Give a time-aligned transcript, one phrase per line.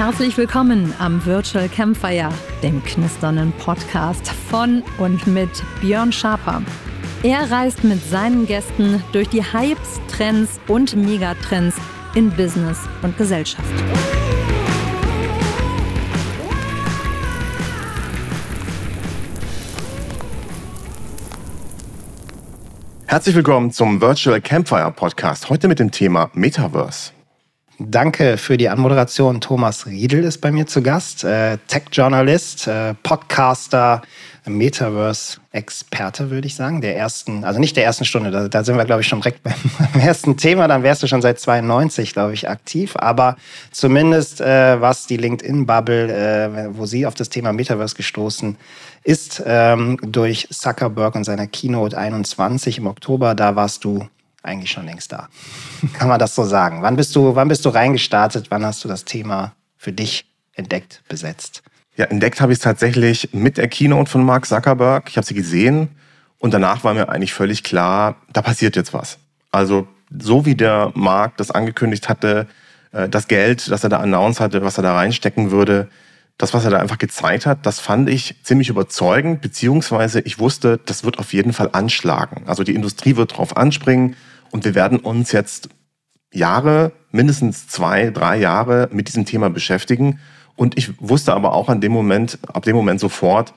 [0.00, 2.30] Herzlich willkommen am Virtual Campfire,
[2.62, 5.50] dem knisternden Podcast von und mit
[5.82, 6.62] Björn Schaper.
[7.22, 11.76] Er reist mit seinen Gästen durch die Hypes, Trends und Megatrends
[12.14, 13.68] in Business und Gesellschaft.
[23.04, 25.50] Herzlich willkommen zum Virtual Campfire Podcast.
[25.50, 27.12] Heute mit dem Thema Metaverse.
[27.82, 29.40] Danke für die Anmoderation.
[29.40, 34.02] Thomas Riedel ist bei mir zu Gast, äh, Tech-Journalist, äh, Podcaster,
[34.44, 38.84] Metaverse-Experte, würde ich sagen, der ersten, also nicht der ersten Stunde, da, da sind wir,
[38.84, 39.54] glaube ich, schon direkt beim,
[39.94, 43.36] beim, ersten Thema, dann wärst du schon seit 92, glaube ich, aktiv, aber
[43.70, 48.58] zumindest äh, was die LinkedIn-Bubble, äh, wo sie auf das Thema Metaverse gestoßen
[49.04, 54.06] ist, ähm, durch Zuckerberg und seiner Keynote 21 im Oktober, da warst du
[54.42, 55.28] eigentlich schon längst da.
[55.94, 56.82] Kann man das so sagen?
[56.82, 58.50] Wann bist du, wann bist du reingestartet?
[58.50, 61.62] Wann hast du das Thema für dich entdeckt, besetzt?
[61.96, 65.08] Ja, entdeckt habe ich es tatsächlich mit der Keynote von Mark Zuckerberg.
[65.08, 65.88] Ich habe sie gesehen
[66.38, 69.18] und danach war mir eigentlich völlig klar, da passiert jetzt was.
[69.50, 69.86] Also
[70.18, 72.46] so wie der Mark das angekündigt hatte,
[72.92, 75.88] äh, das Geld, das er da announced hatte, was er da reinstecken würde,
[76.38, 80.80] das, was er da einfach gezeigt hat, das fand ich ziemlich überzeugend, beziehungsweise ich wusste,
[80.86, 82.44] das wird auf jeden Fall anschlagen.
[82.46, 84.16] Also die Industrie wird drauf anspringen
[84.52, 85.68] und wir werden uns jetzt
[86.32, 90.20] Jahre, mindestens zwei, drei Jahre mit diesem Thema beschäftigen.
[90.56, 93.54] Und ich wusste aber auch an dem Moment, ab dem Moment sofort,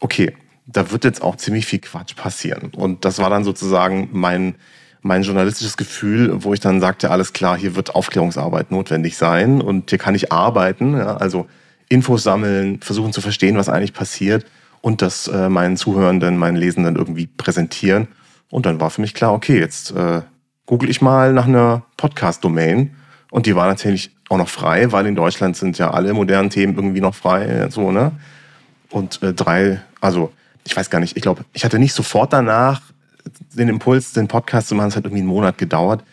[0.00, 0.32] okay,
[0.66, 2.70] da wird jetzt auch ziemlich viel Quatsch passieren.
[2.74, 4.54] Und das war dann sozusagen mein,
[5.02, 9.90] mein journalistisches Gefühl, wo ich dann sagte, alles klar, hier wird Aufklärungsarbeit notwendig sein und
[9.90, 10.96] hier kann ich arbeiten.
[10.96, 11.46] Ja, also
[11.88, 14.46] Infos sammeln, versuchen zu verstehen, was eigentlich passiert
[14.80, 18.08] und das äh, meinen Zuhörenden, meinen Lesenden irgendwie präsentieren.
[18.50, 20.22] Und dann war für mich klar, okay, jetzt äh,
[20.66, 22.94] google ich mal nach einer Podcast-Domain.
[23.30, 26.76] Und die war natürlich auch noch frei, weil in Deutschland sind ja alle modernen Themen
[26.76, 27.68] irgendwie noch frei.
[27.70, 28.12] So, ne?
[28.90, 30.32] Und äh, drei, also
[30.64, 32.80] ich weiß gar nicht, ich glaube, ich hatte nicht sofort danach
[33.54, 34.88] den Impuls, den Podcast zu machen.
[34.88, 36.04] Es hat irgendwie einen Monat gedauert.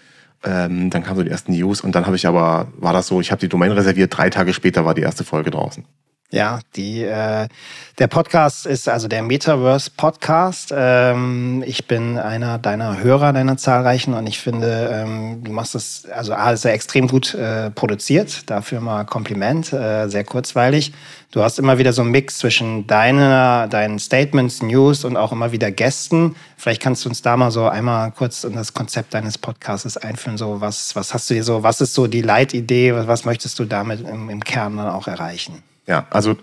[0.44, 3.22] Ähm, dann kamen so die ersten News und dann habe ich aber, war das so,
[3.22, 5.86] ich habe die Domain reserviert, drei Tage später war die erste Folge draußen.
[6.34, 7.50] Ja, die, äh,
[8.00, 10.74] der Podcast ist also der Metaverse Podcast.
[10.74, 16.08] Ähm, ich bin einer deiner Hörer, deiner zahlreichen, und ich finde, ähm, du machst es,
[16.10, 18.50] also A, ist er extrem gut äh, produziert.
[18.50, 20.94] Dafür mal Kompliment, äh, sehr kurzweilig.
[21.32, 25.52] Du hast immer wieder so einen Mix zwischen deiner, deinen Statements, News und auch immer
[25.52, 26.38] wieder Gästen.
[26.56, 30.38] Vielleicht kannst du uns da mal so einmal kurz in das Konzept deines Podcasts einführen.
[30.38, 32.94] So, was, was hast du hier so, was ist so die Leitidee?
[32.94, 35.62] Was, was möchtest du damit im, im Kern dann auch erreichen?
[35.88, 36.38] Ja, also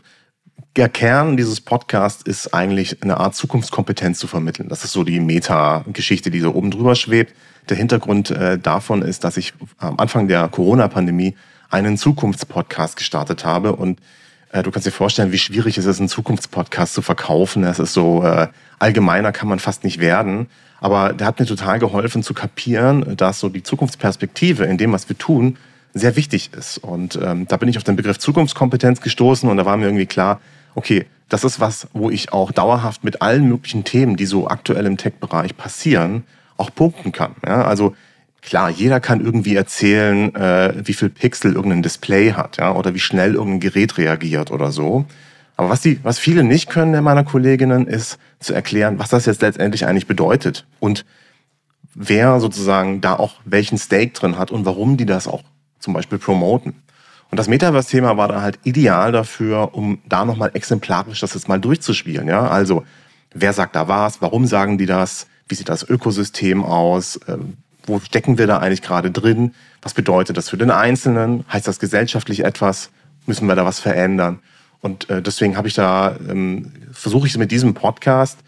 [0.77, 4.69] der Kern dieses Podcasts ist eigentlich eine Art Zukunftskompetenz zu vermitteln.
[4.69, 7.35] Das ist so die Meta-Geschichte, die so oben drüber schwebt.
[7.69, 11.37] Der Hintergrund äh, davon ist, dass ich am Anfang der Corona-Pandemie
[11.71, 14.01] einen Zukunftspodcast gestartet habe und
[14.53, 17.63] äh, du kannst dir vorstellen, wie schwierig es ist, einen Zukunftspodcast zu verkaufen.
[17.63, 18.49] Das ist so äh,
[18.79, 20.49] allgemeiner kann man fast nicht werden.
[20.81, 25.09] Aber der hat mir total geholfen zu kapieren, dass so die Zukunftsperspektive in dem, was
[25.09, 25.57] wir tun,
[25.95, 26.79] sehr wichtig ist.
[26.79, 30.07] Und ähm, da bin ich auf den Begriff Zukunftskompetenz gestoßen und da war mir irgendwie
[30.07, 30.41] klar,
[30.75, 34.87] okay, das ist was, wo ich auch dauerhaft mit allen möglichen Themen, die so aktuell
[34.87, 36.25] im Tech-Bereich passieren,
[36.57, 37.35] auch punkten kann.
[37.47, 37.65] Ja?
[37.65, 37.95] Also
[38.41, 43.01] klar, jeder kann irgendwie erzählen, äh, wie viel Pixel irgendein Display hat, ja, oder wie
[43.01, 45.05] schnell irgendein Gerät reagiert oder so.
[45.57, 49.27] Aber was, die, was viele nicht können, der meiner Kolleginnen, ist zu erklären, was das
[49.27, 51.05] jetzt letztendlich eigentlich bedeutet und
[51.95, 55.43] wer sozusagen da auch welchen Stake drin hat und warum die das auch
[55.79, 56.75] zum Beispiel promoten.
[57.31, 61.61] Und das Metaverse-Thema war da halt ideal dafür, um da nochmal exemplarisch das jetzt mal
[61.61, 62.27] durchzuspielen.
[62.27, 62.49] Ja?
[62.49, 62.85] Also,
[63.35, 64.23] wer sagt da was?
[64.23, 65.27] Warum sagen die das?
[65.47, 67.21] Wie sieht das Ökosystem aus?
[67.29, 69.55] Ähm, wo stecken wir da eigentlich gerade drin?
[69.83, 71.45] Was bedeutet das für den Einzelnen?
[71.53, 72.91] Heißt das gesellschaftlich etwas?
[73.27, 74.41] Müssen wir da was verändern?
[74.81, 78.39] Und äh, deswegen habe ich da, ähm, versuche ich mit diesem Podcast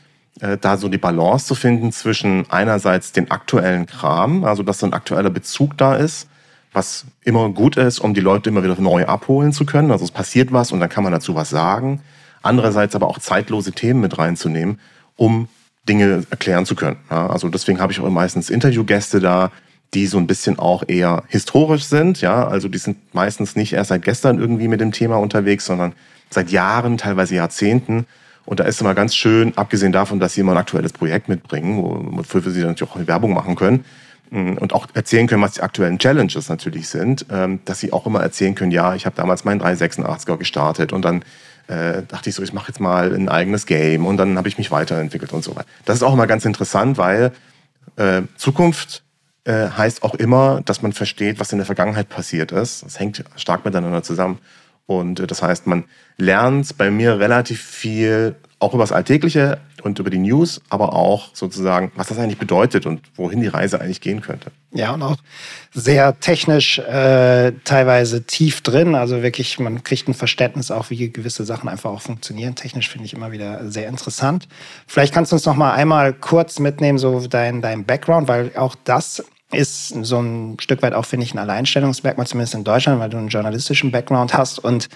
[0.40, 4.86] äh, da so die Balance zu finden zwischen einerseits den aktuellen Kram, also dass so
[4.86, 6.28] ein aktueller Bezug da ist,
[6.72, 9.90] was immer gut ist, um die Leute immer wieder neu abholen zu können.
[9.90, 12.00] Also es passiert was und dann kann man dazu was sagen.
[12.42, 14.80] Andererseits aber auch zeitlose Themen mit reinzunehmen,
[15.16, 15.48] um
[15.88, 16.98] Dinge erklären zu können.
[17.10, 19.50] Ja, also deswegen habe ich auch meistens Interviewgäste da,
[19.94, 22.20] die so ein bisschen auch eher historisch sind.
[22.20, 25.94] Ja, also die sind meistens nicht erst seit gestern irgendwie mit dem Thema unterwegs, sondern
[26.30, 28.06] seit Jahren, teilweise Jahrzehnten.
[28.46, 32.16] Und da ist immer ganz schön, abgesehen davon, dass sie immer ein aktuelles Projekt mitbringen,
[32.16, 33.84] wofür sie dann natürlich auch Werbung machen können,
[34.30, 38.20] und auch erzählen können, was die aktuellen Challenges natürlich sind, ähm, dass sie auch immer
[38.20, 41.22] erzählen können, ja, ich habe damals meinen 386er gestartet und dann
[41.66, 44.58] äh, dachte ich so, ich mache jetzt mal ein eigenes Game und dann habe ich
[44.58, 45.66] mich weiterentwickelt und so weiter.
[45.84, 47.32] Das ist auch immer ganz interessant, weil
[47.96, 49.02] äh, Zukunft
[49.44, 52.84] äh, heißt auch immer, dass man versteht, was in der Vergangenheit passiert ist.
[52.84, 54.38] Das hängt stark miteinander zusammen.
[54.86, 55.84] Und äh, das heißt, man
[56.16, 61.34] lernt bei mir relativ viel auch über das Alltägliche und über die News, aber auch
[61.34, 64.50] sozusagen, was das eigentlich bedeutet und wohin die Reise eigentlich gehen könnte.
[64.72, 65.16] Ja, und auch
[65.72, 68.94] sehr technisch äh, teilweise tief drin.
[68.94, 72.54] Also wirklich, man kriegt ein Verständnis auch, wie gewisse Sachen einfach auch funktionieren.
[72.54, 74.46] Technisch finde ich immer wieder sehr interessant.
[74.86, 78.76] Vielleicht kannst du uns noch mal einmal kurz mitnehmen, so dein, dein Background, weil auch
[78.84, 83.10] das ist so ein Stück weit auch, finde ich, ein Alleinstellungsmerkmal, zumindest in Deutschland, weil
[83.10, 84.88] du einen journalistischen Background hast und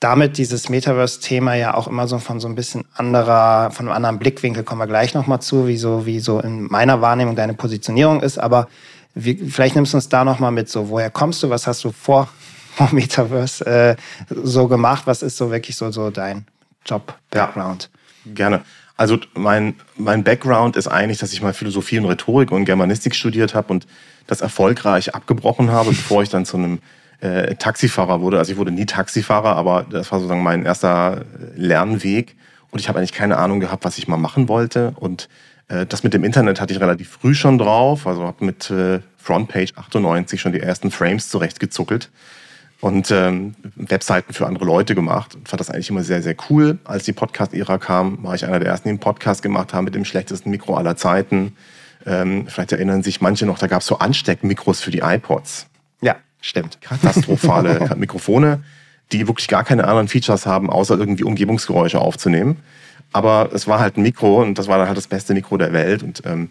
[0.00, 4.18] damit dieses Metaverse-Thema ja auch immer so von so ein bisschen anderer, von einem anderen
[4.18, 8.22] Blickwinkel kommen wir gleich nochmal zu, wie so, wie so in meiner Wahrnehmung deine Positionierung
[8.22, 8.38] ist.
[8.38, 8.68] Aber
[9.14, 11.92] wie, vielleicht nimmst du uns da nochmal mit, so woher kommst du, was hast du
[11.92, 12.28] vor,
[12.76, 13.96] vor Metaverse äh,
[14.30, 16.46] so gemacht, was ist so wirklich so, so dein
[16.86, 17.90] Job-Background?
[18.24, 18.62] Ja, gerne.
[18.96, 23.54] Also mein, mein Background ist eigentlich, dass ich mal Philosophie und Rhetorik und Germanistik studiert
[23.54, 23.86] habe und
[24.26, 26.78] das erfolgreich abgebrochen habe, bevor ich dann zu einem
[27.20, 28.38] äh, Taxifahrer wurde.
[28.38, 31.24] Also ich wurde nie Taxifahrer, aber das war sozusagen mein erster
[31.54, 32.36] Lernweg.
[32.70, 34.92] Und ich habe eigentlich keine Ahnung gehabt, was ich mal machen wollte.
[34.96, 35.28] Und
[35.68, 38.06] äh, das mit dem Internet hatte ich relativ früh schon drauf.
[38.06, 42.10] Also habe mit äh, Frontpage 98 schon die ersten Frames zurechtgezuckelt
[42.80, 46.78] und ähm, Webseiten für andere Leute gemacht und fand das eigentlich immer sehr, sehr cool.
[46.84, 49.94] Als die Podcast-Ära kam, war ich einer der ersten, die einen Podcast gemacht haben mit
[49.94, 51.56] dem schlechtesten Mikro aller Zeiten.
[52.06, 55.66] Ähm, vielleicht erinnern sich manche noch, da gab es so Ansteckmikros für die iPods.
[56.40, 56.80] Stimmt.
[56.80, 58.62] Katastrophale Mikrofone,
[59.12, 62.58] die wirklich gar keine anderen Features haben, außer irgendwie Umgebungsgeräusche aufzunehmen.
[63.12, 65.72] Aber es war halt ein Mikro und das war dann halt das beste Mikro der
[65.72, 66.02] Welt.
[66.02, 66.50] Und ähm,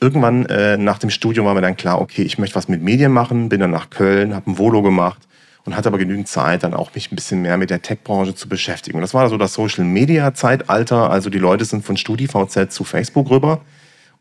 [0.00, 3.12] irgendwann äh, nach dem Studium war mir dann klar, okay, ich möchte was mit Medien
[3.12, 5.20] machen, bin dann nach Köln, habe ein Volo gemacht
[5.64, 8.48] und hatte aber genügend Zeit, dann auch mich ein bisschen mehr mit der Tech-Branche zu
[8.48, 8.96] beschäftigen.
[8.96, 11.10] Und das war so das Social-Media-Zeitalter.
[11.10, 13.60] Also die Leute sind von StudiVZ zu Facebook rüber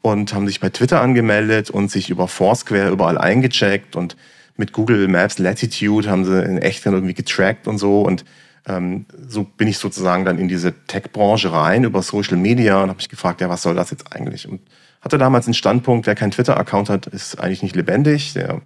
[0.04, 4.16] und haben sich bei Twitter angemeldet und sich über Foursquare überall eingecheckt und
[4.57, 8.01] mit Google Maps Latitude haben sie in echt dann irgendwie getrackt und so.
[8.01, 8.25] Und
[8.68, 12.98] ähm, so bin ich sozusagen dann in diese Tech-Branche rein über Social Media und habe
[12.98, 14.48] mich gefragt, ja, was soll das jetzt eigentlich?
[14.48, 14.62] Und
[15.01, 18.33] hatte damals einen Standpunkt, wer keinen Twitter-Account hat, ist eigentlich nicht lebendig.
[18.33, 18.62] Der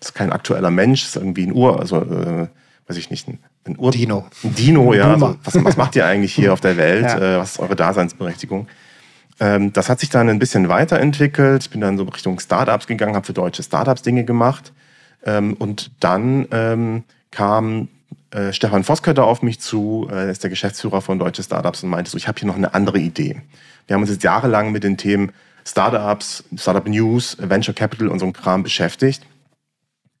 [0.00, 2.48] ist kein aktueller Mensch, ist irgendwie ein Ur, also äh,
[2.86, 4.26] weiß ich nicht, ein, ein Ur Dino.
[4.42, 5.12] Ein Dino, ja.
[5.12, 7.04] Also, was, was, macht ihr eigentlich hier auf der Welt?
[7.08, 7.36] Ja.
[7.36, 8.66] Äh, was ist eure Daseinsberechtigung?
[9.40, 11.64] Ähm, das hat sich dann ein bisschen weiterentwickelt.
[11.64, 14.72] Ich bin dann so Richtung Startups gegangen, habe für deutsche Startups Dinge gemacht
[15.24, 17.88] ähm, und dann ähm, kam
[18.30, 22.10] äh, Stefan Voskötter auf mich zu, äh, ist der Geschäftsführer von Deutsche Startups und meinte
[22.10, 23.40] so, ich habe hier noch eine andere Idee.
[23.86, 25.32] Wir haben uns jetzt jahrelang mit den Themen
[25.64, 29.26] Startups, Startup News, Venture Capital und so ein Kram beschäftigt.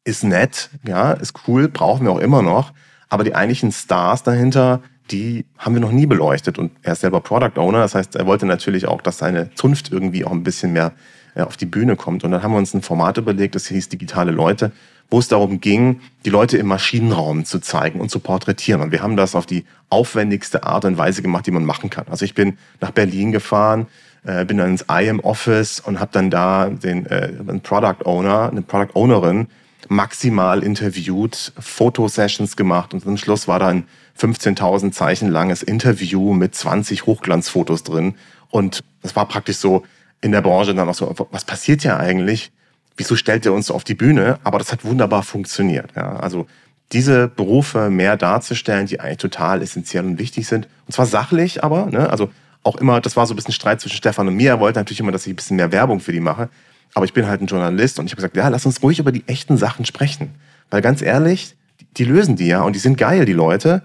[0.04, 2.72] Ist nett, ja, ist cool, brauchen wir auch immer noch.
[3.08, 4.80] Aber die eigentlichen Stars dahinter,
[5.10, 6.58] die haben wir noch nie beleuchtet.
[6.58, 9.92] Und er ist selber Product Owner, das heißt, er wollte natürlich auch, dass seine Zunft
[9.92, 10.92] irgendwie auch ein bisschen mehr
[11.36, 12.22] auf die Bühne kommt.
[12.24, 14.72] Und dann haben wir uns ein Format überlegt, das hieß Digitale Leute
[15.10, 18.80] wo es darum ging, die Leute im Maschinenraum zu zeigen und zu porträtieren.
[18.80, 22.06] Und wir haben das auf die aufwendigste Art und Weise gemacht, die man machen kann.
[22.08, 23.86] Also ich bin nach Berlin gefahren,
[24.24, 28.62] äh, bin dann ins IM Office und habe dann da den äh, Product Owner, eine
[28.62, 29.48] Product Ownerin
[29.88, 33.84] maximal interviewt, Fotosessions gemacht und zum Schluss war da ein
[34.18, 38.14] 15.000 Zeichen langes Interview mit 20 Hochglanzfotos drin.
[38.48, 39.84] Und das war praktisch so
[40.20, 42.52] in der Branche dann auch so, was passiert hier eigentlich?
[42.96, 44.38] Wieso stellt er uns auf die Bühne?
[44.44, 45.90] Aber das hat wunderbar funktioniert.
[45.96, 46.16] Ja.
[46.16, 46.46] Also
[46.92, 50.68] diese Berufe mehr darzustellen, die eigentlich total essentiell und wichtig sind.
[50.86, 52.30] Und zwar sachlich, aber, ne, also
[52.62, 54.50] auch immer, das war so ein bisschen Streit zwischen Stefan und mir.
[54.50, 56.48] Er wollte natürlich immer, dass ich ein bisschen mehr Werbung für die mache.
[56.94, 59.12] Aber ich bin halt ein Journalist und ich habe gesagt, ja, lass uns ruhig über
[59.12, 60.34] die echten Sachen sprechen.
[60.70, 63.82] Weil ganz ehrlich, die, die lösen die ja und die sind geil, die Leute.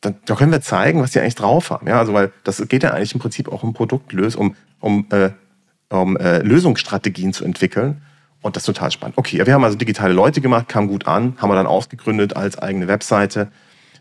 [0.00, 1.88] Da, da können wir zeigen, was die eigentlich drauf haben.
[1.88, 5.30] Ja, also weil das geht ja eigentlich im Prinzip auch um Produktlös, um, um, äh,
[5.88, 8.02] um äh, Lösungsstrategien zu entwickeln.
[8.46, 9.18] Und das ist total spannend.
[9.18, 12.56] Okay, wir haben also digitale Leute gemacht, kam gut an, haben wir dann ausgegründet als
[12.56, 13.48] eigene Webseite.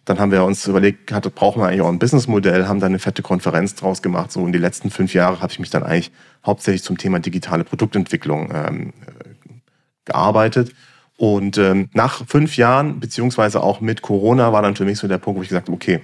[0.05, 2.99] Dann haben wir uns überlegt, hatte, brauchen wir eigentlich auch ein Businessmodell, haben dann eine
[2.99, 4.31] fette Konferenz draus gemacht.
[4.31, 6.11] So in die letzten fünf Jahre habe ich mich dann eigentlich
[6.45, 8.93] hauptsächlich zum Thema digitale Produktentwicklung ähm,
[10.05, 10.73] gearbeitet.
[11.17, 15.17] Und ähm, nach fünf Jahren, beziehungsweise auch mit Corona, war dann für mich so der
[15.17, 16.01] Punkt, wo ich gesagt habe, okay,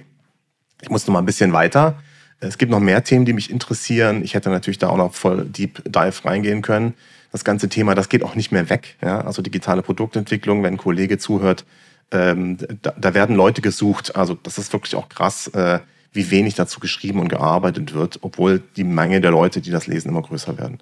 [0.80, 1.94] ich muss noch mal ein bisschen weiter.
[2.40, 4.24] Es gibt noch mehr Themen, die mich interessieren.
[4.24, 6.94] Ich hätte natürlich da auch noch voll deep dive reingehen können
[7.32, 8.96] das ganze Thema, das geht auch nicht mehr weg.
[9.02, 9.22] Ja?
[9.22, 11.64] Also digitale Produktentwicklung, wenn ein Kollege zuhört,
[12.12, 14.14] ähm, da, da, werden Leute gesucht.
[14.14, 15.80] Also das ist wirklich auch krass, äh,
[16.12, 20.10] wie wenig dazu geschrieben und gearbeitet wird, obwohl die Menge der Leute, die das lesen,
[20.10, 20.78] immer größer werden.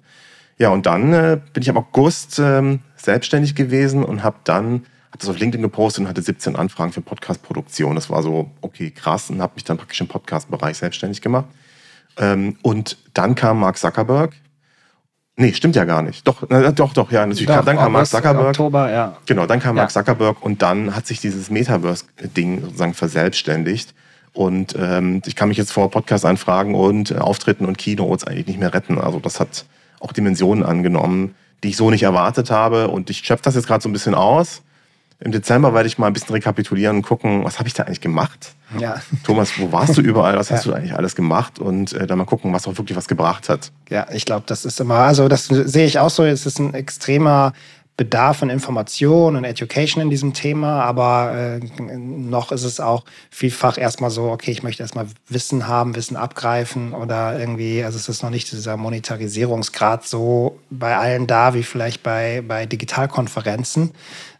[0.57, 5.19] Ja, und dann äh, bin ich im August ähm, selbstständig gewesen und habe dann habe
[5.19, 7.95] das auf LinkedIn gepostet und hatte 17 Anfragen für Podcast-Produktion.
[7.95, 11.47] Das war so, okay, krass, und habe mich dann praktisch im Podcast-Bereich selbstständig gemacht.
[12.17, 14.33] Ähm, und dann kam Mark Zuckerberg
[15.41, 16.27] Nee, stimmt ja gar nicht.
[16.27, 17.47] Doch, na, doch, doch, ja, natürlich.
[17.47, 18.47] Doch, dann kam Mark Zuckerberg.
[18.49, 19.17] Oktober, ja.
[19.25, 19.81] Genau, dann kam Ja.
[19.81, 23.95] Mark Zuckerberg und dann hat sich dieses Metaverse-Ding sozusagen verselbstständigt.
[24.33, 28.59] Und ähm, ich kann mich jetzt vor Podcast-Anfragen und äh, Auftritten und Keynotes eigentlich nicht
[28.59, 28.99] mehr retten.
[28.99, 29.65] Also das hat
[29.99, 31.33] auch Dimensionen angenommen,
[31.63, 32.87] die ich so nicht erwartet habe.
[32.89, 34.61] Und ich schöpfe das jetzt gerade so ein bisschen aus.
[35.23, 38.01] Im Dezember werde ich mal ein bisschen rekapitulieren und gucken, was habe ich da eigentlich
[38.01, 38.53] gemacht?
[38.79, 38.95] Ja.
[39.23, 40.35] Thomas, wo warst du überall?
[40.35, 40.71] Was hast Ja.
[40.71, 41.59] du eigentlich alles gemacht?
[41.59, 43.71] Und äh, dann mal gucken, was auch wirklich was gebracht hat.
[43.89, 46.73] Ja, ich glaube, das ist immer, also das sehe ich auch so, es ist ein
[46.73, 47.53] extremer
[47.97, 51.59] Bedarf an Information und Education in diesem Thema, aber äh,
[51.97, 56.93] noch ist es auch vielfach erstmal so, okay, ich möchte erstmal Wissen haben, Wissen abgreifen
[56.93, 62.01] oder irgendwie, also es ist noch nicht dieser Monetarisierungsgrad so bei allen da wie vielleicht
[62.01, 63.91] bei, bei Digitalkonferenzen.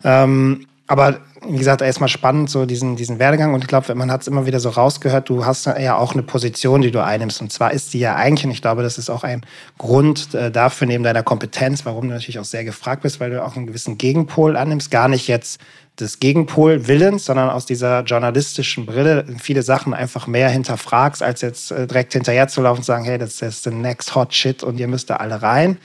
[0.04, 3.54] Ähm, aber wie gesagt, erstmal spannend, so diesen, diesen Werdegang.
[3.54, 6.22] Und ich glaube, man hat es immer wieder so rausgehört, du hast ja auch eine
[6.22, 7.42] Position, die du einnimmst.
[7.42, 9.46] Und zwar ist die ja eigentlich, und ich glaube, das ist auch ein
[9.78, 13.42] Grund äh, dafür, neben deiner Kompetenz, warum du natürlich auch sehr gefragt bist, weil du
[13.42, 14.92] auch einen gewissen Gegenpol annimmst.
[14.92, 15.62] Gar nicht jetzt
[16.00, 21.72] des Gegenpol Willens, sondern aus dieser journalistischen Brille viele Sachen einfach mehr hinterfragst, als jetzt
[21.72, 24.80] äh, direkt hinterher zu laufen und sagen, hey, das ist the next hot shit und
[24.80, 25.78] ihr müsst da alle rein,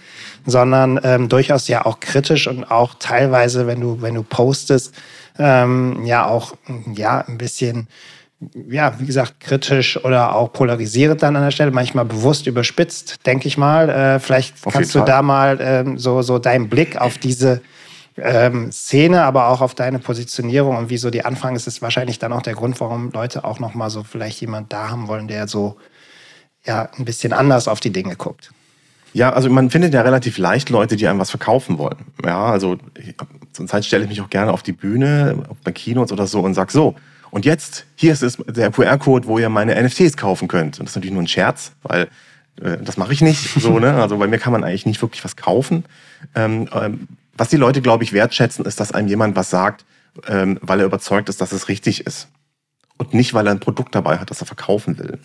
[0.47, 4.95] sondern ähm, durchaus ja auch kritisch und auch teilweise, wenn du, wenn du postest,
[5.39, 6.55] ähm, ja auch
[6.95, 7.89] ja ein bisschen
[8.69, 13.49] ja, wie gesagt, kritisch oder auch polarisierend dann an der Stelle, manchmal bewusst überspitzt, denke
[13.49, 13.89] ich mal.
[13.89, 15.07] Äh, vielleicht Auf kannst du Fall.
[15.07, 17.63] da mal ähm, so, so deinen Blick auf diese
[18.17, 22.19] ähm, Szene, aber auch auf deine Positionierung und wie so die Anfang ist, ist wahrscheinlich
[22.19, 25.29] dann auch der Grund, warum Leute auch noch mal so vielleicht jemand da haben wollen,
[25.29, 25.77] der so
[26.65, 28.51] ja ein bisschen anders auf die Dinge guckt.
[29.13, 32.05] Ja, also man findet ja relativ leicht Leute, die einem was verkaufen wollen.
[32.25, 33.15] Ja, also ich,
[33.53, 36.55] zur Zeit stelle ich mich auch gerne auf die Bühne, bei Keynotes oder so und
[36.55, 36.95] sag so,
[37.31, 40.79] und jetzt, hier ist es der QR-Code, wo ihr meine NFTs kaufen könnt.
[40.79, 42.09] Und das ist natürlich nur ein Scherz, weil
[42.63, 43.95] äh, das mache ich nicht so, ne?
[44.03, 45.85] Also bei mir kann man eigentlich nicht wirklich was kaufen.
[46.35, 49.85] Ähm, ähm, was die Leute, glaube ich, wertschätzen, ist, dass einem jemand was sagt,
[50.27, 52.29] ähm, weil er überzeugt ist, dass es richtig ist.
[52.99, 55.19] Und nicht, weil er ein Produkt dabei hat, das er verkaufen will.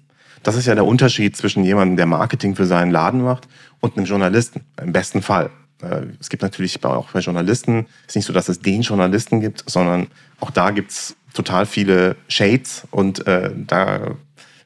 [0.44, 3.48] Das ist ja der Unterschied zwischen jemandem, der Marketing für seinen Laden macht
[3.80, 4.62] und einem Journalisten.
[4.82, 5.52] Im besten Fall.
[5.82, 9.40] Äh, Es gibt natürlich auch bei Journalisten, es ist nicht so, dass es den Journalisten
[9.40, 10.08] gibt, sondern
[10.40, 14.16] auch da gibt's total viele Shades und äh, da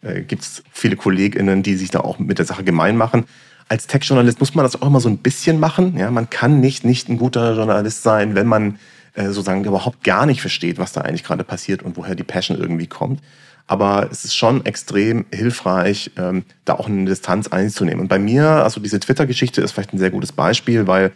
[0.01, 3.25] äh, gibt's viele KollegInnen, die sich da auch mit der Sache gemein machen.
[3.67, 5.97] Als Tech-Journalist muss man das auch immer so ein bisschen machen.
[5.97, 8.79] Ja, man kann nicht nicht ein guter Journalist sein, wenn man
[9.15, 12.59] äh, sozusagen überhaupt gar nicht versteht, was da eigentlich gerade passiert und woher die Passion
[12.59, 13.21] irgendwie kommt.
[13.67, 18.01] Aber es ist schon extrem hilfreich, ähm, da auch eine Distanz einzunehmen.
[18.01, 21.11] Und bei mir, also diese Twitter-Geschichte ist vielleicht ein sehr gutes Beispiel, weil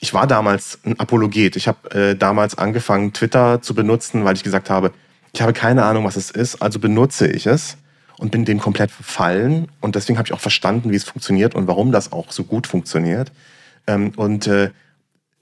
[0.00, 1.56] ich war damals ein Apologet.
[1.56, 4.92] Ich habe äh, damals angefangen, Twitter zu benutzen, weil ich gesagt habe,
[5.32, 7.78] ich habe keine Ahnung, was es ist, also benutze ich es
[8.18, 9.68] und bin dem komplett verfallen.
[9.80, 12.66] Und deswegen habe ich auch verstanden, wie es funktioniert und warum das auch so gut
[12.66, 13.32] funktioniert.
[13.86, 14.70] Ähm, und äh,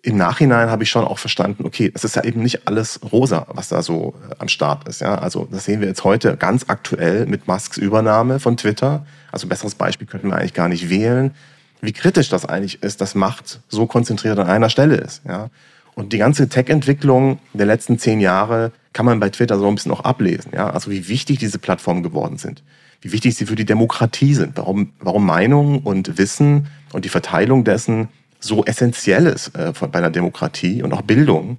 [0.02, 3.47] im Nachhinein habe ich schon auch verstanden, okay, es ist ja eben nicht alles rosa,
[3.49, 5.00] was da so äh, am Start ist.
[5.00, 5.16] Ja?
[5.16, 9.04] Also das sehen wir jetzt heute ganz aktuell mit Musks Übernahme von Twitter.
[9.33, 11.35] Also ein besseres Beispiel könnten wir eigentlich gar nicht wählen,
[11.80, 15.23] wie kritisch das eigentlich ist, dass Macht so konzentriert an einer Stelle ist.
[15.26, 15.50] Ja?
[15.97, 19.93] Und die ganze Tech-Entwicklung der letzten zehn Jahre kann man bei Twitter so ein bisschen
[19.93, 20.53] auch ablesen.
[20.55, 20.69] Ja?
[20.69, 22.62] Also wie wichtig diese Plattformen geworden sind,
[23.00, 27.65] wie wichtig sie für die Demokratie sind, warum, warum Meinung und Wissen und die Verteilung
[27.65, 28.09] dessen
[28.41, 31.57] so essentiell ist äh, bei einer Demokratie und auch Bildung.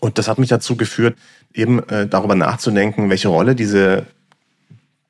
[0.00, 1.16] Und das hat mich dazu geführt,
[1.54, 4.06] eben äh, darüber nachzudenken, welche Rolle diese,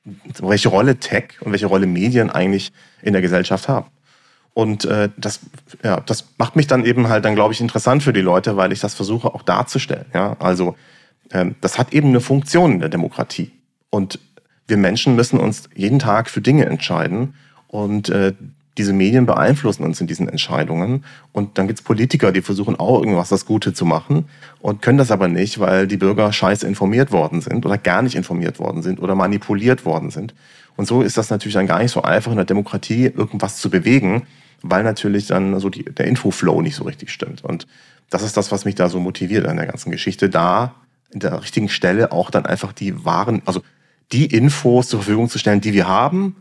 [0.04, 3.86] welche Rolle Tech und welche Rolle Medien eigentlich in der Gesellschaft haben.
[4.56, 5.40] Und äh, das,
[5.84, 8.72] ja, das macht mich dann eben halt dann, glaube ich, interessant für die Leute, weil
[8.72, 10.06] ich das versuche auch darzustellen.
[10.14, 10.34] Ja?
[10.38, 10.76] Also
[11.30, 13.52] ähm, das hat eben eine Funktion in der Demokratie.
[13.90, 14.18] Und
[14.66, 17.34] wir Menschen müssen uns jeden Tag für Dinge entscheiden.
[17.68, 18.32] Und äh,
[18.78, 21.04] diese Medien beeinflussen uns in diesen Entscheidungen.
[21.32, 24.24] Und dann gibt's Politiker, die versuchen auch irgendwas das Gute zu machen
[24.60, 28.14] und können das aber nicht, weil die Bürger scheiße informiert worden sind oder gar nicht
[28.14, 30.34] informiert worden sind oder manipuliert worden sind.
[30.76, 33.68] Und so ist das natürlich dann gar nicht so einfach in der Demokratie irgendwas zu
[33.68, 34.22] bewegen,
[34.62, 37.44] weil natürlich dann so die, der Infoflow nicht so richtig stimmt.
[37.44, 37.66] Und
[38.10, 40.74] das ist das, was mich da so motiviert an der ganzen Geschichte, da
[41.10, 43.62] in der richtigen Stelle auch dann einfach die wahren, also
[44.12, 46.36] die Infos zur Verfügung zu stellen, die wir haben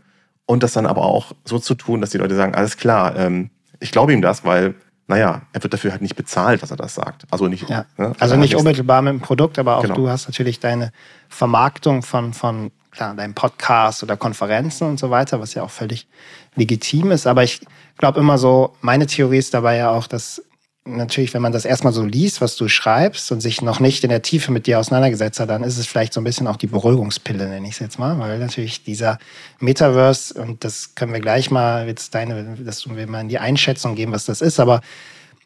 [0.45, 3.49] und das dann aber auch so zu tun, dass die Leute sagen, alles klar, ähm,
[3.79, 4.75] ich glaube ihm das, weil,
[5.07, 7.25] naja, er wird dafür halt nicht bezahlt, dass er das sagt.
[7.31, 7.85] Also nicht, Ja.
[7.97, 9.95] ne, Also nicht unmittelbar mit dem Produkt, aber auch Genau.
[9.95, 10.91] du hast natürlich deine
[11.29, 16.07] Vermarktung von, von klar, deinem Podcast oder Konferenzen und so weiter, was ja auch völlig
[16.55, 17.27] legitim ist.
[17.27, 17.61] Aber ich
[17.97, 20.41] glaube immer so, meine Theorie ist dabei ja auch, dass
[20.87, 24.11] natürlich, wenn man das erstmal so liest, was du schreibst und sich noch nicht in
[24.11, 26.67] der Tiefe mit dir auseinandergesetzt hat, dann ist es vielleicht so ein bisschen auch die
[26.67, 29.17] Beruhigungspille, nenne ich es jetzt mal, weil natürlich dieser
[29.59, 33.39] Metaverse, und das können wir gleich mal jetzt deine, dass du mir mal in die
[33.39, 34.81] Einschätzung geben, was das ist, aber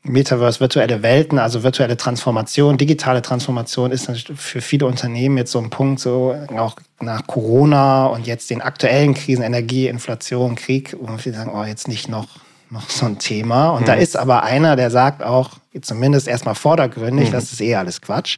[0.04, 5.70] Metaverse, virtuelle Welten, also virtuelle Transformation, digitale Transformation ist für viele Unternehmen jetzt so ein
[5.70, 11.36] Punkt, so auch nach Corona und jetzt den aktuellen Krisen, Energie, Inflation, Krieg, wo viele
[11.36, 12.28] sagen, oh, jetzt nicht noch
[12.72, 13.72] noch so ein Thema.
[13.72, 13.86] Und mhm.
[13.86, 15.52] da ist aber einer, der sagt auch,
[15.82, 17.34] zumindest erstmal vordergründig, mhm.
[17.34, 18.38] das ist eh alles Quatsch.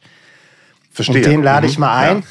[0.91, 1.18] Verstehe.
[1.18, 1.82] Und den lade ich mhm.
[1.82, 2.24] mal ein,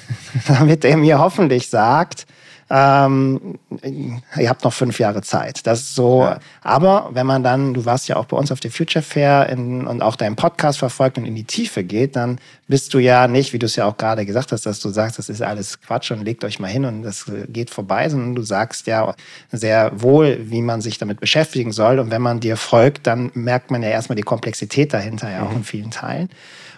[0.49, 0.55] ja.
[0.59, 2.27] damit er mir hoffentlich sagt,
[2.73, 5.67] ähm, ihr habt noch fünf Jahre Zeit.
[5.67, 6.23] Das ist so.
[6.23, 6.39] Ja.
[6.63, 9.89] Aber wenn man dann, du warst ja auch bei uns auf der Future Fair in,
[9.89, 13.53] und auch deinen Podcast verfolgt und in die Tiefe geht, dann bist du ja nicht,
[13.53, 16.13] wie du es ja auch gerade gesagt hast, dass du sagst, das ist alles Quatsch
[16.13, 19.17] und legt euch mal hin und das geht vorbei, sondern du sagst ja
[19.51, 21.99] sehr wohl, wie man sich damit beschäftigen soll.
[21.99, 25.51] Und wenn man dir folgt, dann merkt man ja erstmal die Komplexität dahinter ja auch
[25.51, 25.57] mhm.
[25.57, 26.29] in vielen Teilen.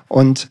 [0.08, 0.48] Und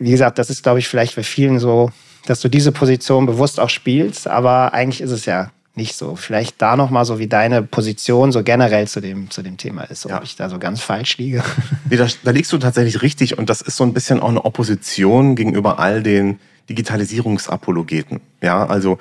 [0.00, 1.92] wie gesagt, das ist, glaube ich, vielleicht bei vielen so
[2.26, 6.14] dass du diese Position bewusst auch spielst, aber eigentlich ist es ja nicht so.
[6.16, 10.06] Vielleicht da nochmal so, wie deine Position so generell zu dem, zu dem Thema ist,
[10.06, 10.20] ob ja.
[10.22, 11.42] ich da so ganz falsch liege.
[11.90, 14.44] Nee, da, da liegst du tatsächlich richtig und das ist so ein bisschen auch eine
[14.44, 16.38] Opposition gegenüber all den
[16.70, 18.20] Digitalisierungsapologeten.
[18.42, 18.98] Ja, also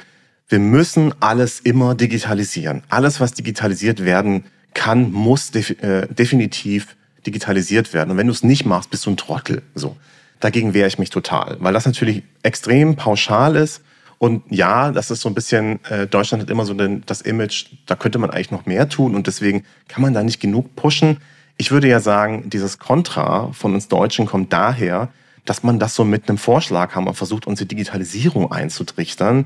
[0.50, 2.84] wir müssen alles immer digitalisieren.
[2.90, 8.12] Alles, was digitalisiert werden kann, muss def äh, definitiv digitalisiert werden.
[8.12, 9.62] Und wenn du es nicht machst, bist du ein Trottel.
[9.76, 9.96] So.
[10.44, 13.82] Dagegen wehre ich mich total, weil das natürlich extrem pauschal ist.
[14.18, 17.68] Und ja, das ist so ein bisschen, äh, Deutschland hat immer so den, das Image,
[17.86, 21.22] da könnte man eigentlich noch mehr tun und deswegen kann man da nicht genug pushen.
[21.56, 25.08] Ich würde ja sagen, dieses Kontra von uns Deutschen kommt daher,
[25.46, 29.46] dass man das so mit einem Vorschlag haben und versucht, unsere Digitalisierung einzutrichtern.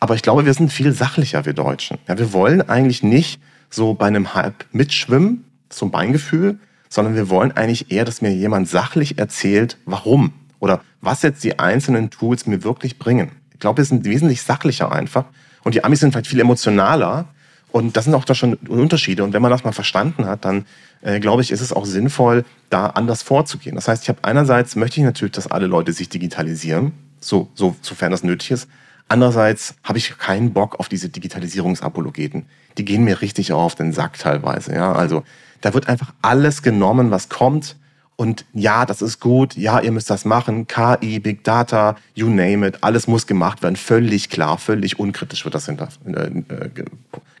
[0.00, 1.98] Aber ich glaube, wir sind viel sachlicher, wir Deutschen.
[2.08, 6.58] Ja, wir wollen eigentlich nicht so bei einem Hype mitschwimmen, so ein Beingefühl,
[6.90, 11.58] sondern wir wollen eigentlich eher, dass mir jemand sachlich erzählt, warum oder was jetzt die
[11.58, 13.30] einzelnen Tools mir wirklich bringen.
[13.54, 15.24] Ich glaube, wir sind wesentlich sachlicher einfach
[15.64, 17.28] und die Amis sind vielleicht viel emotionaler
[17.72, 19.22] und das sind auch da schon Unterschiede.
[19.22, 20.66] Und wenn man das mal verstanden hat, dann
[21.02, 23.76] äh, glaube ich, ist es auch sinnvoll, da anders vorzugehen.
[23.76, 27.76] Das heißt, ich habe einerseits möchte ich natürlich, dass alle Leute sich digitalisieren, so, so
[27.80, 28.68] sofern das nötig ist.
[29.08, 32.46] Andererseits habe ich keinen Bock auf diese Digitalisierungsapologeten.
[32.78, 34.72] Die gehen mir richtig auf den Sack teilweise.
[34.74, 35.24] Ja, also
[35.60, 37.76] da wird einfach alles genommen, was kommt.
[38.16, 39.56] Und ja, das ist gut.
[39.56, 40.66] Ja, ihr müsst das machen.
[40.66, 42.78] KI, Big Data, you name it.
[42.82, 43.76] Alles muss gemacht werden.
[43.76, 46.30] Völlig klar, völlig unkritisch wird das hinter, äh,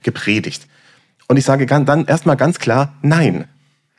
[0.02, 0.66] gepredigt.
[1.28, 3.44] Und ich sage dann erstmal ganz klar, nein.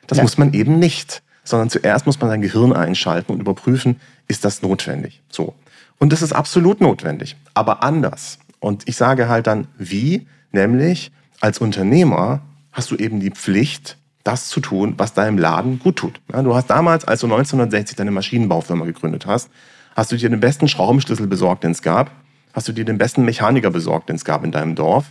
[0.08, 0.24] Das ja.
[0.24, 1.22] muss man eben nicht.
[1.44, 5.22] Sondern zuerst muss man sein Gehirn einschalten und überprüfen, ist das notwendig?
[5.28, 5.54] So.
[5.98, 7.36] Und das ist absolut notwendig.
[7.54, 8.38] Aber anders.
[8.58, 10.26] Und ich sage halt dann, wie?
[10.52, 15.96] Nämlich, als Unternehmer hast du eben die Pflicht, das zu tun, was deinem Laden gut
[15.96, 16.20] tut.
[16.28, 19.50] Du hast damals, als du 1960 deine Maschinenbaufirma gegründet hast,
[19.96, 22.10] hast du dir den besten Schraubenschlüssel besorgt, den es gab,
[22.52, 25.06] hast du dir den besten Mechaniker besorgt, den es gab in deinem Dorf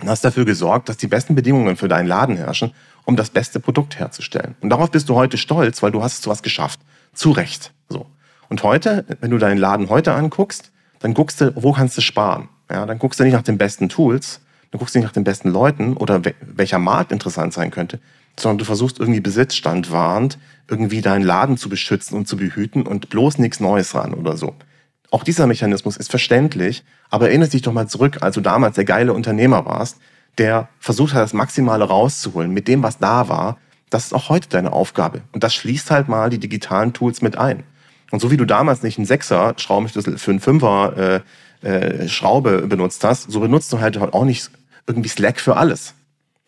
[0.00, 2.72] und hast dafür gesorgt, dass die besten Bedingungen für deinen Laden herrschen,
[3.04, 4.54] um das beste Produkt herzustellen.
[4.60, 6.80] Und darauf bist du heute stolz, weil du hast sowas geschafft.
[7.12, 7.72] Zu Recht.
[7.88, 8.06] So.
[8.48, 12.48] Und heute, wenn du deinen Laden heute anguckst, dann guckst du, wo kannst du sparen?
[12.70, 14.40] Ja, dann guckst du nicht nach den besten Tools,
[14.70, 17.98] dann guckst du nicht nach den besten Leuten oder welcher Markt interessant sein könnte,
[18.38, 20.38] sondern du versuchst irgendwie Besitzstand wahrend,
[20.68, 24.54] irgendwie deinen Laden zu beschützen und zu behüten und bloß nichts Neues ran oder so.
[25.10, 28.84] Auch dieser Mechanismus ist verständlich, aber erinnere dich doch mal zurück, als du damals der
[28.84, 29.98] geile Unternehmer warst,
[30.38, 33.58] der versucht hat, das Maximale rauszuholen mit dem, was da war.
[33.90, 35.22] Das ist auch heute deine Aufgabe.
[35.32, 37.64] Und das schließt halt mal die digitalen Tools mit ein.
[38.12, 41.22] Und so wie du damals nicht einen Sechser Schraubenschlüssel für einen Fünfer
[41.62, 44.50] äh, äh, Schraube benutzt hast, so benutzt du halt auch nicht
[44.86, 45.94] irgendwie Slack für alles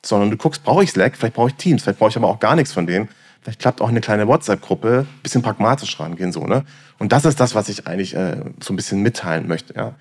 [0.05, 2.41] sondern du guckst, brauche ich Slack, vielleicht brauche ich Teams, vielleicht brauche ich aber auch
[2.41, 3.09] gar nichts von dem.
[3.41, 6.65] Vielleicht klappt auch eine kleine WhatsApp-Gruppe, bisschen pragmatisch rangehen, so, ne?
[6.99, 9.95] Und das ist das, was ich eigentlich äh, so ein bisschen mitteilen möchte, ja.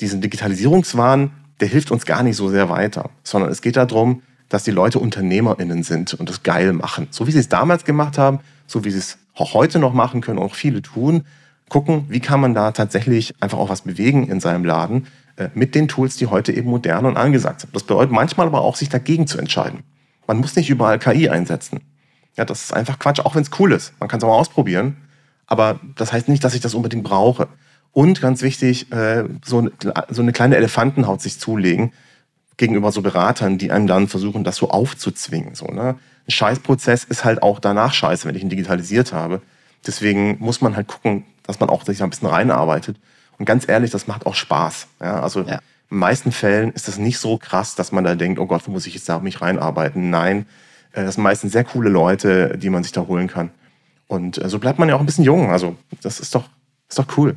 [0.00, 4.64] Diesen Digitalisierungswahn, der hilft uns gar nicht so sehr weiter, sondern es geht darum, dass
[4.64, 7.06] die Leute UnternehmerInnen sind und das geil machen.
[7.10, 10.20] So wie sie es damals gemacht haben, so wie sie es auch heute noch machen
[10.20, 11.24] können, auch viele tun,
[11.68, 15.06] gucken, wie kann man da tatsächlich einfach auch was bewegen in seinem Laden,
[15.54, 17.74] mit den Tools, die heute eben modern und angesagt sind.
[17.74, 19.80] Das bedeutet manchmal aber auch, sich dagegen zu entscheiden.
[20.26, 21.80] Man muss nicht überall KI einsetzen.
[22.36, 23.92] Ja, das ist einfach Quatsch, auch wenn es cool ist.
[24.00, 24.96] Man kann es auch mal ausprobieren.
[25.46, 27.48] Aber das heißt nicht, dass ich das unbedingt brauche.
[27.92, 29.68] Und ganz wichtig, äh, so,
[30.08, 31.92] so eine kleine Elefantenhaut sich zulegen
[32.56, 35.54] gegenüber so Beratern, die einem dann versuchen, das so aufzuzwingen.
[35.54, 35.96] So, ne?
[36.26, 39.42] Ein Scheißprozess ist halt auch danach scheiße, wenn ich ihn digitalisiert habe.
[39.86, 42.98] Deswegen muss man halt gucken, dass man auch sich da ein bisschen reinarbeitet.
[43.42, 44.86] Und ganz ehrlich, das macht auch Spaß.
[45.00, 45.54] Ja, also ja.
[45.54, 45.58] in
[45.90, 48.70] den meisten Fällen ist das nicht so krass, dass man da denkt, oh Gott, wo
[48.70, 50.10] muss ich jetzt da mich reinarbeiten?
[50.10, 50.46] Nein,
[50.92, 53.50] Äh, das sind meistens sehr coole Leute, die man sich da holen kann.
[54.06, 55.50] Und äh, so bleibt man ja auch ein bisschen jung.
[55.50, 56.44] Also das ist doch,
[56.88, 57.34] ist doch cool.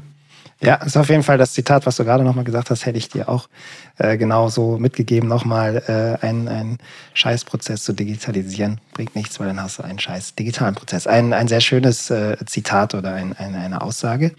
[0.61, 3.09] Ja, ist auf jeden Fall das Zitat, was du gerade nochmal gesagt hast, hätte ich
[3.09, 3.49] dir auch
[3.97, 5.27] äh, genau so mitgegeben.
[5.27, 6.77] Nochmal äh, einen, einen
[7.13, 11.07] Scheißprozess zu digitalisieren bringt nichts, weil dann hast du einen scheiß digitalen Prozess.
[11.07, 14.31] Ein, ein sehr schönes äh, Zitat oder ein, ein, eine Aussage.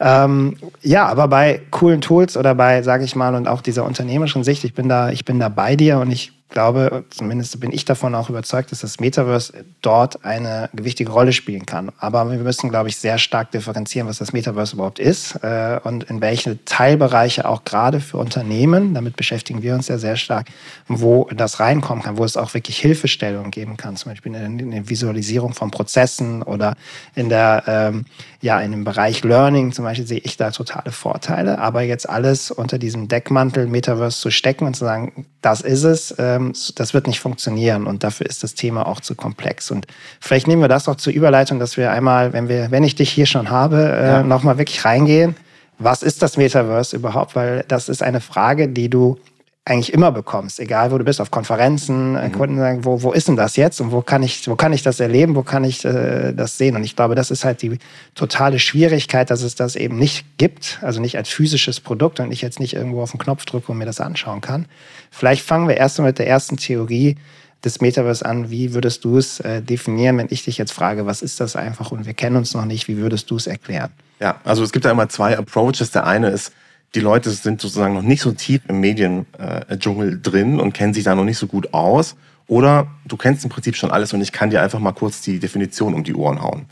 [0.00, 4.44] Ähm, ja, aber bei coolen Tools oder bei, sage ich mal, und auch dieser unternehmerischen
[4.44, 7.84] Sicht, ich bin da, ich bin da bei dir und ich glaube, zumindest bin ich
[7.84, 11.90] davon auch überzeugt, dass das Metaverse dort eine gewichtige Rolle spielen kann.
[11.98, 16.04] Aber wir müssen, glaube ich, sehr stark differenzieren, was das Metaverse überhaupt ist äh, und
[16.04, 20.46] in welche Teilbereiche auch gerade für Unternehmen, damit beschäftigen wir uns ja sehr stark,
[20.86, 24.88] wo das reinkommen kann, wo es auch wirklich Hilfestellungen geben kann, zum Beispiel in der
[24.88, 26.76] Visualisierung von Prozessen oder
[27.14, 28.04] in der, ähm,
[28.40, 31.58] ja, in dem Bereich Learning zum Beispiel sehe ich da totale Vorteile.
[31.58, 36.14] Aber jetzt alles unter diesem Deckmantel Metaverse zu stecken und zu sagen, das ist es,
[36.18, 36.33] ähm,
[36.76, 39.70] das wird nicht funktionieren und dafür ist das Thema auch zu komplex.
[39.70, 39.86] Und
[40.20, 43.10] vielleicht nehmen wir das auch zur Überleitung, dass wir einmal, wenn wir, wenn ich dich
[43.10, 44.22] hier schon habe, äh, ja.
[44.22, 45.36] nochmal wirklich reingehen.
[45.78, 47.34] Was ist das Metaverse überhaupt?
[47.34, 49.18] Weil das ist eine Frage, die du
[49.66, 52.32] eigentlich immer bekommst, egal wo du bist, auf Konferenzen, äh, mhm.
[52.32, 54.82] Kunden sagen, wo, wo ist denn das jetzt und wo kann ich, wo kann ich
[54.82, 56.76] das erleben, wo kann ich äh, das sehen?
[56.76, 57.78] Und ich glaube, das ist halt die
[58.14, 62.42] totale Schwierigkeit, dass es das eben nicht gibt, also nicht als physisches Produkt und ich
[62.42, 64.66] jetzt nicht irgendwo auf den Knopf drücke und mir das anschauen kann.
[65.10, 67.16] Vielleicht fangen wir erst mal mit der ersten Theorie
[67.64, 68.50] des Metaverse an.
[68.50, 71.90] Wie würdest du es äh, definieren, wenn ich dich jetzt frage, was ist das einfach
[71.90, 73.90] und wir kennen uns noch nicht, wie würdest du es erklären?
[74.20, 75.90] Ja, also es gibt da immer zwei Approaches.
[75.90, 76.52] Der eine ist,
[76.94, 81.14] die Leute sind sozusagen noch nicht so tief im Mediendschungel drin und kennen sich da
[81.14, 82.16] noch nicht so gut aus.
[82.46, 85.38] Oder du kennst im Prinzip schon alles und ich kann dir einfach mal kurz die
[85.38, 86.66] Definition um die Ohren hauen.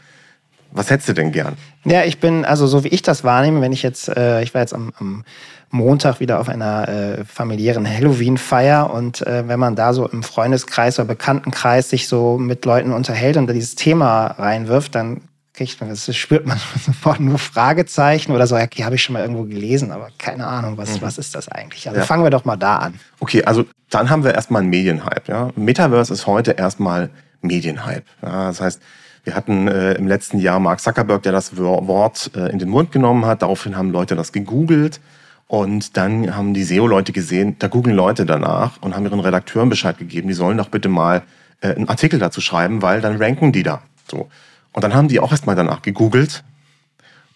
[0.70, 1.56] Was hättest du denn gern?
[1.84, 4.62] Ja, ich bin, also so wie ich das wahrnehme, wenn ich jetzt, äh, ich war
[4.62, 5.24] jetzt am, am
[5.70, 10.98] Montag wieder auf einer äh, familiären Halloween-Feier und äh, wenn man da so im Freundeskreis
[10.98, 15.22] oder Bekanntenkreis sich so mit Leuten unterhält und da dieses Thema reinwirft, dann
[15.66, 19.20] kriegt man, das spürt man sofort nur Fragezeichen oder so, okay, habe ich schon mal
[19.20, 21.02] irgendwo gelesen, aber keine Ahnung, was, mhm.
[21.02, 21.88] was ist das eigentlich?
[21.88, 22.06] Also ja.
[22.06, 22.94] fangen wir doch mal da an.
[23.20, 25.22] Okay, also dann haben wir erstmal einen Medienhype.
[25.28, 25.50] Ja?
[25.56, 28.04] Metaverse ist heute erstmal Medienhype.
[28.22, 28.46] Ja?
[28.48, 28.80] Das heißt,
[29.24, 32.90] wir hatten äh, im letzten Jahr Mark Zuckerberg, der das Wort äh, in den Mund
[32.90, 33.42] genommen hat.
[33.42, 35.00] Daraufhin haben Leute das gegoogelt.
[35.46, 39.98] Und dann haben die SEO-Leute gesehen, da googeln Leute danach und haben ihren Redakteuren Bescheid
[39.98, 41.22] gegeben, die sollen doch bitte mal
[41.60, 43.82] äh, einen Artikel dazu schreiben, weil dann ranken die da.
[44.10, 44.28] So.
[44.72, 46.44] Und dann haben die auch erstmal danach gegoogelt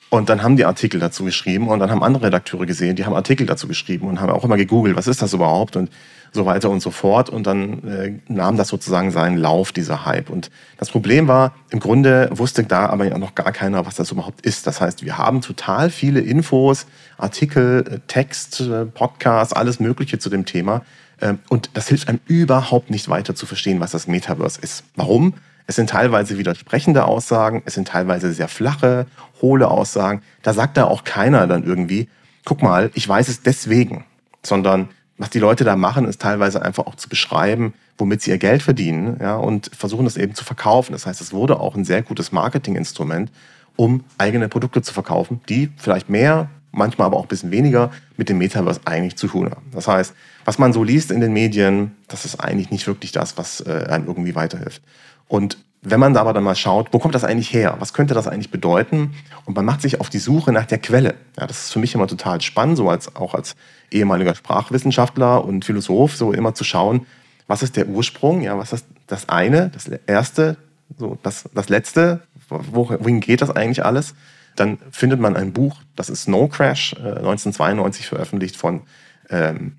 [0.08, 3.14] und dann haben die Artikel dazu geschrieben und dann haben andere Redakteure gesehen, die haben
[3.14, 5.90] Artikel dazu geschrieben und haben auch immer gegoogelt, was ist das überhaupt und
[6.32, 7.28] so weiter und so fort.
[7.28, 10.30] Und dann äh, nahm das sozusagen seinen Lauf, dieser Hype.
[10.30, 14.46] Und das Problem war, im Grunde wusste da aber noch gar keiner, was das überhaupt
[14.46, 14.66] ist.
[14.66, 16.86] Das heißt, wir haben total viele Infos,
[17.18, 20.82] Artikel, äh, Text, äh, Podcasts, alles Mögliche zu dem Thema.
[21.20, 24.84] Ähm, und das hilft einem überhaupt nicht weiter zu verstehen, was das Metaverse ist.
[24.94, 25.34] Warum?
[25.66, 29.06] Es sind teilweise widersprechende Aussagen, es sind teilweise sehr flache,
[29.42, 30.22] hohle Aussagen.
[30.42, 32.08] Da sagt da auch keiner dann irgendwie,
[32.44, 34.04] guck mal, ich weiß es deswegen,
[34.42, 38.38] sondern was die Leute da machen, ist teilweise einfach auch zu beschreiben, womit sie ihr
[38.38, 40.92] Geld verdienen ja, und versuchen das eben zu verkaufen.
[40.92, 43.32] Das heißt, es wurde auch ein sehr gutes Marketinginstrument,
[43.76, 48.28] um eigene Produkte zu verkaufen, die vielleicht mehr, manchmal aber auch ein bisschen weniger mit
[48.28, 49.66] dem Metaverse eigentlich zu tun haben.
[49.72, 53.38] Das heißt, was man so liest in den Medien, das ist eigentlich nicht wirklich das,
[53.38, 54.82] was äh, einem irgendwie weiterhilft.
[55.28, 55.58] Und
[55.88, 57.76] wenn man da aber dann mal schaut, wo kommt das eigentlich her?
[57.78, 59.14] Was könnte das eigentlich bedeuten?
[59.44, 61.14] Und man macht sich auf die Suche nach der Quelle.
[61.38, 63.54] Ja, das ist für mich immer total spannend, so als, auch als
[63.92, 67.06] ehemaliger Sprachwissenschaftler und Philosoph, so immer zu schauen,
[67.46, 68.40] was ist der Ursprung?
[68.40, 70.56] Ja, was ist das eine, das erste,
[70.98, 72.22] so das, das letzte?
[72.48, 74.14] Wohin geht das eigentlich alles?
[74.56, 78.82] Dann findet man ein Buch, das ist Snow Crash, äh, 1992 veröffentlicht von
[79.30, 79.76] ähm,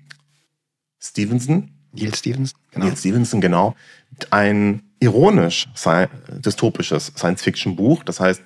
[1.00, 1.70] Stevenson.
[1.92, 2.86] Neil Stevenson, genau.
[2.86, 3.74] Neil Stevenson, genau.
[4.30, 5.68] Ein ironisch
[6.28, 8.04] dystopisches Science-Fiction-Buch.
[8.04, 8.42] Das heißt,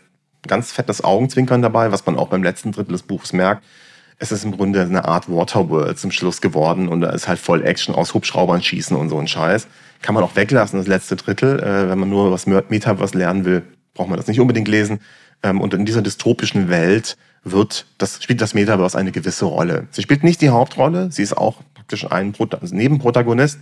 [0.46, 3.64] ganz fettes Augenzwinkern dabei, was man auch beim letzten Drittel des Buches merkt.
[4.18, 7.64] Es ist im Grunde eine Art Waterworld zum Schluss geworden und da ist halt voll
[7.64, 9.66] Action aus Hubschraubern schießen und so ein Scheiß.
[10.00, 11.58] Kann man auch weglassen, das letzte Drittel.
[11.60, 13.62] Äh, wenn man nur was Metaverse lernen will,
[13.94, 15.00] braucht man das nicht unbedingt lesen.
[15.42, 19.88] Ähm, und in dieser dystopischen Welt wird das, spielt das Metaverse eine gewisse Rolle.
[19.90, 23.58] Sie spielt nicht die Hauptrolle, sie ist auch praktisch ein also Nebenprotagonist,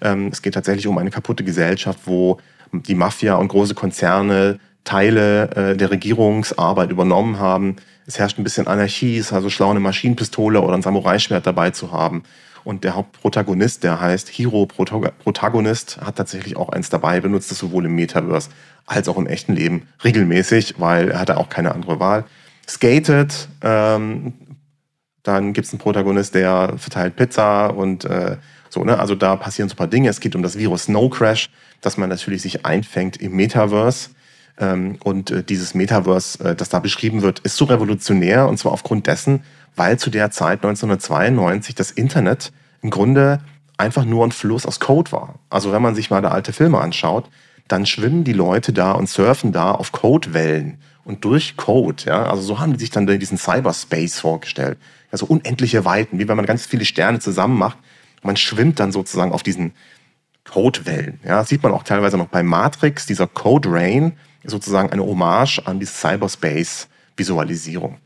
[0.00, 2.38] es geht tatsächlich um eine kaputte Gesellschaft, wo
[2.72, 7.76] die Mafia und große Konzerne Teile äh, der Regierungsarbeit übernommen haben.
[8.06, 11.70] Es herrscht ein bisschen Anarchie, es ist also schlau, eine Maschinenpistole oder ein Samurai-Schwert dabei
[11.70, 12.22] zu haben.
[12.64, 17.84] Und der Hauptprotagonist, der heißt Hero Protagonist, hat tatsächlich auch eins dabei, benutzt es sowohl
[17.84, 18.50] im Metaverse
[18.86, 22.24] als auch im echten Leben regelmäßig, weil er hatte auch keine andere Wahl.
[22.66, 24.32] Skated, ähm,
[25.22, 28.36] dann gibt es einen Protagonist, der verteilt Pizza und äh,
[28.74, 28.98] So, ne?
[28.98, 30.08] Also da passieren so ein paar Dinge.
[30.08, 31.48] Es geht um das Virus Snow Crash,
[31.80, 34.10] dass man natürlich sich einfängt im Metaverse.
[34.58, 38.72] Ähm, und äh, dieses Metaverse, äh, das da beschrieben wird, ist so revolutionär und zwar
[38.72, 39.44] aufgrund dessen,
[39.76, 43.40] weil zu der Zeit 1992 das Internet im Grunde
[43.76, 45.36] einfach nur ein Fluss aus Code war.
[45.50, 47.28] Also wenn man sich mal da alte Filme anschaut,
[47.68, 52.42] dann schwimmen die Leute da und surfen da auf Codewellen und durch Code, ja, also
[52.42, 54.78] so haben die sich dann diesen Cyberspace vorgestellt.
[55.10, 57.78] Also unendliche Weiten, wie wenn man ganz viele Sterne zusammen macht.
[58.24, 59.72] Man schwimmt dann sozusagen auf diesen
[60.44, 61.20] Codewellen.
[61.24, 63.06] Ja, das sieht man auch teilweise noch bei Matrix.
[63.06, 67.96] Dieser Code Rain ist sozusagen eine Hommage an die Cyberspace-Visualisierung.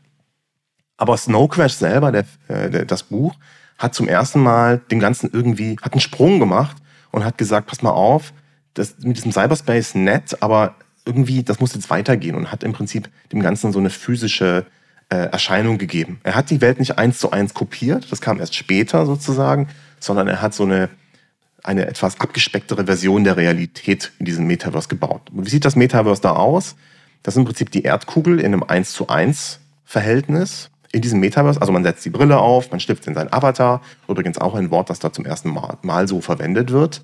[0.97, 3.35] Aber Snow Crash selber, der, äh, das Buch,
[3.77, 6.77] hat zum ersten Mal dem Ganzen irgendwie, hat einen Sprung gemacht
[7.11, 8.33] und hat gesagt, pass mal auf,
[8.73, 13.09] das mit diesem Cyberspace nett, aber irgendwie, das muss jetzt weitergehen und hat im Prinzip
[13.31, 14.65] dem Ganzen so eine physische
[15.09, 16.19] äh, Erscheinung gegeben.
[16.23, 20.27] Er hat die Welt nicht eins zu eins kopiert, das kam erst später sozusagen, sondern
[20.27, 20.89] er hat so eine,
[21.63, 25.29] eine etwas abgespecktere Version der Realität in diesem Metaverse gebaut.
[25.31, 26.75] Und wie sieht das Metaverse da aus?
[27.23, 31.61] Das ist im Prinzip die Erdkugel in einem 1 zu 1 Verhältnis in diesem Metaverse,
[31.61, 34.89] also man setzt die Brille auf, man schlüpft in seinen Avatar, übrigens auch ein Wort,
[34.89, 37.03] das da zum ersten Mal, Mal so verwendet wird,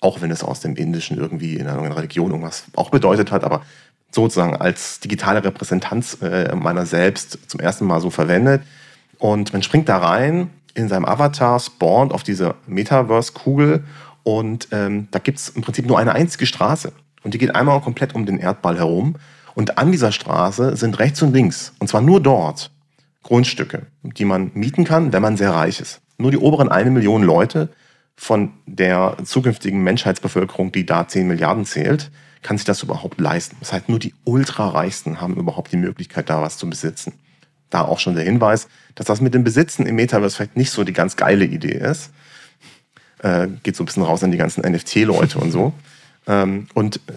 [0.00, 3.62] auch wenn es aus dem Indischen irgendwie in einer Religion irgendwas auch bedeutet hat, aber
[4.10, 8.62] sozusagen als digitale Repräsentanz äh, meiner selbst zum ersten Mal so verwendet.
[9.18, 13.84] Und man springt da rein in seinem Avatar, spawnt auf diese Metaverse-Kugel
[14.22, 16.92] und ähm, da gibt's im Prinzip nur eine einzige Straße.
[17.22, 19.16] Und die geht einmal komplett um den Erdball herum.
[19.54, 22.70] Und an dieser Straße sind rechts und links, und zwar nur dort,
[23.22, 26.00] Grundstücke, die man mieten kann, wenn man sehr reich ist.
[26.18, 27.68] Nur die oberen eine Million Leute
[28.16, 32.10] von der zukünftigen Menschheitsbevölkerung, die da 10 Milliarden zählt,
[32.42, 33.56] kann sich das überhaupt leisten.
[33.60, 37.14] Das heißt, nur die Ultrareichsten haben überhaupt die Möglichkeit, da was zu besitzen.
[37.72, 40.84] Da auch schon der Hinweis, dass das mit dem Besitzen im Metaverse vielleicht nicht so
[40.84, 42.10] die ganz geile Idee ist.
[43.22, 45.72] Äh, geht so ein bisschen raus an die ganzen NFT-Leute und so.
[46.28, 47.14] Ähm, und äh,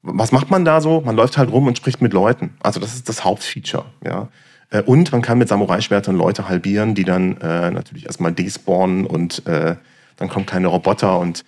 [0.00, 1.02] was macht man da so?
[1.02, 2.54] Man läuft halt rum und spricht mit Leuten.
[2.62, 3.84] Also das ist das Hauptfeature.
[4.02, 4.28] Ja.
[4.70, 9.46] Äh, und man kann mit Samurai-Schwertern Leute halbieren, die dann äh, natürlich erstmal despawnen und
[9.46, 9.76] äh,
[10.16, 11.44] dann kommen kleine Roboter und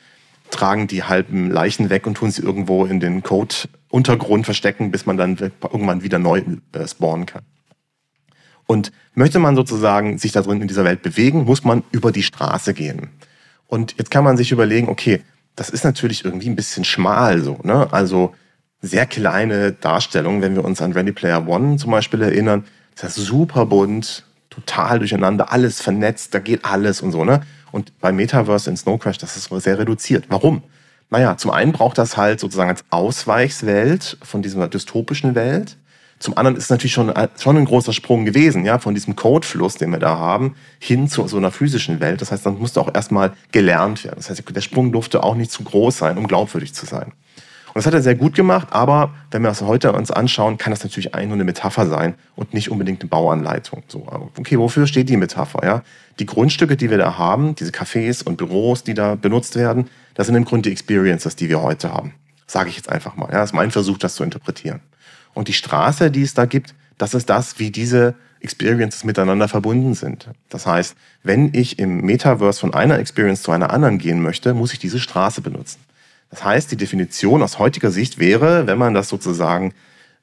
[0.50, 5.16] tragen die halben Leichen weg und tun sie irgendwo in den Code-Untergrund verstecken, bis man
[5.16, 7.42] dann irgendwann wieder neu äh, spawnen kann.
[8.66, 12.22] Und möchte man sozusagen sich da drin in dieser Welt bewegen, muss man über die
[12.22, 13.10] Straße gehen.
[13.68, 15.22] Und jetzt kann man sich überlegen, okay,
[15.54, 17.88] das ist natürlich irgendwie ein bisschen schmal so, ne?
[17.92, 18.34] Also
[18.82, 22.64] sehr kleine Darstellungen, wenn wir uns an Ready Player One zum Beispiel erinnern,
[23.00, 27.40] das ist super bunt, total durcheinander, alles vernetzt, da geht alles und so, ne?
[27.72, 30.26] Und bei Metaverse in Snow Crash, das ist sehr reduziert.
[30.28, 30.62] Warum?
[31.10, 35.76] Naja, zum einen braucht das halt sozusagen als Ausweichswelt von dieser dystopischen Welt.
[36.18, 39.74] Zum anderen ist es natürlich schon, schon ein großer Sprung gewesen, ja, von diesem Codefluss,
[39.74, 42.22] den wir da haben, hin zu so einer physischen Welt.
[42.22, 44.16] Das heißt, dann musste auch erstmal gelernt werden.
[44.16, 47.12] Das heißt, der Sprung durfte auch nicht zu groß sein, um glaubwürdig zu sein.
[47.76, 50.70] Und das hat er sehr gut gemacht, aber wenn wir das heute uns anschauen, kann
[50.70, 53.82] das natürlich eigentlich nur eine Metapher sein und nicht unbedingt eine Bauanleitung.
[53.88, 54.06] So,
[54.38, 55.62] okay, wofür steht die Metapher?
[55.62, 55.82] Ja?
[56.18, 60.26] Die Grundstücke, die wir da haben, diese Cafés und Büros, die da benutzt werden, das
[60.26, 62.14] sind im Grunde die Experiences, die wir heute haben.
[62.46, 63.26] Sage ich jetzt einfach mal.
[63.26, 63.40] Ja?
[63.40, 64.80] Das ist mein Versuch, das zu interpretieren.
[65.36, 69.92] Und die Straße, die es da gibt, das ist das, wie diese Experiences miteinander verbunden
[69.92, 70.30] sind.
[70.48, 74.72] Das heißt, wenn ich im Metaverse von einer Experience zu einer anderen gehen möchte, muss
[74.72, 75.80] ich diese Straße benutzen.
[76.30, 79.74] Das heißt, die Definition aus heutiger Sicht wäre, wenn man das sozusagen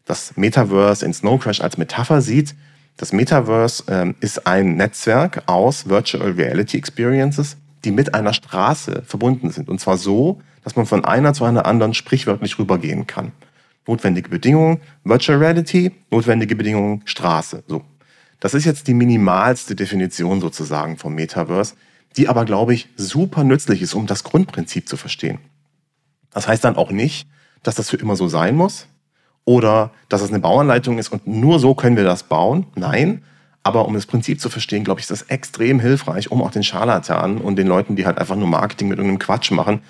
[0.05, 2.55] das Metaverse in Snow Crash als Metapher sieht,
[2.97, 9.51] das Metaverse ähm, ist ein Netzwerk aus Virtual Reality Experiences, die mit einer Straße verbunden
[9.51, 9.69] sind.
[9.69, 13.31] Und zwar so, dass man von einer zu einer anderen sprichwörtlich rübergehen kann.
[13.87, 17.63] Notwendige Bedingungen, Virtual Reality, notwendige Bedingungen, Straße.
[17.67, 17.83] So.
[18.39, 21.75] Das ist jetzt die minimalste Definition sozusagen vom Metaverse,
[22.17, 25.39] die aber, glaube ich, super nützlich ist, um das Grundprinzip zu verstehen.
[26.31, 27.27] Das heißt dann auch nicht,
[27.63, 28.87] dass das für immer so sein muss
[29.45, 32.67] oder dass es eine Bauanleitung ist und nur so können wir das bauen.
[32.75, 33.23] Nein.
[33.65, 36.63] Aber um das Prinzip zu verstehen, glaube ich, ist das extrem hilfreich, um auch den
[36.63, 39.81] Scharlatanen und den Leuten, die halt einfach nur Marketing mit irgendeinem Quatsch machen,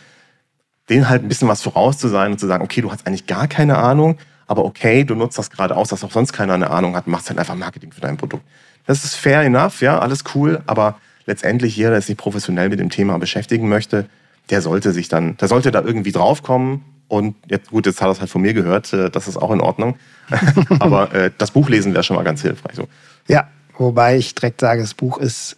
[0.90, 3.28] denen halt ein bisschen was voraus zu sein und zu sagen, okay, du hast eigentlich
[3.28, 4.18] gar keine Ahnung,
[4.48, 7.30] aber okay, du nutzt das gerade aus, dass auch sonst keiner eine Ahnung hat, machst
[7.30, 8.44] halt einfach Marketing für dein Produkt.
[8.86, 12.90] Das ist fair enough, ja, alles cool, aber letztendlich jeder, der sich professionell mit dem
[12.90, 14.08] Thema beschäftigen möchte,
[14.50, 16.84] der sollte sich dann, der sollte da irgendwie draufkommen.
[17.08, 19.52] Und jetzt, gut, jetzt hat er es halt von mir gehört, äh, das ist auch
[19.52, 19.96] in Ordnung.
[20.80, 22.76] Aber äh, das Buch lesen wäre schon mal ganz hilfreich.
[22.76, 22.88] So.
[23.28, 25.58] Ja, wobei ich direkt sage, das Buch ist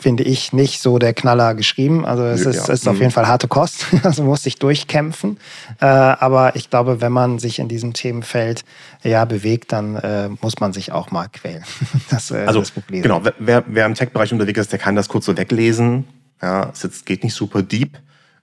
[0.00, 2.06] finde ich, nicht so der Knaller geschrieben.
[2.06, 3.00] Also es ja, ist, ist auf mhm.
[3.00, 3.86] jeden Fall harte Kost.
[4.04, 5.38] Also muss sich durchkämpfen.
[5.80, 8.64] Äh, aber ich glaube, wenn man sich in diesem Themenfeld
[9.02, 11.64] ja bewegt, dann äh, muss man sich auch mal quälen.
[12.10, 12.72] das, äh, also, das.
[12.88, 16.04] Genau, wer, wer im Tech-Bereich unterwegs ist, der kann das kurz so weglesen
[16.40, 17.98] Ja, es jetzt geht nicht super deep.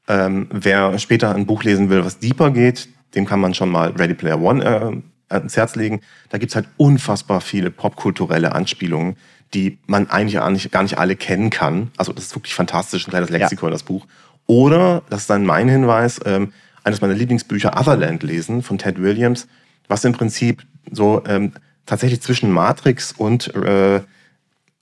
[0.08, 3.92] Ähm, wer später ein Buch lesen will, was deeper geht, dem kann man schon mal
[3.92, 5.02] Ready Player One äh,
[5.34, 6.02] ans Herz legen.
[6.30, 9.16] Da gibt's halt unfassbar viele popkulturelle Anspielungen,
[9.54, 11.92] die man eigentlich gar nicht, gar nicht alle kennen kann.
[11.98, 13.72] Also das ist wirklich fantastisch, ein kleines Lexikon, ja.
[13.72, 14.06] das Buch.
[14.48, 16.54] Oder, das ist dann mein Hinweis, ähm,
[16.84, 19.48] eines meiner Lieblingsbücher Otherland lesen von Ted Williams,
[19.88, 21.54] was im Prinzip so ähm,
[21.86, 24.02] tatsächlich zwischen Matrix und äh,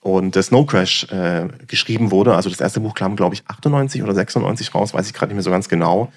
[0.02, 2.36] und Snow Crash äh, geschrieben wurde.
[2.36, 5.38] Also das erste Buch kam, glaube ich, 98 oder 96 raus, weiß ich gerade nicht
[5.38, 6.12] mehr so ganz genau,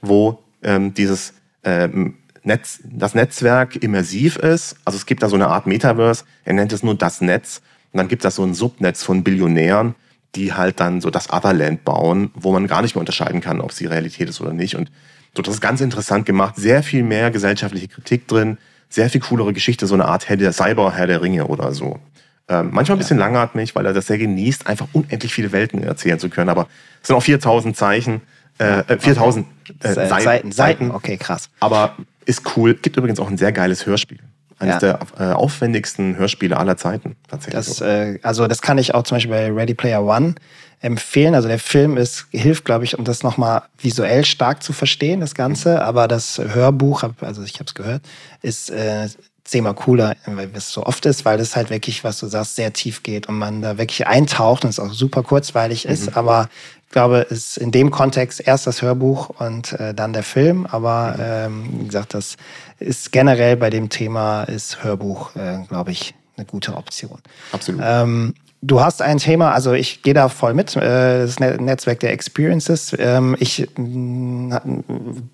[0.00, 1.34] wo ähm, dieses
[1.64, 4.76] ähm, Netz, das Netzwerk immersiv ist.
[4.84, 7.62] Also es gibt da so eine Art Metaverse, er nennt es nur das Netz.
[7.92, 9.94] Und dann gibt es da so ein Subnetz von Billionären,
[10.34, 13.70] die halt dann so das Otherland bauen, wo man gar nicht mehr unterscheiden kann, ob
[13.70, 14.76] es die Realität ist oder nicht.
[14.76, 14.90] Und
[15.36, 16.56] so, das ist ganz interessant gemacht.
[16.56, 20.52] Sehr viel mehr gesellschaftliche Kritik drin, sehr viel coolere Geschichte, so eine Art Herr der
[20.52, 21.98] Cyber, Herr der Ringe oder so.
[22.48, 23.26] Ähm, manchmal ein bisschen ja.
[23.26, 26.50] langatmig, weil er das sehr genießt, einfach unendlich viele Welten erzählen zu können.
[26.50, 26.66] Aber
[27.00, 28.20] es sind auch 4000 Zeichen,
[28.58, 29.46] äh, 4000
[29.82, 30.52] äh, äh Seiten, Seiten.
[30.52, 30.90] Seiten.
[30.90, 31.50] Okay, krass.
[31.60, 32.74] Aber ist cool.
[32.74, 34.18] Gibt übrigens auch ein sehr geiles Hörspiel.
[34.58, 34.98] Eines ja.
[35.18, 37.66] der äh, aufwendigsten Hörspiele aller Zeiten, tatsächlich.
[37.66, 40.34] Das, äh, also, das kann ich auch zum Beispiel bei Ready Player One
[40.82, 41.34] empfehlen.
[41.34, 45.34] Also der Film ist, hilft, glaube ich, um das nochmal visuell stark zu verstehen, das
[45.34, 45.82] Ganze.
[45.82, 48.02] Aber das Hörbuch, also ich habe es gehört,
[48.42, 49.08] ist äh,
[49.44, 52.72] zehnmal cooler, weil es so oft ist, weil es halt wirklich, was du sagst, sehr
[52.72, 56.10] tief geht und man da wirklich eintaucht und es auch super kurzweilig ist.
[56.10, 56.16] Mhm.
[56.16, 56.48] Aber
[56.86, 60.66] ich glaube, es ist in dem Kontext erst das Hörbuch und äh, dann der Film.
[60.66, 61.64] Aber mhm.
[61.64, 62.36] ähm, wie gesagt, das
[62.82, 67.18] ist generell bei dem Thema ist Hörbuch, äh, glaube ich, eine gute Option.
[67.52, 67.80] Absolut.
[67.84, 72.12] Ähm, Du hast ein Thema, also ich gehe da voll mit, äh, das Netzwerk der
[72.12, 72.94] Experiences.
[72.96, 74.52] Ähm, ich mm,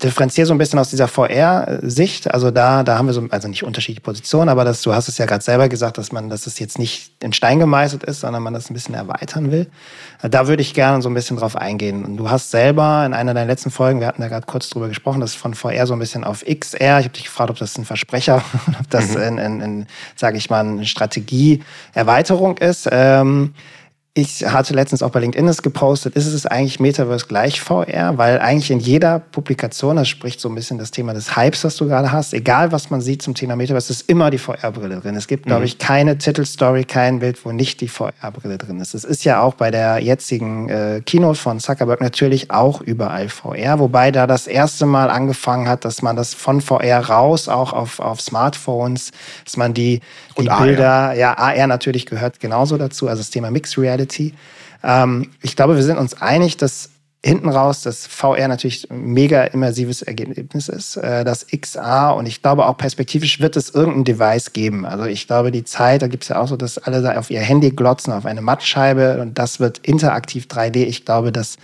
[0.01, 2.33] differenziere so ein bisschen aus dieser VR-Sicht.
[2.33, 5.19] Also da, da haben wir so, also nicht unterschiedliche Positionen, aber das, du hast es
[5.19, 8.41] ja gerade selber gesagt, dass man, dass es jetzt nicht in Stein gemeißelt ist, sondern
[8.41, 9.67] man das ein bisschen erweitern will.
[10.21, 12.03] Da würde ich gerne so ein bisschen drauf eingehen.
[12.03, 14.89] Und du hast selber in einer deiner letzten Folgen, wir hatten da gerade kurz drüber
[14.89, 16.99] gesprochen, das von VR so ein bisschen auf XR.
[16.99, 18.43] Ich habe dich gefragt, ob das ein Versprecher,
[18.79, 19.21] ob das mhm.
[19.21, 22.89] in, in, in sage ich mal, eine Strategieerweiterung ist.
[22.91, 23.53] Ähm,
[24.15, 28.17] ich hatte letztens auch bei LinkedIn es gepostet, ist es eigentlich Metaverse gleich VR?
[28.17, 31.77] Weil eigentlich in jeder Publikation, das spricht so ein bisschen das Thema des Hypes, das
[31.77, 35.15] du gerade hast, egal was man sieht zum Thema Metaverse, ist immer die VR-Brille drin.
[35.15, 35.49] Es gibt, mhm.
[35.49, 38.95] glaube ich, keine Titelstory, kein Bild, wo nicht die VR-Brille drin ist.
[38.95, 43.79] Es ist ja auch bei der jetzigen äh, Keynote von Zuckerberg natürlich auch überall VR,
[43.79, 47.99] wobei da das erste Mal angefangen hat, dass man das von VR raus auch auf,
[47.99, 49.11] auf Smartphones,
[49.45, 50.01] dass man die,
[50.41, 54.33] die Bilder, ja, AR natürlich gehört genauso dazu, also das Thema Mixed Reality Reality.
[54.83, 56.91] Ähm, ich glaube, wir sind uns einig, dass
[57.23, 62.41] hinten raus das VR natürlich ein mega immersives Ergebnis ist, äh, das XR und ich
[62.41, 64.85] glaube auch perspektivisch wird es irgendein Device geben.
[64.85, 67.29] Also ich glaube, die Zeit, da gibt es ja auch so, dass alle da auf
[67.29, 70.85] ihr Handy glotzen, auf eine Mattscheibe und das wird interaktiv 3D.
[70.85, 71.57] Ich glaube, dass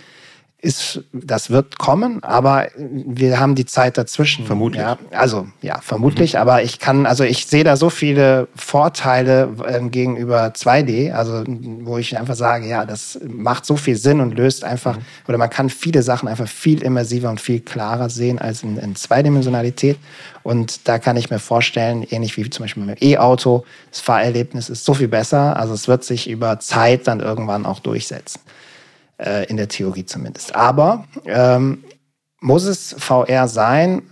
[0.62, 4.46] ist, das wird kommen, aber wir haben die Zeit dazwischen.
[4.46, 4.82] Vermutlich.
[4.82, 6.32] Ja, also ja, vermutlich.
[6.32, 6.40] Mhm.
[6.40, 11.98] Aber ich kann, also ich sehe da so viele Vorteile ähm, gegenüber 2D, also wo
[11.98, 15.02] ich einfach sage, ja, das macht so viel Sinn und löst einfach, mhm.
[15.28, 18.96] oder man kann viele Sachen einfach viel immersiver und viel klarer sehen als in, in
[18.96, 19.98] Zweidimensionalität.
[20.42, 24.70] Und da kann ich mir vorstellen, ähnlich wie zum Beispiel mit dem E-Auto, das Fahrerlebnis
[24.70, 25.56] ist so viel besser.
[25.56, 28.40] Also es wird sich über Zeit dann irgendwann auch durchsetzen
[29.18, 30.54] äh, in der Theorie zumindest.
[30.54, 31.84] Aber ähm,
[32.40, 34.02] muss es VR sein?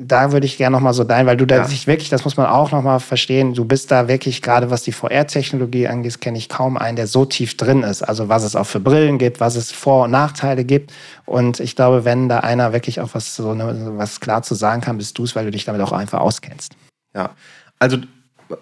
[0.00, 1.64] Da würde ich gerne nochmal so dein, weil du da ja.
[1.64, 4.92] sich wirklich, das muss man auch nochmal verstehen, du bist da wirklich, gerade was die
[4.92, 8.02] VR-Technologie angeht, kenne ich kaum einen, der so tief drin ist.
[8.02, 10.90] Also was es auch für Brillen gibt, was es Vor- und Nachteile gibt.
[11.26, 14.80] Und ich glaube, wenn da einer wirklich auch was, so ne, was klar zu sagen
[14.80, 16.72] kann, bist du es, weil du dich damit auch einfach auskennst.
[17.14, 17.30] Ja,
[17.78, 17.98] also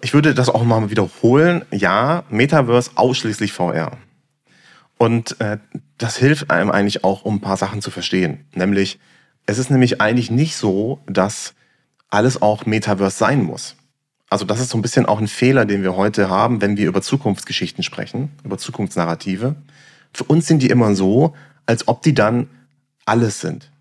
[0.01, 1.63] ich würde das auch mal wiederholen.
[1.71, 3.93] Ja, Metaverse ausschließlich VR.
[4.97, 5.57] Und äh,
[5.97, 8.45] das hilft einem eigentlich auch, um ein paar Sachen zu verstehen.
[8.53, 8.99] Nämlich,
[9.45, 11.53] es ist nämlich eigentlich nicht so, dass
[12.09, 13.75] alles auch Metaverse sein muss.
[14.29, 16.87] Also das ist so ein bisschen auch ein Fehler, den wir heute haben, wenn wir
[16.87, 19.55] über Zukunftsgeschichten sprechen, über Zukunftsnarrative.
[20.13, 22.47] Für uns sind die immer so, als ob die dann
[23.05, 23.71] alles sind.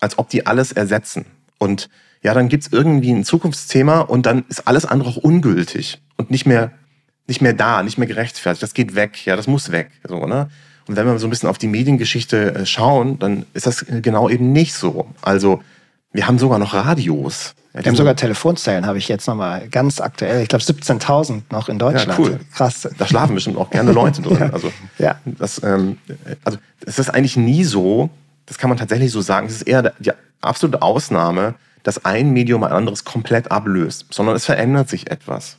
[0.00, 1.26] Als ob die alles ersetzen.
[1.58, 1.90] Und
[2.22, 6.46] ja, dann gibt's irgendwie ein Zukunftsthema und dann ist alles andere auch ungültig und nicht
[6.46, 6.72] mehr,
[7.30, 8.62] nicht mehr da, nicht mehr gerechtfertigt.
[8.62, 9.90] Das geht weg, ja, das muss weg.
[10.06, 10.50] So, ne?
[10.88, 14.28] Und wenn wir so ein bisschen auf die Mediengeschichte äh, schauen, dann ist das genau
[14.28, 15.06] eben nicht so.
[15.22, 15.62] Also
[16.12, 17.54] wir haben sogar noch Radios.
[17.72, 20.42] Wir haben sogar Telefonzellen, habe ich jetzt nochmal ganz aktuell.
[20.42, 22.18] Ich glaube 17.000 noch in Deutschland.
[22.18, 22.40] Ja, cool.
[22.52, 22.88] Krass.
[22.98, 24.50] Da schlafen bestimmt auch gerne Leute drin.
[24.52, 25.20] Also, ja.
[25.24, 25.98] das, ähm,
[26.42, 28.10] also es ist eigentlich nie so,
[28.46, 32.64] das kann man tatsächlich so sagen, es ist eher die absolute Ausnahme, dass ein Medium
[32.64, 35.58] ein anderes komplett ablöst, sondern es verändert sich etwas.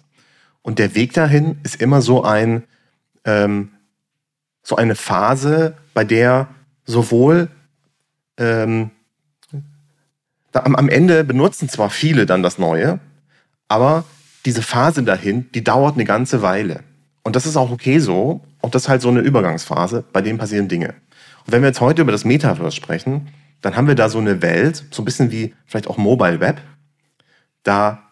[0.62, 2.64] Und der Weg dahin ist immer so ein,
[3.26, 3.72] ähm,
[4.64, 6.47] so eine Phase, bei der
[6.86, 7.49] sowohl
[8.38, 8.91] ähm,
[10.51, 12.99] da, am, am Ende benutzen zwar viele dann das Neue,
[13.68, 14.03] aber
[14.45, 16.84] diese Phase dahin, die dauert eine ganze Weile.
[17.24, 18.41] Und das ist auch okay so.
[18.62, 20.89] Und das ist halt so eine Übergangsphase, bei dem passieren Dinge.
[21.45, 23.30] Und wenn wir jetzt heute über das Metaverse sprechen,
[23.62, 26.62] dann haben wir da so eine Welt, so ein bisschen wie vielleicht auch Mobile Web.
[27.64, 28.11] Da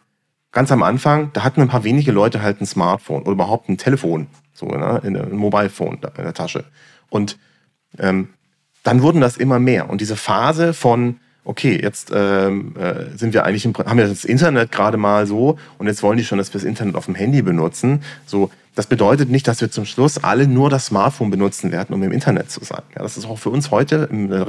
[0.52, 3.78] ganz am Anfang, da hatten ein paar wenige Leute halt ein Smartphone oder überhaupt ein
[3.78, 6.66] Telefon, so ne, ein Mobile Phone in der Tasche.
[7.10, 7.38] Und
[7.98, 8.30] ähm,
[8.84, 9.90] dann wurden das immer mehr.
[9.90, 11.20] Und diese Phase von
[11.50, 15.58] okay, jetzt ähm, äh, sind wir eigentlich im, haben wir das Internet gerade mal so
[15.80, 18.04] und jetzt wollen die schon, dass wir das Internet auf dem Handy benutzen.
[18.28, 22.04] So, das bedeutet nicht, dass wir zum Schluss alle nur das Smartphone benutzen werden, um
[22.04, 22.84] im Internet zu sein.
[22.96, 24.46] Ja, das ist auch für uns heute in der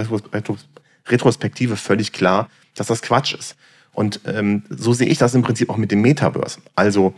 [1.08, 3.56] Retrospektive völlig klar, dass das Quatsch ist.
[3.92, 6.60] Und ähm, so sehe ich das im Prinzip auch mit dem Metaverse.
[6.74, 7.14] Also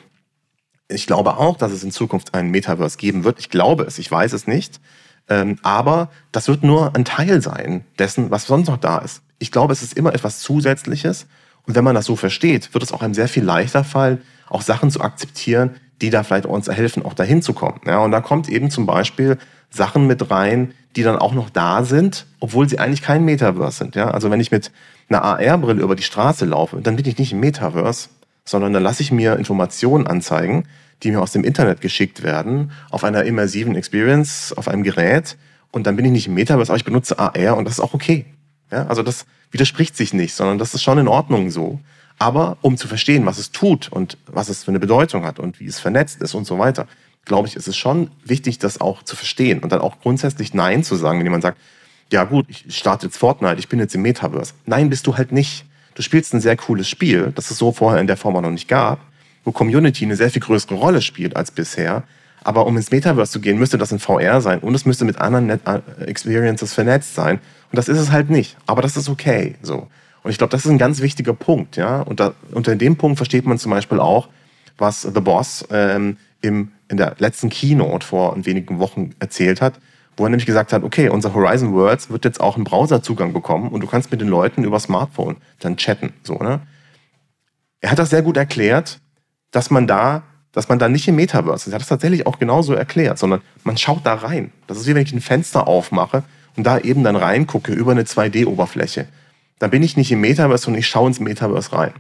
[0.89, 3.39] ich glaube auch, dass es in Zukunft ein Metaverse geben wird.
[3.39, 4.81] Ich glaube es, ich weiß es nicht.
[5.29, 9.51] Ähm, aber das wird nur ein Teil sein dessen, was sonst noch da ist ich
[9.51, 11.27] glaube, es ist immer etwas Zusätzliches.
[11.67, 14.63] Und wenn man das so versteht, wird es auch einem sehr viel leichter fallen, auch
[14.63, 15.71] Sachen zu akzeptieren,
[16.01, 17.81] die da vielleicht uns helfen, auch dahin zu kommen.
[17.85, 21.83] Ja, und da kommt eben zum Beispiel Sachen mit rein, die dann auch noch da
[21.83, 23.97] sind, obwohl sie eigentlich kein Metaverse sind.
[23.97, 24.71] Ja, also wenn ich mit
[25.15, 28.09] einer AR-Brille über die Straße laufe, dann bin ich nicht im Metaverse,
[28.45, 30.65] sondern dann lasse ich mir Informationen anzeigen,
[31.03, 35.37] die mir aus dem Internet geschickt werden, auf einer immersiven Experience, auf einem Gerät.
[35.71, 37.95] Und dann bin ich nicht im Metaverse, aber ich benutze AR und das ist auch
[37.95, 38.27] okay.
[38.71, 41.81] Ja, also das widerspricht sich nicht, sondern das ist schon in Ordnung so.
[42.19, 45.61] Aber um zu verstehen, was es tut und was es für eine Bedeutung hat und
[45.61, 46.87] wie es vernetzt ist und so weiter,
[47.25, 50.85] glaube ich, ist es schon wichtig, das auch zu verstehen und dann auch grundsätzlich Nein
[50.85, 51.59] zu sagen, wenn jemand sagt,
[52.13, 54.55] ja gut, ich starte jetzt Fortnite, ich bin jetzt im Metaverse.
[54.67, 55.65] Nein, bist du halt nicht.
[55.95, 58.69] Du spielst ein sehr cooles Spiel, das es so vorher in der Form noch nicht
[58.69, 59.01] gab,
[59.45, 62.05] wo Community eine sehr viel größere Rolle spielt als bisher.
[62.45, 65.19] Aber um ins Metaverse zu gehen, müsste das in VR sein und es müsste mit
[65.19, 67.39] anderen Net äh, Experiences vernetzt sein.
[67.71, 68.57] Und das ist es halt nicht.
[68.67, 69.55] Aber das ist okay.
[69.63, 69.89] So.
[70.23, 71.77] Und ich glaube, das ist ein ganz wichtiger Punkt.
[71.77, 72.01] Ja?
[72.01, 74.29] Und da, unter dem Punkt versteht man zum Beispiel auch,
[74.79, 79.75] was The Boss ähm, im, in der letzten Keynote vor wenigen Wochen erzählt hat,
[80.17, 83.69] wo er nämlich gesagt hat, okay, unser Horizon Worlds wird jetzt auch einen Browserzugang bekommen
[83.69, 86.13] und du kannst mit den Leuten über Smartphone dann chatten.
[86.23, 86.61] So, ne?
[87.81, 89.01] Er hat das sehr gut erklärt,
[89.51, 91.73] dass man da, dass man da nicht im Metaverse ist.
[91.73, 94.53] Er hat das tatsächlich auch genauso erklärt, sondern man schaut da rein.
[94.67, 96.23] Das ist wie wenn ich ein Fenster aufmache
[96.57, 99.07] und da eben dann reingucke über eine 2D-Oberfläche,
[99.59, 101.93] dann bin ich nicht im Metaverse und ich schaue ins Metaverse rein.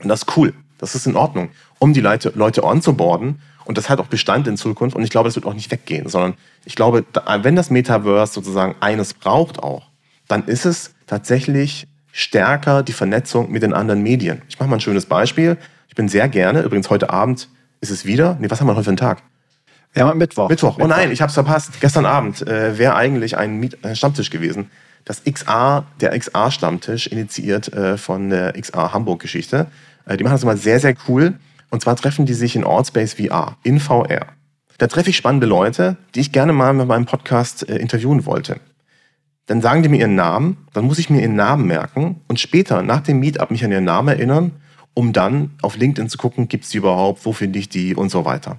[0.00, 0.54] Und das ist cool.
[0.78, 3.40] Das ist in Ordnung, um die Leute, Leute onzuboarden.
[3.64, 4.96] Und das hat auch Bestand in Zukunft.
[4.96, 6.34] Und ich glaube, das wird auch nicht weggehen, sondern
[6.64, 7.04] ich glaube,
[7.42, 9.90] wenn das Metaverse sozusagen eines braucht auch,
[10.28, 14.42] dann ist es tatsächlich stärker die Vernetzung mit den anderen Medien.
[14.48, 15.56] Ich mache mal ein schönes Beispiel.
[15.88, 17.48] Ich bin sehr gerne, übrigens heute Abend
[17.80, 19.22] ist es wieder, nee, was haben wir heute für einen Tag?
[19.92, 20.48] Wir haben Mittwoch.
[20.48, 20.78] Mittwoch.
[20.80, 21.80] Oh nein, ich habe es verpasst.
[21.80, 24.70] Gestern Abend äh, wäre eigentlich ein Miet äh, Stammtisch gewesen.
[25.04, 29.66] Das XA, der XA-Stammtisch, initiiert äh, von der XA Hamburg-Geschichte.
[30.06, 31.34] Äh, die machen das immer sehr, sehr cool.
[31.74, 34.28] Und zwar treffen die sich in Ortspace VR, in VR.
[34.78, 38.60] Da treffe ich spannende Leute, die ich gerne mal mit meinem Podcast äh, interviewen wollte.
[39.46, 42.82] Dann sagen die mir ihren Namen, dann muss ich mir ihren Namen merken und später
[42.82, 44.52] nach dem Meetup mich an ihren Namen erinnern,
[44.94, 48.08] um dann auf LinkedIn zu gucken, gibt es die überhaupt, wo finde ich die und
[48.08, 48.58] so weiter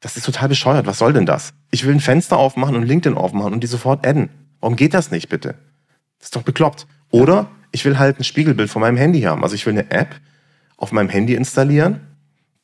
[0.00, 0.86] das ist total bescheuert.
[0.86, 1.52] Was soll denn das?
[1.72, 4.28] Ich will ein Fenster aufmachen und LinkedIn aufmachen und die sofort adden.
[4.60, 5.56] Warum geht das nicht, bitte?
[6.18, 6.86] Das ist doch bekloppt.
[7.10, 9.42] Oder ich will halt ein Spiegelbild von meinem Handy haben.
[9.42, 10.14] Also ich will eine App
[10.76, 12.00] auf meinem Handy installieren,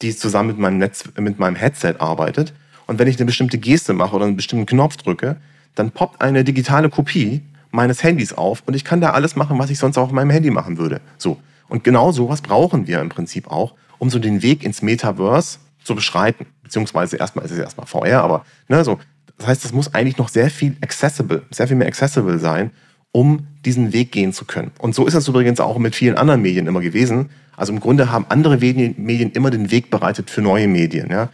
[0.03, 2.53] die zusammen mit meinem, Netz, mit meinem Headset arbeitet.
[2.87, 5.37] Und wenn ich eine bestimmte Geste mache oder einen bestimmten Knopf drücke,
[5.75, 9.71] dann poppt eine digitale Kopie meines Handys auf und ich kann da alles machen, was
[9.71, 11.01] ich sonst auch auf meinem Handy machen würde.
[11.17, 11.39] So.
[11.69, 15.95] Und genau sowas brauchen wir im Prinzip auch, um so den Weg ins Metaverse zu
[15.95, 16.47] beschreiten.
[16.63, 18.99] Beziehungsweise erstmal ist es erstmal VR, aber ne, so.
[19.39, 22.71] Das heißt, es muss eigentlich noch sehr viel accessible, sehr viel mehr accessible sein,
[23.11, 24.73] um diesen Weg gehen zu können.
[24.79, 27.31] Und so ist es übrigens auch mit vielen anderen Medien immer gewesen.
[27.57, 31.11] Also im Grunde haben andere Medien immer den Weg bereitet für neue Medien.
[31.11, 31.29] Ja.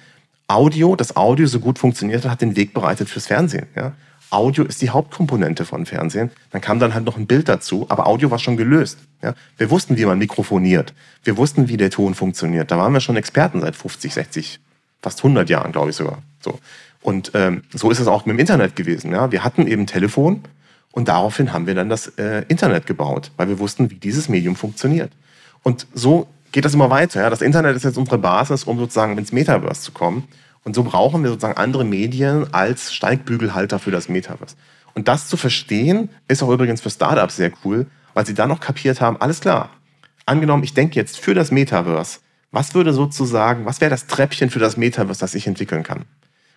[0.47, 3.67] Audio, das Audio so gut funktioniert hat, hat den Weg bereitet fürs Fernsehen.
[3.77, 3.93] Ja.
[4.31, 6.31] Audio ist die Hauptkomponente von Fernsehen.
[6.51, 8.99] Dann kam dann halt noch ein Bild dazu, aber Audio war schon gelöst.
[9.23, 9.35] Ja?
[9.57, 10.93] Wir wussten, wie man mikrofoniert.
[11.25, 12.71] Wir wussten, wie der Ton funktioniert.
[12.71, 14.61] Da waren wir schon Experten seit 50, 60,
[15.01, 16.19] fast 100 Jahren, glaube ich sogar.
[16.41, 16.59] So.
[17.01, 19.13] Und ähm, so ist es auch mit dem Internet gewesen.
[19.13, 19.33] Ja?
[19.33, 20.43] Wir hatten eben Telefon
[20.99, 24.57] und daraufhin haben wir dann das äh, Internet gebaut, weil wir wussten, wie dieses Medium
[24.57, 25.13] funktioniert.
[25.63, 27.21] Und so geht das immer weiter.
[27.21, 27.31] Ja?
[27.31, 30.27] Das Internet ist jetzt unsere Basis, um sozusagen ins Metaverse zu kommen.
[30.65, 34.57] Und so brauchen wir sozusagen andere Medien als Steigbügelhalter für das Metaverse.
[34.93, 38.59] Und das zu verstehen, ist auch übrigens für Startups sehr cool, weil sie dann noch
[38.59, 39.71] kapiert haben, alles klar,
[40.27, 42.19] angenommen, ich denke jetzt für das Metaverse,
[42.51, 46.07] was würde sozusagen, was wäre das Treppchen für das Metaverse, das ich entwickeln kann?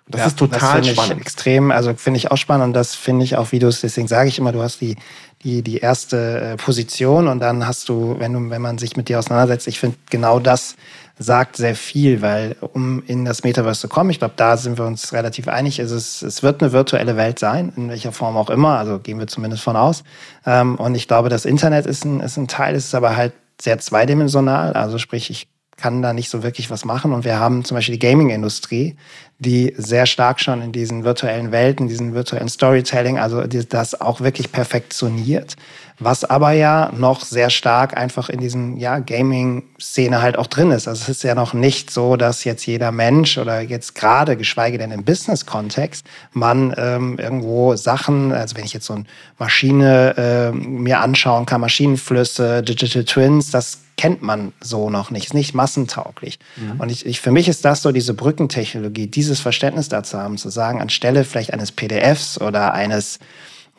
[0.06, 1.14] Und das ja, ist total das spannend.
[1.14, 3.82] Ich extrem, also finde ich auch spannend und das finde ich auch, wie du es,
[3.82, 4.96] deswegen sage ich immer, du hast die,
[5.44, 9.10] die, die erste äh, Position und dann hast du, wenn du, wenn man sich mit
[9.10, 10.76] dir auseinandersetzt, ich finde genau das
[11.18, 14.86] sagt sehr viel, weil um in das Metaverse zu kommen, ich glaube, da sind wir
[14.86, 18.50] uns relativ einig, ist es, es wird eine virtuelle Welt sein, in welcher Form auch
[18.50, 20.04] immer, also gehen wir zumindest von aus.
[20.46, 23.78] Ähm, und ich glaube, das Internet ist ein, ist ein Teil, ist aber halt sehr
[23.80, 25.48] zweidimensional, also sprich, ich
[25.82, 27.12] kann da nicht so wirklich was machen.
[27.12, 28.96] Und wir haben zum Beispiel die Gaming-Industrie,
[29.40, 34.52] die sehr stark schon in diesen virtuellen Welten, diesen virtuellen Storytelling, also das auch wirklich
[34.52, 35.56] perfektioniert.
[35.98, 40.88] Was aber ja noch sehr stark einfach in diesen ja, Gaming-Szene halt auch drin ist.
[40.88, 44.78] Also es ist ja noch nicht so, dass jetzt jeder Mensch oder jetzt gerade, geschweige
[44.78, 49.06] denn im Business-Kontext, man ähm, irgendwo Sachen, also wenn ich jetzt so eine
[49.40, 55.36] Maschine äh, mir anschauen kann, Maschinenflüsse, Digital Twins, das kennt man so noch nicht, ist
[55.36, 56.40] nicht massentauglich.
[56.56, 56.80] Mhm.
[56.80, 60.50] Und ich, ich, für mich ist das so diese Brückentechnologie, dieses Verständnis dazu haben, zu
[60.50, 63.20] sagen, anstelle vielleicht eines PDFs oder eines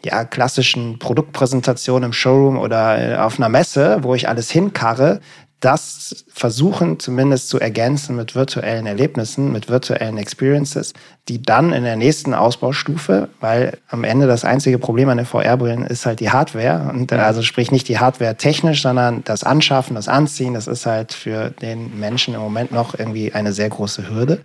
[0.04, 5.18] ja, klassischen Produktpräsentation im Showroom oder äh, auf einer Messe, wo ich alles hinkarre,
[5.62, 10.92] das versuchen zumindest zu ergänzen mit virtuellen Erlebnissen, mit virtuellen Experiences,
[11.28, 15.86] die dann in der nächsten Ausbaustufe, weil am Ende das einzige Problem an den VR-Brillen
[15.86, 16.90] ist halt die Hardware.
[16.92, 21.12] Und also sprich nicht die Hardware technisch, sondern das Anschaffen, das Anziehen, das ist halt
[21.12, 24.40] für den Menschen im Moment noch irgendwie eine sehr große Hürde.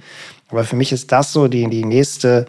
[0.50, 2.46] Aber für mich ist das so die, die nächste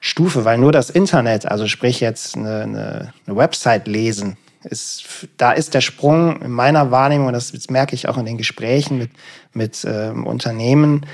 [0.00, 5.52] Stufe, weil nur das Internet, also sprich jetzt eine, eine, eine Website lesen, ist, da
[5.52, 8.98] ist der Sprung in meiner Wahrnehmung, und das, das merke ich auch in den Gesprächen
[8.98, 9.10] mit,
[9.52, 11.06] mit ähm, Unternehmen,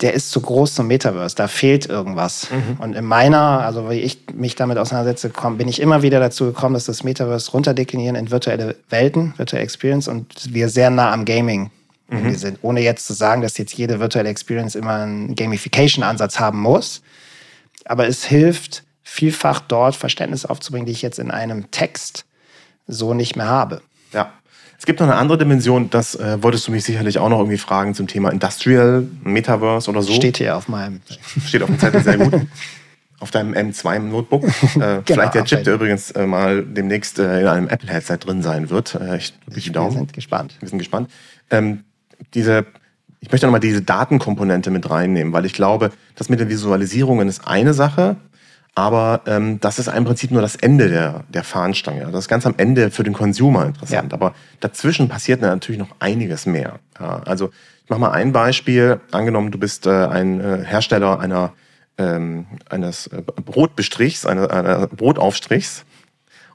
[0.00, 1.36] der ist zu groß zum Metaverse.
[1.36, 2.50] Da fehlt irgendwas.
[2.50, 2.76] Mhm.
[2.80, 6.46] Und in meiner, also wie ich mich damit auseinandersetze, komm, bin ich immer wieder dazu
[6.46, 11.24] gekommen, dass das Metaverse runterdeklinieren in virtuelle Welten, virtuelle Experience und wir sehr nah am
[11.24, 11.70] Gaming
[12.08, 12.34] mhm.
[12.34, 12.58] sind.
[12.62, 17.02] Ohne jetzt zu sagen, dass jetzt jede virtuelle Experience immer einen Gamification-Ansatz haben muss.
[17.84, 22.24] Aber es hilft vielfach dort Verständnis aufzubringen, die ich jetzt in einem Text
[22.86, 23.82] so nicht mehr habe.
[24.12, 24.32] Ja.
[24.78, 27.58] Es gibt noch eine andere Dimension, das äh, wolltest du mich sicherlich auch noch irgendwie
[27.58, 30.12] fragen zum Thema Industrial, Metaverse oder so.
[30.12, 31.00] Steht hier auf meinem.
[31.46, 32.46] Steht auf dem Zettel, sehr gut.
[33.20, 34.44] auf deinem M2 Notebook.
[34.44, 38.42] Äh, genau, vielleicht der Chip, der übrigens äh, mal demnächst äh, in einem Apple-Headset drin
[38.42, 38.94] sein wird.
[38.94, 39.92] Äh, ich drücke die Daumen.
[39.92, 40.56] Wir sind gespannt.
[40.60, 41.10] Wir sind gespannt.
[41.50, 41.84] Ähm,
[42.34, 42.66] diese,
[43.20, 47.46] ich möchte nochmal diese Datenkomponente mit reinnehmen, weil ich glaube, das mit den Visualisierungen ist
[47.46, 48.16] eine Sache.
[48.76, 52.06] Aber ähm, das ist im Prinzip nur das Ende der, der Fahnenstange.
[52.10, 54.10] Das ist ganz am Ende für den Consumer interessant.
[54.10, 54.18] Ja.
[54.18, 56.80] Aber dazwischen passiert natürlich noch einiges mehr.
[56.98, 57.50] Ja, also
[57.84, 59.00] ich mache mal ein Beispiel.
[59.12, 61.52] Angenommen, du bist äh, ein äh, Hersteller einer,
[61.98, 65.84] ähm, eines äh, Brotbestrichs, einer, einer Brotaufstrichs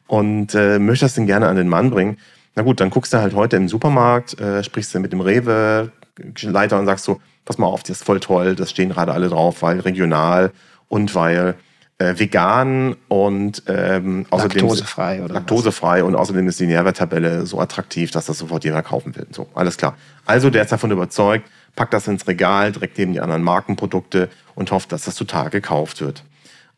[0.07, 2.17] und äh, möchtest den gerne an den Mann bringen.
[2.55, 6.78] Na gut, dann guckst du halt heute im Supermarkt, äh, sprichst du mit dem Rewe-Leiter
[6.78, 9.61] und sagst so, pass mal auf, das ist voll toll, das stehen gerade alle drauf,
[9.61, 10.51] weil regional
[10.89, 11.55] und weil
[12.00, 16.08] äh, vegan und ähm, außerdem laktosefrei oder laktosefrei was?
[16.08, 19.28] und außerdem ist die Nährwerttabelle so attraktiv, dass das sofort jeder kaufen will.
[19.32, 19.97] So, alles klar.
[20.26, 24.72] Also der ist davon überzeugt, packt das ins Regal, direkt neben die anderen Markenprodukte und
[24.72, 26.24] hofft, dass das total gekauft wird.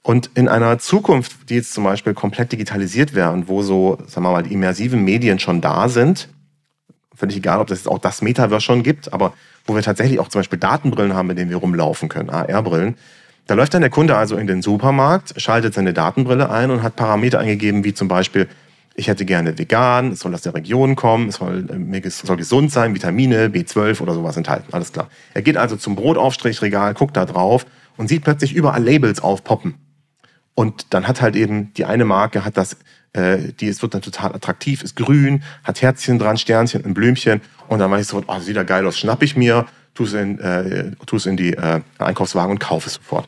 [0.04, 4.26] Und in einer Zukunft, die jetzt zum Beispiel komplett digitalisiert wäre und wo so, sagen
[4.26, 6.30] wir mal, die immersiven Medien schon da sind,
[7.14, 9.34] völlig egal, ob das auch das Metaverse schon gibt, aber
[9.68, 12.96] wo wir tatsächlich auch zum Beispiel Datenbrillen haben, mit denen wir rumlaufen können, AR-Brillen,
[13.48, 16.96] da läuft dann der Kunde also in den Supermarkt, schaltet seine Datenbrille ein und hat
[16.96, 18.48] Parameter eingegeben, wie zum Beispiel,
[18.96, 22.38] ich hätte gerne vegan, es soll aus der Region kommen, es soll, äh, es soll
[22.38, 24.74] gesund sein, Vitamine, B12 oder sowas enthalten.
[24.74, 25.10] Alles klar.
[25.34, 27.66] Er geht also zum Brotaufstrichregal, guckt da drauf
[27.98, 29.76] und sieht plötzlich überall Labels aufpoppen.
[30.54, 32.78] Und dann hat halt eben die eine Marke, hat das,
[33.14, 37.42] äh, die ist, wird dann total attraktiv, ist grün, hat Herzchen dran, Sternchen, ein Blümchen.
[37.68, 40.14] Und dann weiß ich so, oh, sieht ja geil aus, schnapp ich mir tu es
[40.14, 43.28] in, äh, tu es in die äh, Einkaufswagen und kauf es sofort.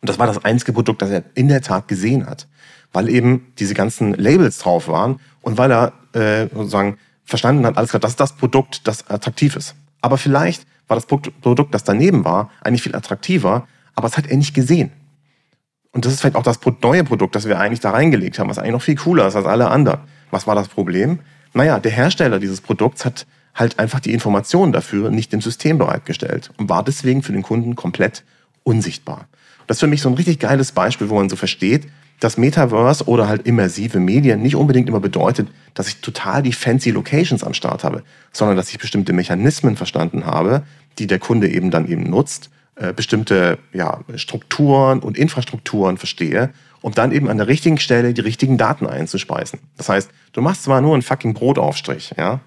[0.00, 2.48] Und das war das einzige Produkt, das er in der Tat gesehen hat,
[2.92, 7.90] weil eben diese ganzen Labels drauf waren und weil er äh, sozusagen verstanden hat, alles
[7.90, 9.74] klar, das ist das Produkt, das attraktiv ist.
[10.00, 14.36] Aber vielleicht war das Produkt, das daneben war, eigentlich viel attraktiver, aber es hat er
[14.36, 14.90] nicht gesehen.
[15.92, 18.58] Und das ist vielleicht auch das neue Produkt, das wir eigentlich da reingelegt haben, was
[18.58, 20.00] eigentlich noch viel cooler ist als alle anderen.
[20.30, 21.20] Was war das Problem?
[21.52, 26.50] Naja, der Hersteller dieses Produkts hat halt einfach die Informationen dafür nicht im System bereitgestellt
[26.56, 28.24] und war deswegen für den Kunden komplett
[28.62, 29.26] unsichtbar.
[29.66, 31.86] Das ist für mich so ein richtig geiles Beispiel, wo man so versteht,
[32.20, 36.90] dass Metaverse oder halt immersive Medien nicht unbedingt immer bedeutet, dass ich total die fancy
[36.90, 40.62] Locations am Start habe, sondern dass ich bestimmte Mechanismen verstanden habe,
[40.98, 46.50] die der Kunde eben dann eben nutzt, äh, bestimmte ja, Strukturen und Infrastrukturen verstehe,
[46.82, 49.60] um dann eben an der richtigen Stelle die richtigen Daten einzuspeisen.
[49.76, 52.40] Das heißt, du machst zwar nur einen fucking Brotaufstrich, ja,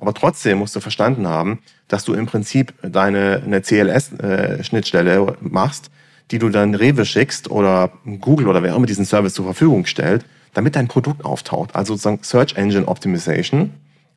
[0.00, 5.90] aber trotzdem musst du verstanden haben, dass du im Prinzip deine eine CLS-Schnittstelle machst,
[6.30, 9.86] die du dann Rewe schickst oder Google oder wer auch immer diesen Service zur Verfügung
[9.86, 10.24] stellt,
[10.54, 11.74] damit dein Produkt auftaucht.
[11.74, 13.72] Also sozusagen Search Engine Optimization,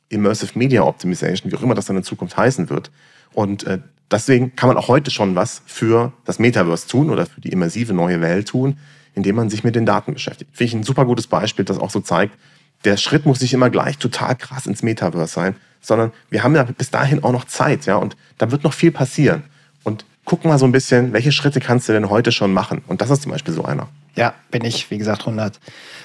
[0.08, 2.90] Immersive Media Optimization, wie auch immer das dann in Zukunft heißen wird.
[3.32, 3.80] Und äh,
[4.10, 7.92] deswegen kann man auch heute schon was für das Metaverse tun oder für die immersive
[7.92, 8.78] neue Welt tun,
[9.14, 10.50] indem man sich mit den Daten beschäftigt.
[10.52, 12.36] Finde ich ein super gutes Beispiel, das auch so zeigt,
[12.84, 15.56] der Schritt muss nicht immer gleich total krass ins Metaverse sein,
[15.86, 18.90] sondern wir haben ja bis dahin auch noch Zeit, ja, und da wird noch viel
[18.90, 19.44] passieren.
[19.82, 22.82] Und guck mal so ein bisschen, welche Schritte kannst du denn heute schon machen?
[22.86, 23.88] Und das ist zum Beispiel so einer.
[24.16, 25.58] Ja, bin ich, wie gesagt, 100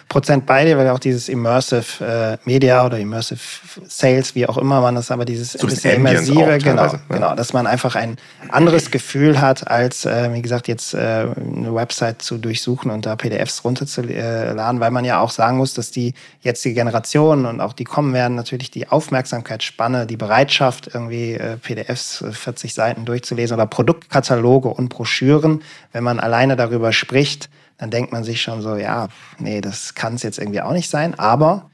[0.10, 3.40] Prozent bei dir, weil auch dieses Immersive äh, Media oder Immersive
[3.88, 7.00] Sales, wie auch immer man das, aber dieses so bisschen Immersive, genau, ja.
[7.08, 8.18] genau, dass man einfach ein
[8.50, 13.16] anderes Gefühl hat, als, äh, wie gesagt, jetzt äh, eine Website zu durchsuchen und da
[13.16, 17.84] PDFs runterzuladen, weil man ja auch sagen muss, dass die jetzige Generation und auch die
[17.84, 23.68] kommen werden, natürlich die Aufmerksamkeitsspanne, die Bereitschaft, irgendwie äh, PDFs 40 äh, Seiten durchzulesen oder
[23.68, 27.50] Produktkataloge und Broschüren, wenn man alleine darüber spricht,
[27.80, 29.08] dann denkt man sich schon so, ja,
[29.40, 31.18] nee, das kann es jetzt irgendwie auch nicht sein.
[31.18, 31.70] Aber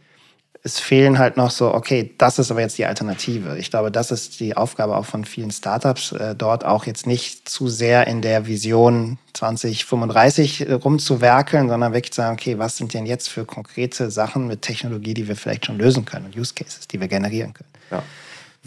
[0.65, 3.57] es fehlen halt noch so, okay, das ist aber jetzt die Alternative.
[3.57, 7.49] Ich glaube, das ist die Aufgabe auch von vielen Startups, äh, dort auch jetzt nicht
[7.49, 13.05] zu sehr in der Vision 2035 rumzuwerkeln, sondern wirklich zu sagen, okay, was sind denn
[13.05, 16.87] jetzt für konkrete Sachen mit Technologie, die wir vielleicht schon lösen können und Use Cases,
[16.87, 17.69] die wir generieren können.
[17.91, 18.03] Ja.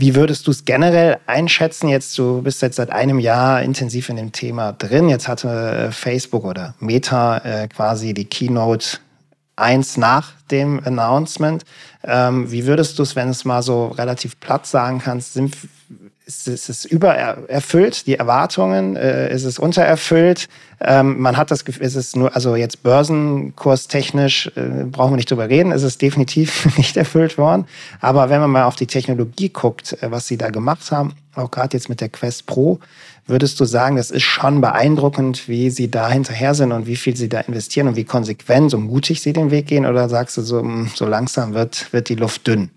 [0.00, 1.88] Wie würdest du es generell einschätzen?
[1.88, 5.08] Jetzt, du bist jetzt seit einem Jahr intensiv in dem Thema drin.
[5.08, 8.98] Jetzt hatte äh, Facebook oder Meta äh, quasi die Keynote
[9.56, 11.64] eins nach dem Announcement.
[12.04, 15.56] Ähm, wie würdest du es, wenn es mal so relativ platt sagen kannst, sind,
[16.28, 18.96] ist, ist es übererfüllt, die Erwartungen?
[18.96, 20.48] Äh, ist es untererfüllt?
[20.78, 25.30] Ähm, man hat das Gefühl, ist es nur, also jetzt börsenkurstechnisch äh, brauchen wir nicht
[25.30, 27.66] drüber reden, ist es definitiv nicht erfüllt worden.
[28.00, 31.50] Aber wenn man mal auf die Technologie guckt, äh, was sie da gemacht haben, auch
[31.50, 32.78] gerade jetzt mit der Quest Pro,
[33.26, 37.16] würdest du sagen, das ist schon beeindruckend, wie sie da hinterher sind und wie viel
[37.16, 39.86] sie da investieren und wie konsequent und mutig sie den Weg gehen?
[39.86, 42.68] Oder sagst du so, hm, so langsam wird, wird die Luft dünn?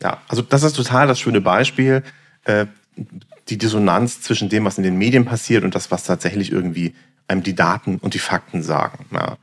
[0.00, 2.04] Ja, also das ist total das schöne Beispiel.
[3.48, 6.94] Die Dissonanz zwischen dem, was in den Medien passiert und das, was tatsächlich irgendwie
[7.28, 9.06] einem die Daten und die Fakten sagen.
[9.12, 9.36] Ja.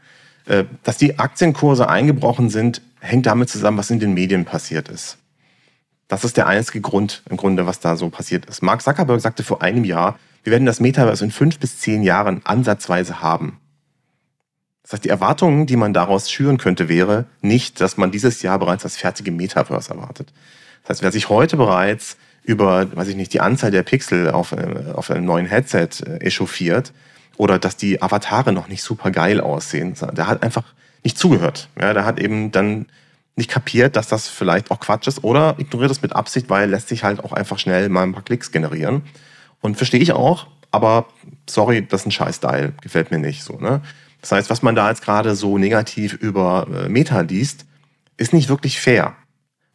[0.46, 5.18] Äh, dass die Aktienkurse eingebrochen sind, hängt damit zusammen, was in den Medien passiert ist.
[6.08, 8.62] Das ist der einzige Grund im Grunde, was da so passiert ist.
[8.62, 12.42] Mark Zuckerberg sagte vor einem Jahr, wir werden das Metaverse in fünf bis zehn Jahren
[12.44, 13.60] ansatzweise haben.
[14.84, 18.60] Das heißt, die Erwartungen, die man daraus schüren könnte, wäre nicht, dass man dieses Jahr
[18.60, 20.34] bereits das fertige Metaverse erwartet.
[20.84, 24.52] Das heißt, wer sich heute bereits über, weiß ich nicht, die Anzahl der Pixel auf,
[24.52, 26.92] äh, auf einem neuen Headset äh, echauffiert
[27.38, 29.96] oder dass die Avatare noch nicht super geil aussehen.
[30.14, 30.64] Der hat einfach
[31.04, 31.70] nicht zugehört.
[31.80, 32.88] Ja, der hat eben dann
[33.36, 36.90] nicht kapiert, dass das vielleicht auch Quatsch ist oder ignoriert es mit Absicht, weil lässt
[36.90, 39.04] sich halt auch einfach schnell mal ein paar Klicks generieren.
[39.62, 41.06] Und verstehe ich auch, aber
[41.50, 43.58] sorry, das ist ein Scheiß-Style, gefällt mir nicht so.
[43.58, 43.82] Ne?
[44.22, 47.66] Das heißt, was man da jetzt gerade so negativ über äh, Meta liest,
[48.18, 49.16] ist nicht wirklich fair.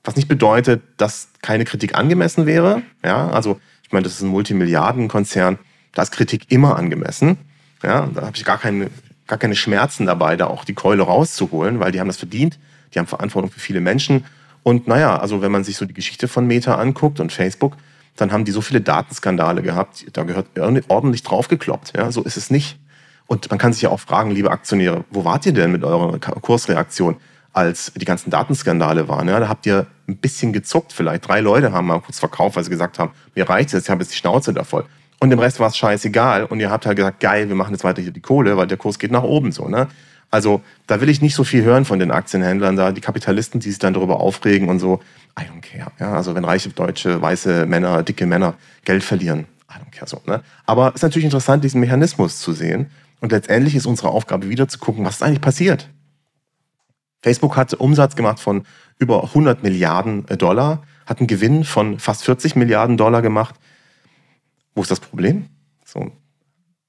[0.06, 2.82] Was nicht bedeutet, dass keine Kritik angemessen wäre.
[3.04, 5.58] Ja, also ich meine, das ist ein Multimilliardenkonzern,
[5.92, 7.38] da ist Kritik immer angemessen.
[7.82, 8.90] Ja, da habe ich gar keine,
[9.26, 12.58] gar keine Schmerzen dabei, da auch die Keule rauszuholen, weil die haben das verdient.
[12.94, 14.24] Die haben Verantwortung für viele Menschen.
[14.62, 17.76] Und naja, also wenn man sich so die Geschichte von Meta anguckt und Facebook,
[18.14, 20.46] dann haben die so viele Datenskandale gehabt, da gehört
[20.88, 21.94] ordentlich draufgekloppt.
[21.96, 22.78] Ja, so ist es nicht.
[23.26, 26.18] Und man kann sich ja auch fragen, liebe Aktionäre, wo wart ihr denn mit eurer
[26.18, 27.16] Kursreaktion?
[27.56, 29.28] Als die ganzen Datenskandale waren.
[29.28, 31.26] Ja, da habt ihr ein bisschen gezuckt vielleicht.
[31.26, 34.02] Drei Leute haben mal kurz verkauft, weil sie gesagt haben, mir reicht es, ich habe
[34.02, 34.84] jetzt die Schnauze da voll.
[35.20, 36.44] Und dem Rest war es scheißegal.
[36.44, 38.76] Und ihr habt halt gesagt, geil, wir machen jetzt weiter hier die Kohle, weil der
[38.76, 39.68] Kurs geht nach oben so.
[39.68, 39.88] Ne?
[40.30, 43.70] Also da will ich nicht so viel hören von den Aktienhändlern, da die Kapitalisten, die
[43.70, 45.00] sich dann darüber aufregen und so,
[45.40, 45.90] I don't care.
[45.98, 48.52] Ja, also wenn reiche deutsche, weiße Männer, dicke Männer
[48.84, 50.20] Geld verlieren, I don't care so.
[50.26, 50.42] Ne?
[50.66, 52.90] Aber es ist natürlich interessant, diesen Mechanismus zu sehen.
[53.20, 55.88] Und letztendlich ist unsere Aufgabe wieder zu gucken, was ist eigentlich passiert.
[57.26, 58.62] Facebook hat Umsatz gemacht von
[58.98, 63.56] über 100 Milliarden äh, Dollar, hat einen Gewinn von fast 40 Milliarden Dollar gemacht.
[64.76, 65.48] Wo ist das Problem?
[65.84, 66.12] So,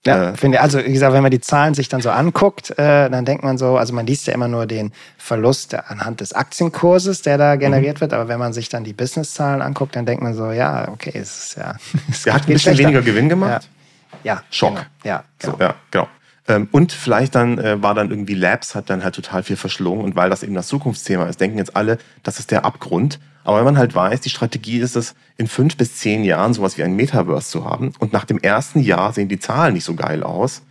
[0.05, 3.09] ja, äh, finde also wie gesagt, wenn man die Zahlen sich dann so anguckt, äh,
[3.09, 7.23] dann denkt man so, also man liest ja immer nur den Verlust anhand des Aktienkurses,
[7.23, 8.01] der da generiert mhm.
[8.01, 11.13] wird, aber wenn man sich dann die Businesszahlen anguckt, dann denkt man so, ja, okay,
[11.15, 11.77] es ist ja.
[12.11, 13.67] Es Der hat ein bisschen weniger Gewinn gemacht.
[14.23, 14.35] Ja.
[14.35, 14.75] ja Schock.
[14.75, 14.85] Genau.
[15.03, 15.57] Ja, genau.
[15.57, 16.07] So, ja, genau.
[16.47, 20.03] Ähm, und vielleicht dann äh, war dann irgendwie Labs, hat dann halt total viel verschlungen.
[20.03, 23.19] Und weil das eben das Zukunftsthema ist, denken jetzt alle, das ist der Abgrund.
[23.43, 26.77] Aber wenn man halt weiß, die Strategie ist es, in fünf bis zehn Jahren sowas
[26.77, 27.93] wie ein Metaverse zu haben.
[27.99, 30.63] Und nach dem ersten Jahr sehen die Zahlen nicht so geil aus.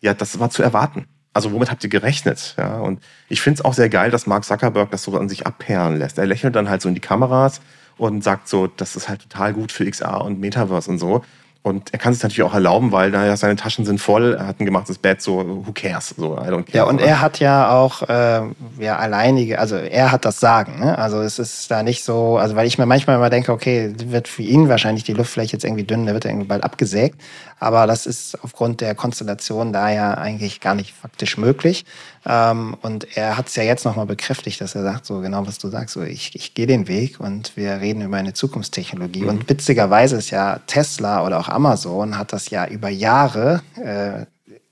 [0.00, 1.06] Ja, das war zu erwarten.
[1.32, 2.54] Also womit habt ihr gerechnet?
[2.56, 5.46] Ja, und ich finde es auch sehr geil, dass Mark Zuckerberg das so an sich
[5.46, 6.18] abperlen lässt.
[6.18, 7.60] Er lächelt dann halt so in die Kameras
[7.96, 11.24] und sagt so, das ist halt total gut für XR und Metaverse und so.
[11.64, 14.60] Und er kann es natürlich auch erlauben, weil naja, seine Taschen sind voll, er hat
[14.60, 16.10] ein gemachtes Bett, so who cares?
[16.10, 16.66] So, I don't care.
[16.72, 18.42] Ja, und er hat ja auch äh,
[18.78, 20.78] ja, alleinige, also er hat das Sagen.
[20.78, 20.98] Ne?
[20.98, 24.28] Also es ist da nicht so, also weil ich mir manchmal immer denke, okay, wird
[24.28, 27.18] für ihn wahrscheinlich die Luftfläche jetzt irgendwie dünn, der wird irgendwie bald abgesägt.
[27.58, 31.86] Aber das ist aufgrund der Konstellation da ja eigentlich gar nicht faktisch möglich.
[32.26, 35.58] Ähm, und er hat es ja jetzt nochmal bekräftigt, dass er sagt, so genau was
[35.58, 39.22] du sagst, so ich, ich gehe den Weg und wir reden über eine Zukunftstechnologie.
[39.22, 39.28] Mhm.
[39.28, 44.24] Und witzigerweise ist ja Tesla oder auch Amazon hat das ja über Jahre äh,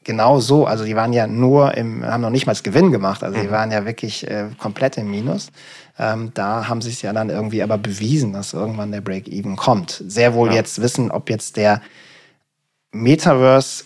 [0.04, 3.38] genau so, also die waren ja nur im, haben noch nicht mal Gewinn gemacht, also
[3.38, 3.52] die mhm.
[3.52, 5.50] waren ja wirklich äh, komplett im Minus.
[5.98, 10.02] Ähm, da haben sie es ja dann irgendwie aber bewiesen, dass irgendwann der Break-Even kommt.
[10.06, 10.54] Sehr wohl ja.
[10.54, 11.82] jetzt wissen, ob jetzt der
[12.92, 13.84] Metaverse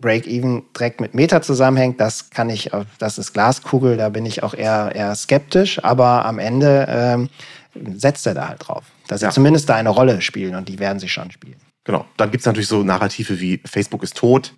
[0.00, 4.54] Break-Even direkt mit Meta zusammenhängt, das kann ich, das ist Glaskugel, da bin ich auch
[4.54, 7.28] eher, eher skeptisch, aber am Ende ähm,
[7.96, 9.30] setzt er da halt drauf, dass ja.
[9.30, 11.56] sie zumindest da eine Rolle spielen und die werden sie schon spielen.
[11.84, 12.04] Genau.
[12.16, 14.54] Dann gibt es natürlich so Narrative wie Facebook ist tot,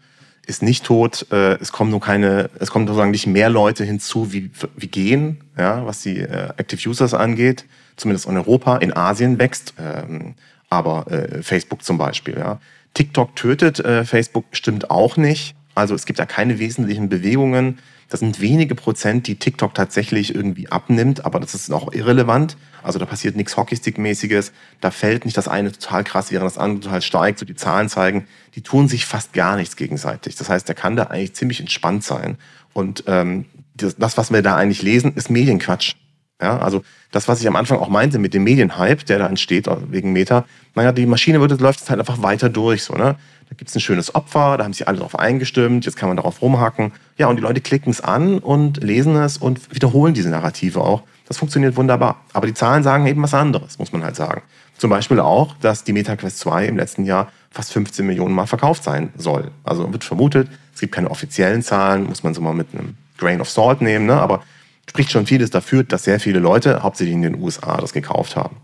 [0.47, 4.33] ist nicht tot, äh, es kommen nur keine, es kommen sozusagen nicht mehr Leute hinzu,
[4.33, 7.65] wie, wie gehen, ja, was die äh, Active Users angeht,
[7.97, 10.35] zumindest in Europa, in Asien wächst, ähm,
[10.69, 12.61] aber äh, Facebook zum Beispiel, ja.
[12.95, 15.55] TikTok tötet äh, Facebook stimmt auch nicht.
[15.75, 17.79] Also es gibt da keine wesentlichen Bewegungen.
[18.11, 22.59] Das sind wenige Prozent, die TikTok tatsächlich irgendwie abnimmt, aber das ist auch irrelevant.
[22.83, 24.53] Also da passiert nichts Hockeystick-mäßiges.
[24.83, 27.39] Da fällt nicht das eine total krass, während das andere total steigt.
[27.39, 30.37] So die Zahlen zeigen, die tun sich fast gar nichts gegenseitig.
[30.37, 32.37] Das heißt, der kann da eigentlich ziemlich entspannt sein.
[32.75, 35.95] Und ähm, das, was wir da eigentlich lesen, ist Medienquatsch.
[36.43, 36.83] Ja, also
[37.13, 40.45] das, was ich am Anfang auch meinte mit dem Medienhype, der da entsteht wegen Meta,
[40.75, 42.83] naja, die Maschine wird, läuft jetzt halt einfach weiter durch.
[42.83, 43.17] So, ne?
[43.49, 46.17] Da gibt es ein schönes Opfer, da haben sich alle drauf eingestimmt, jetzt kann man
[46.17, 46.93] darauf rumhacken.
[47.19, 51.03] Ja, und die Leute klicken es an und lesen es und wiederholen diese Narrative auch.
[51.29, 52.23] Das funktioniert wunderbar.
[52.33, 54.43] Aber die Zahlen sagen eben was anderes, muss man halt sagen.
[54.79, 58.83] Zum Beispiel auch, dass die MetaQuest 2 im letzten Jahr fast 15 Millionen Mal verkauft
[58.83, 59.51] sein soll.
[59.63, 63.41] Also wird vermutet, es gibt keine offiziellen Zahlen, muss man so mal mit einem Grain
[63.41, 64.15] of Salt nehmen, ne?
[64.15, 64.43] aber
[64.89, 68.57] spricht schon vieles dafür, dass sehr viele Leute, hauptsächlich in den USA, das gekauft haben.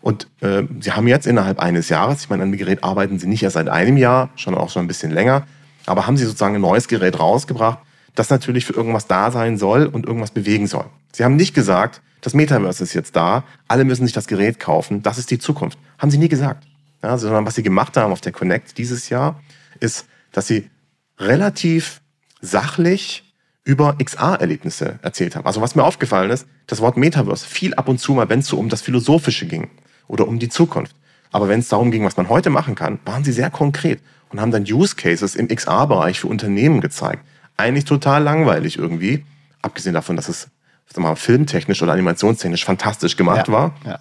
[0.00, 3.26] Und äh, sie haben jetzt innerhalb eines Jahres, ich meine, an dem Gerät arbeiten sie
[3.26, 5.46] nicht erst seit einem Jahr, schon auch schon ein bisschen länger,
[5.86, 7.78] aber haben sie sozusagen ein neues Gerät rausgebracht,
[8.14, 10.86] das natürlich für irgendwas da sein soll und irgendwas bewegen soll.
[11.12, 15.02] Sie haben nicht gesagt, das Metaverse ist jetzt da, alle müssen sich das Gerät kaufen,
[15.02, 15.78] das ist die Zukunft.
[15.98, 16.66] Haben sie nie gesagt.
[17.02, 19.40] Ja, sondern was sie gemacht haben auf der Connect dieses Jahr,
[19.80, 20.70] ist, dass sie
[21.18, 22.00] relativ
[22.40, 23.23] sachlich
[23.64, 25.46] über XR-Erlebnisse erzählt haben.
[25.46, 28.46] Also was mir aufgefallen ist, das Wort Metaverse fiel ab und zu mal, wenn es
[28.46, 29.70] so um das Philosophische ging
[30.06, 30.94] oder um die Zukunft.
[31.32, 34.40] Aber wenn es darum ging, was man heute machen kann, waren sie sehr konkret und
[34.40, 37.24] haben dann Use Cases im XR-Bereich für Unternehmen gezeigt.
[37.56, 39.24] Eigentlich total langweilig irgendwie,
[39.62, 40.48] abgesehen davon, dass es
[40.94, 43.74] sag mal, filmtechnisch oder animationstechnisch fantastisch gemacht ja, war.
[43.84, 44.00] Ja.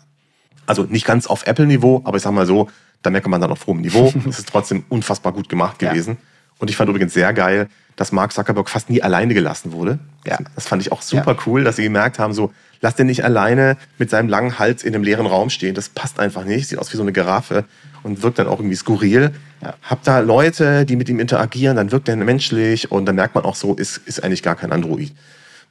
[0.65, 2.69] Also nicht ganz auf Apple-Niveau, aber ich sag mal so,
[3.01, 4.13] da merkt man dann auf hohem Niveau.
[4.29, 6.17] es ist trotzdem unfassbar gut gemacht gewesen.
[6.19, 6.32] Ja.
[6.59, 9.99] Und ich fand übrigens sehr geil, dass Mark Zuckerberg fast nie alleine gelassen wurde.
[10.25, 10.37] Ja.
[10.55, 11.37] Das fand ich auch super ja.
[11.45, 12.51] cool, dass sie gemerkt haben, so,
[12.81, 15.75] lass den nicht alleine mit seinem langen Hals in einem leeren Raum stehen.
[15.75, 16.67] Das passt einfach nicht.
[16.67, 17.65] Sieht aus wie so eine Giraffe
[18.03, 19.31] und wirkt dann auch irgendwie skurril.
[19.61, 19.75] Ja.
[19.83, 23.45] Hab da Leute, die mit ihm interagieren, dann wirkt er menschlich und dann merkt man
[23.45, 25.11] auch so, ist, ist eigentlich gar kein Android.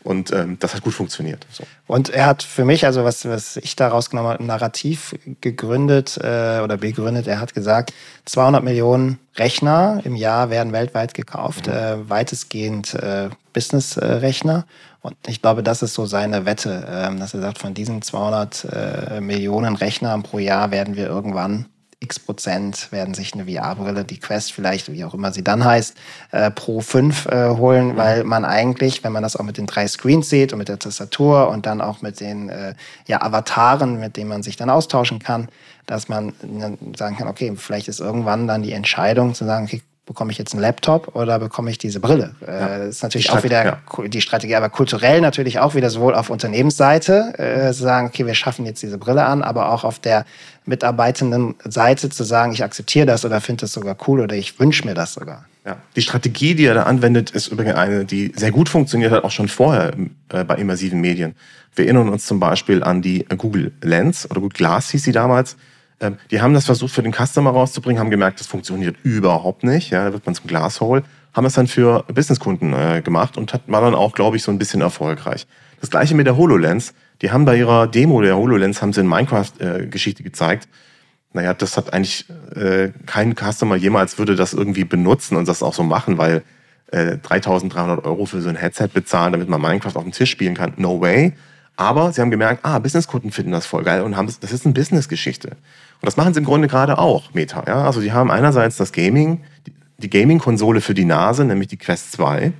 [0.04, 1.46] Und ähm, das hat gut funktioniert.
[1.50, 1.64] So.
[1.86, 6.18] Und er hat für mich, also was, was ich da rausgenommen habe, ein Narrativ gegründet
[6.18, 7.28] äh, oder begründet.
[7.28, 7.92] Er hat gesagt,
[8.24, 11.72] 200 Millionen Rechner im Jahr werden weltweit gekauft, mhm.
[11.72, 14.66] äh, weitestgehend äh, Business-Rechner.
[15.02, 18.64] Und ich glaube, das ist so seine Wette, äh, dass er sagt, von diesen 200
[18.64, 21.66] äh, Millionen Rechnern pro Jahr werden wir irgendwann
[22.02, 25.96] x Prozent werden sich eine VR-Brille, die Quest vielleicht, wie auch immer sie dann heißt,
[26.32, 27.96] äh, Pro 5 äh, holen, mhm.
[27.96, 30.78] weil man eigentlich, wenn man das auch mit den drei Screens sieht und mit der
[30.78, 32.74] Tastatur und dann auch mit den äh,
[33.06, 35.48] ja, Avataren, mit denen man sich dann austauschen kann,
[35.86, 36.32] dass man
[36.96, 40.52] sagen kann, okay, vielleicht ist irgendwann dann die Entscheidung zu sagen, okay, bekomme ich jetzt
[40.52, 42.34] einen Laptop oder bekomme ich diese Brille?
[42.46, 42.78] Äh, ja.
[42.78, 43.78] Das ist natürlich auch wieder ja.
[44.08, 48.34] die Strategie, aber kulturell natürlich auch wieder sowohl auf Unternehmensseite äh, zu sagen, okay, wir
[48.34, 50.24] schaffen jetzt diese Brille an, aber auch auf der
[50.64, 54.86] mitarbeitenden Seite zu sagen, ich akzeptiere das oder finde das sogar cool oder ich wünsche
[54.86, 55.46] mir das sogar.
[55.64, 55.76] Ja.
[55.96, 59.30] Die Strategie, die er da anwendet, ist übrigens eine, die sehr gut funktioniert hat, auch
[59.30, 59.92] schon vorher
[60.30, 61.34] äh, bei immersiven Medien.
[61.74, 65.56] Wir erinnern uns zum Beispiel an die Google Lens oder Google Glass hieß sie damals
[66.02, 69.90] ähm, die haben das versucht für den Customer rauszubringen, haben gemerkt, das funktioniert überhaupt nicht.
[69.90, 71.04] Ja, da wird man zum Glashole.
[71.32, 74.50] Haben es dann für Businesskunden äh, gemacht und hat, war dann auch, glaube ich, so
[74.50, 75.46] ein bisschen erfolgreich.
[75.80, 76.92] Das gleiche mit der HoloLens.
[77.22, 80.68] Die haben bei ihrer Demo der HoloLens haben sie eine Minecraft-Geschichte äh, gezeigt.
[81.32, 85.72] Naja, das hat eigentlich äh, kein Customer jemals würde das irgendwie benutzen und das auch
[85.72, 86.42] so machen, weil
[86.88, 90.54] äh, 3300 Euro für so ein Headset bezahlen, damit man Minecraft auf dem Tisch spielen
[90.54, 90.74] kann.
[90.76, 91.32] No way.
[91.76, 94.74] Aber sie haben gemerkt, ah, Businesskunden finden das voll geil und haben das, ist eine
[94.74, 95.48] Businessgeschichte.
[95.48, 97.64] Und das machen sie im Grunde gerade auch, Meta.
[97.66, 97.84] Ja?
[97.84, 99.42] Also die haben einerseits das Gaming,
[99.96, 102.52] die Gaming-Konsole für die Nase, nämlich die Quest 2,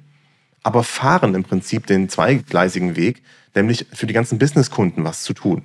[0.62, 3.22] aber fahren im Prinzip den zweigleisigen Weg,
[3.54, 5.62] nämlich für die ganzen Businesskunden was zu tun.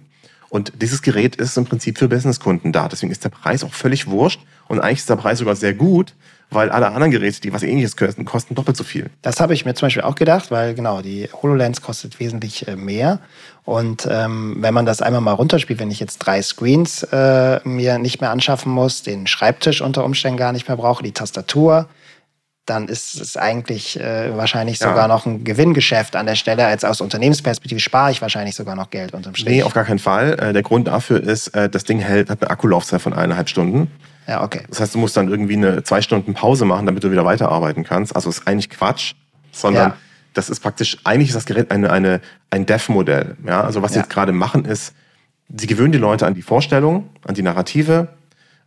[0.49, 2.87] Und dieses Gerät ist im Prinzip für Businesskunden da.
[2.87, 4.39] Deswegen ist der Preis auch völlig wurscht.
[4.67, 6.13] Und eigentlich ist der Preis sogar sehr gut,
[6.49, 9.09] weil alle anderen Geräte, die was ähnliches kosten, kosten doppelt so viel.
[9.21, 12.77] Das habe ich mir zum Beispiel auch gedacht, weil genau, die HoloLens kostet wesentlich äh,
[12.77, 13.19] mehr.
[13.65, 17.97] Und ähm, wenn man das einmal mal runterspielt, wenn ich jetzt drei Screens äh, mir
[17.97, 21.89] nicht mehr anschaffen muss, den Schreibtisch unter Umständen gar nicht mehr brauche, die Tastatur,
[22.69, 24.89] dann ist es eigentlich äh, wahrscheinlich ja.
[24.89, 26.65] sogar noch ein Gewinngeschäft an der Stelle.
[26.65, 29.55] Als aus Unternehmensperspektive spare ich wahrscheinlich sogar noch Geld unterm Strich.
[29.55, 30.37] Nee, auf gar keinen Fall.
[30.37, 33.89] Äh, der Grund dafür ist, äh, das Ding hält, hat eine Akkulaufzeit von eineinhalb Stunden.
[34.27, 34.63] Ja, okay.
[34.69, 37.85] Das heißt, du musst dann irgendwie eine zwei Stunden Pause machen, damit du wieder weiterarbeiten
[37.85, 38.13] kannst.
[38.13, 39.13] Also ist eigentlich Quatsch,
[39.53, 39.97] sondern ja.
[40.33, 43.37] das ist praktisch, eigentlich ist das Gerät eine, eine, ein Dev-Modell.
[43.45, 43.93] Ja, also was ja.
[43.93, 44.93] sie jetzt gerade machen ist,
[45.57, 48.09] sie gewöhnen die Leute an die Vorstellung, an die Narrative.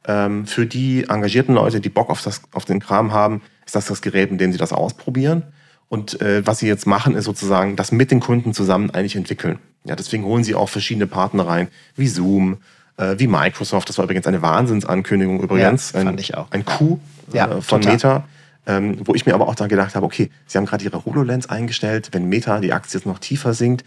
[0.07, 3.86] Ähm, für die engagierten Leute, die Bock auf, das, auf den Kram haben, ist das
[3.86, 5.44] das Gerät, mit dem sie das ausprobieren.
[5.88, 9.58] Und äh, was sie jetzt machen, ist sozusagen das mit den Kunden zusammen eigentlich entwickeln.
[9.84, 12.58] Ja, deswegen holen sie auch verschiedene Partner rein, wie Zoom,
[12.96, 13.88] äh, wie Microsoft.
[13.88, 15.92] Das war übrigens eine Wahnsinnsankündigung übrigens.
[15.92, 16.50] Ja, fand ich auch.
[16.50, 17.00] Ein Coup
[17.32, 17.92] äh, ja, von total.
[17.92, 18.24] Meta.
[18.66, 21.48] Ähm, wo ich mir aber auch da gedacht habe, okay, sie haben gerade ihre HoloLens
[21.48, 22.08] eingestellt.
[22.12, 23.84] Wenn Meta, die Aktie jetzt noch tiefer sinkt,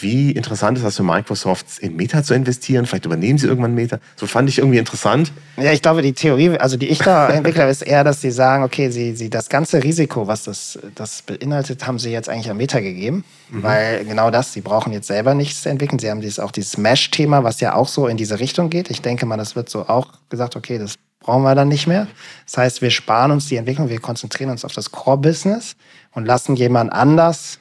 [0.00, 2.86] wie interessant ist das für Microsoft, in Meta zu investieren?
[2.86, 4.00] Vielleicht übernehmen sie irgendwann Meta.
[4.16, 5.32] So fand ich irgendwie interessant.
[5.56, 8.64] Ja, ich glaube, die Theorie, also die ich da entwickle, ist eher, dass sie sagen,
[8.64, 12.56] okay, sie, sie das ganze Risiko, was das, das beinhaltet, haben sie jetzt eigentlich an
[12.56, 13.24] Meta gegeben.
[13.50, 13.62] Mhm.
[13.62, 16.00] Weil genau das, sie brauchen jetzt selber nichts entwickeln.
[16.00, 18.90] Sie haben dieses, auch dieses Mesh-Thema, was ja auch so in diese Richtung geht.
[18.90, 22.08] Ich denke mal, das wird so auch gesagt, okay, das brauchen wir dann nicht mehr.
[22.44, 25.76] Das heißt, wir sparen uns die Entwicklung, wir konzentrieren uns auf das Core-Business
[26.12, 27.58] und lassen jemand anders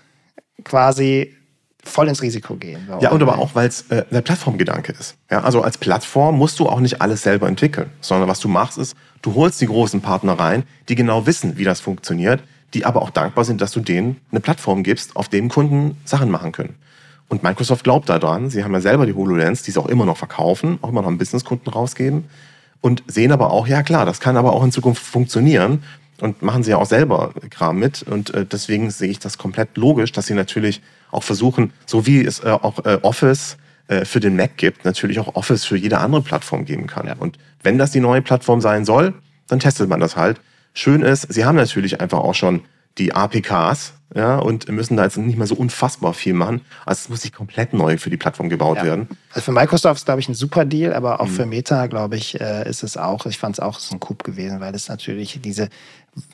[0.64, 1.36] quasi
[1.84, 2.88] voll ins Risiko gehen.
[3.00, 5.16] Ja, und aber auch, weil es äh, der Plattformgedanke ist.
[5.32, 8.78] Ja, also als Plattform musst du auch nicht alles selber entwickeln, sondern was du machst
[8.78, 12.42] ist, du holst die großen Partner rein, die genau wissen, wie das funktioniert,
[12.74, 16.30] die aber auch dankbar sind, dass du denen eine Plattform gibst, auf dem Kunden Sachen
[16.30, 16.76] machen können.
[17.30, 18.50] Und Microsoft glaubt daran.
[18.50, 21.10] Sie haben ja selber die HoloLens, die sie auch immer noch verkaufen, auch immer noch
[21.10, 22.26] einen Businesskunden rausgeben
[22.82, 25.84] und sehen aber auch, ja klar, das kann aber auch in Zukunft funktionieren
[26.22, 28.04] und machen sie ja auch selber Kram mit.
[28.04, 32.24] Und äh, deswegen sehe ich das komplett logisch, dass sie natürlich auch versuchen, so wie
[32.24, 33.58] es äh, auch äh, Office
[33.88, 37.08] äh, für den Mac gibt, natürlich auch Office für jede andere Plattform geben kann.
[37.08, 37.16] Ja.
[37.18, 39.14] Und wenn das die neue Plattform sein soll,
[39.48, 40.40] dann testet man das halt.
[40.74, 42.62] Schön ist, sie haben natürlich einfach auch schon
[42.98, 46.62] die APKs, ja, und müssen da jetzt nicht mehr so unfassbar viel machen.
[46.86, 48.84] Also es muss sich komplett neu für die Plattform gebaut ja.
[48.84, 49.08] werden.
[49.34, 51.32] Also für Microsoft ist, glaube ich, ein super Deal, aber auch mhm.
[51.32, 54.24] für Meta, glaube ich, äh, ist es auch, ich fand es auch ist ein Coup
[54.24, 55.70] gewesen, weil es natürlich diese,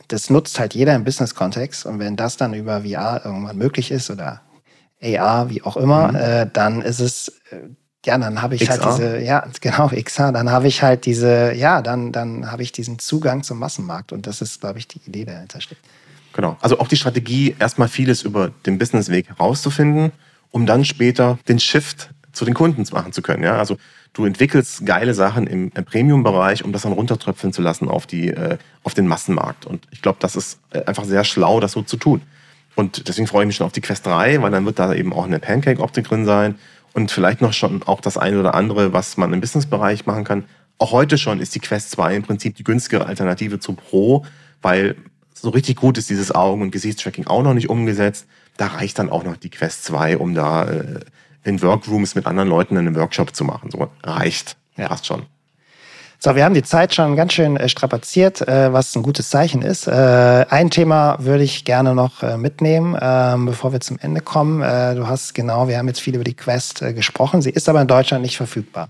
[0.08, 4.10] das nutzt halt jeder im Business-Kontext und wenn das dann über VR irgendwann möglich ist
[4.10, 4.42] oder
[5.06, 6.16] AR, wie auch immer, mhm.
[6.16, 7.58] äh, dann ist es, äh,
[8.06, 8.86] ja, dann habe ich XR.
[8.86, 12.72] halt diese, ja, genau, XR, dann habe ich halt diese, ja, dann, dann habe ich
[12.72, 15.80] diesen Zugang zum Massenmarkt und das ist, glaube ich, die Idee, die dahinter steht.
[16.34, 16.58] Genau.
[16.60, 20.12] Also auch die Strategie, erstmal vieles über den Businessweg herauszufinden,
[20.52, 23.42] um dann später den Shift zu den Kunden machen zu können.
[23.42, 23.58] Ja?
[23.58, 23.78] Also
[24.14, 28.58] du entwickelst geile Sachen im Premium-Bereich, um das dann runtertröpfeln zu lassen auf, die, äh,
[28.84, 29.66] auf den Massenmarkt.
[29.66, 32.22] Und ich glaube, das ist äh, einfach sehr schlau, das so zu tun.
[32.76, 35.14] Und deswegen freue ich mich schon auf die Quest 3, weil dann wird da eben
[35.14, 36.56] auch eine Pancake-Optik drin sein
[36.94, 40.44] und vielleicht noch schon auch das eine oder andere, was man im Business-Bereich machen kann.
[40.78, 44.26] Auch heute schon ist die Quest 2 im Prinzip die günstigere Alternative zu Pro,
[44.62, 44.96] weil
[45.34, 48.28] so richtig gut ist dieses Augen- und Gesichtstracking auch noch nicht umgesetzt.
[48.58, 51.00] Da reicht dann auch noch die Quest 2, um da äh,
[51.44, 53.72] in Workrooms mit anderen Leuten einen Workshop zu machen.
[53.72, 54.58] So reicht.
[54.76, 54.88] Ja.
[54.88, 55.24] Passt schon.
[56.26, 59.62] So, wir haben die Zeit schon ganz schön äh, strapaziert, äh, was ein gutes Zeichen
[59.62, 59.86] ist.
[59.86, 59.92] Äh,
[60.50, 64.64] ein Thema würde ich gerne noch äh, mitnehmen, ähm, bevor wir zum Ende kommen.
[64.64, 67.44] Äh, du hast genau, wir haben jetzt viel über die Quest äh, gesprochen.
[67.44, 68.90] Sie ist aber in Deutschland nicht verfügbar.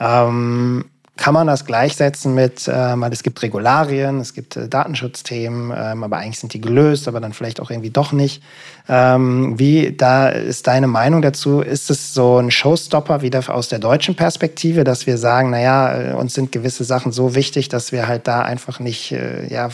[0.00, 0.86] Ähm,
[1.22, 6.16] kann man das gleichsetzen mit, äh, es gibt Regularien, es gibt äh, Datenschutzthemen, ähm, aber
[6.16, 8.42] eigentlich sind die gelöst, aber dann vielleicht auch irgendwie doch nicht.
[8.88, 11.60] Ähm, wie, da ist deine Meinung dazu?
[11.60, 16.12] Ist es so ein Showstopper wieder aus der deutschen Perspektive, dass wir sagen, naja, äh,
[16.14, 19.68] uns sind gewisse Sachen so wichtig, dass wir halt da einfach nicht äh, ja,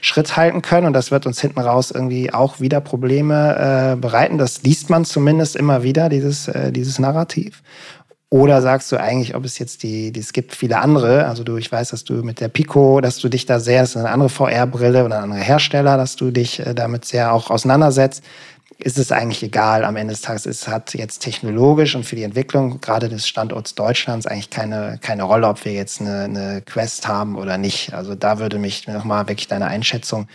[0.00, 4.38] Schritt halten können und das wird uns hinten raus irgendwie auch wieder Probleme äh, bereiten.
[4.38, 7.62] Das liest man zumindest immer wieder, dieses, äh, dieses Narrativ.
[8.34, 11.56] Oder sagst du eigentlich, ob es jetzt die, die, es gibt viele andere, also du,
[11.56, 14.10] ich weiß, dass du mit der Pico, dass du dich da sehr, das ist eine
[14.10, 18.24] andere VR-Brille oder ein anderer Hersteller, dass du dich äh, damit sehr auch auseinandersetzt.
[18.78, 20.46] Ist es eigentlich egal am Ende des Tages?
[20.46, 25.22] Es hat jetzt technologisch und für die Entwicklung gerade des Standorts Deutschlands eigentlich keine, keine
[25.22, 27.94] Rolle, ob wir jetzt eine, eine Quest haben oder nicht.
[27.94, 30.26] Also da würde mich nochmal wirklich deine Einschätzung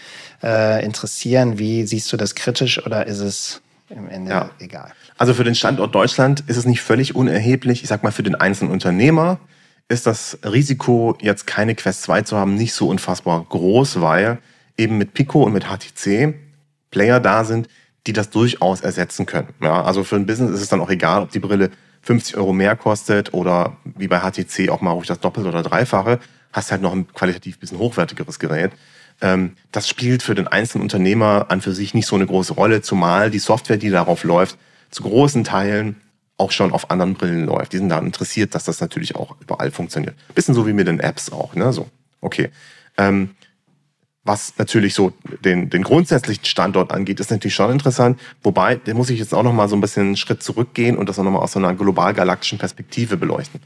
[0.41, 1.59] äh, interessieren.
[1.59, 4.49] Wie siehst du das kritisch oder ist es im Ende ja.
[4.59, 4.91] egal.
[5.19, 7.83] Also für den Standort Deutschland ist es nicht völlig unerheblich.
[7.83, 9.37] Ich sag mal, für den einzelnen Unternehmer
[9.89, 14.37] ist das Risiko, jetzt keine Quest 2 zu haben, nicht so unfassbar groß, weil
[14.77, 16.35] eben mit Pico und mit HTC
[16.89, 17.67] Player da sind,
[18.07, 19.49] die das durchaus ersetzen können.
[19.61, 21.69] Ja, also für ein Business ist es dann auch egal, ob die Brille
[22.01, 26.19] 50 Euro mehr kostet oder wie bei HTC auch mal ruhig das Doppelte oder Dreifache,
[26.53, 28.71] hast halt noch ein qualitativ bisschen hochwertigeres Gerät.
[29.19, 32.81] Ähm, das spielt für den einzelnen Unternehmer an für sich nicht so eine große Rolle,
[32.81, 34.57] zumal die Software, die darauf läuft,
[34.89, 36.01] zu großen Teilen
[36.37, 37.73] auch schon auf anderen Brillen läuft.
[37.73, 40.15] Die sind daran interessiert, dass das natürlich auch überall funktioniert.
[40.33, 41.73] Bisschen so wie mit den Apps auch, ne?
[41.73, 41.89] So,
[42.21, 42.49] okay.
[42.97, 43.31] Ähm,
[44.23, 45.11] was natürlich so
[45.43, 48.19] den, den grundsätzlichen Standort angeht, ist natürlich schon interessant.
[48.43, 51.09] Wobei, da muss ich jetzt auch noch mal so ein bisschen einen Schritt zurückgehen und
[51.09, 53.61] das auch noch mal aus so einer global-galaktischen Perspektive beleuchten.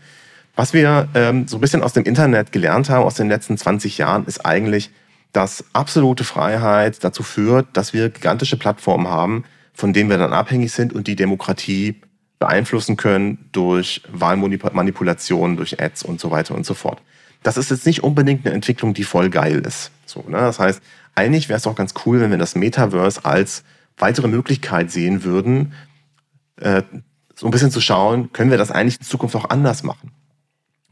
[0.55, 3.97] Was wir ähm, so ein bisschen aus dem Internet gelernt haben, aus den letzten 20
[3.97, 4.91] Jahren, ist eigentlich,
[5.31, 10.71] dass absolute Freiheit dazu führt, dass wir gigantische Plattformen haben, von denen wir dann abhängig
[10.71, 12.01] sind und die Demokratie
[12.39, 17.01] beeinflussen können durch Wahlmanipulationen, durch Ads und so weiter und so fort.
[17.41, 19.91] Das ist jetzt nicht unbedingt eine Entwicklung, die voll geil ist.
[20.05, 20.37] So, ne?
[20.37, 20.81] Das heißt,
[21.15, 23.63] eigentlich wäre es auch ganz cool, wenn wir das Metaverse als
[23.97, 25.73] weitere Möglichkeit sehen würden,
[26.57, 26.83] äh,
[27.35, 30.11] so ein bisschen zu schauen, können wir das eigentlich in Zukunft auch anders machen?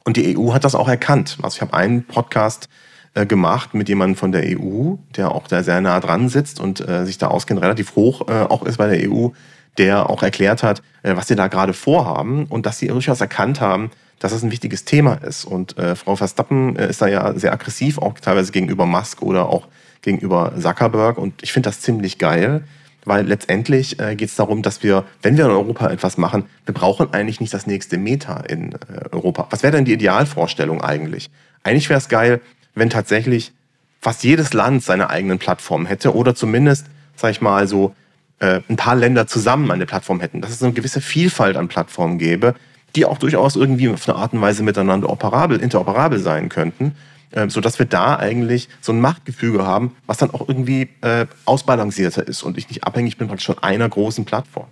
[0.03, 1.37] Und die EU hat das auch erkannt.
[1.41, 2.67] Also ich habe einen Podcast
[3.13, 6.87] äh, gemacht mit jemandem von der EU, der auch da sehr nah dran sitzt und
[6.87, 9.29] äh, sich da auskennt, relativ hoch äh, auch ist bei der EU,
[9.77, 13.61] der auch erklärt hat, äh, was sie da gerade vorhaben und dass sie durchaus erkannt
[13.61, 15.45] haben, dass es ein wichtiges Thema ist.
[15.45, 19.49] Und äh, Frau Verstappen äh, ist da ja sehr aggressiv, auch teilweise gegenüber Musk oder
[19.49, 19.67] auch
[20.01, 21.17] gegenüber Zuckerberg.
[21.17, 22.63] Und ich finde das ziemlich geil,
[23.03, 26.73] weil letztendlich äh, geht es darum, dass wir, wenn wir in Europa etwas machen, wir
[26.73, 28.77] brauchen eigentlich nicht das nächste Meta in äh,
[29.11, 29.47] Europa.
[29.49, 31.31] Was wäre denn die Idealvorstellung eigentlich?
[31.63, 32.41] Eigentlich wäre es geil,
[32.75, 33.51] wenn tatsächlich
[33.99, 37.95] fast jedes Land seine eigenen Plattformen hätte oder zumindest, sag ich mal, so
[38.39, 40.41] äh, ein paar Länder zusammen eine Plattform hätten.
[40.41, 42.55] Dass es eine gewisse Vielfalt an Plattformen gäbe,
[42.95, 46.95] die auch durchaus irgendwie auf eine Art und Weise miteinander operabel, interoperabel sein könnten,
[47.31, 51.27] äh, so dass wir da eigentlich so ein Machtgefüge haben, was dann auch irgendwie äh,
[51.45, 54.67] ausbalancierter ist und ich nicht abhängig bin praktisch von einer großen Plattform.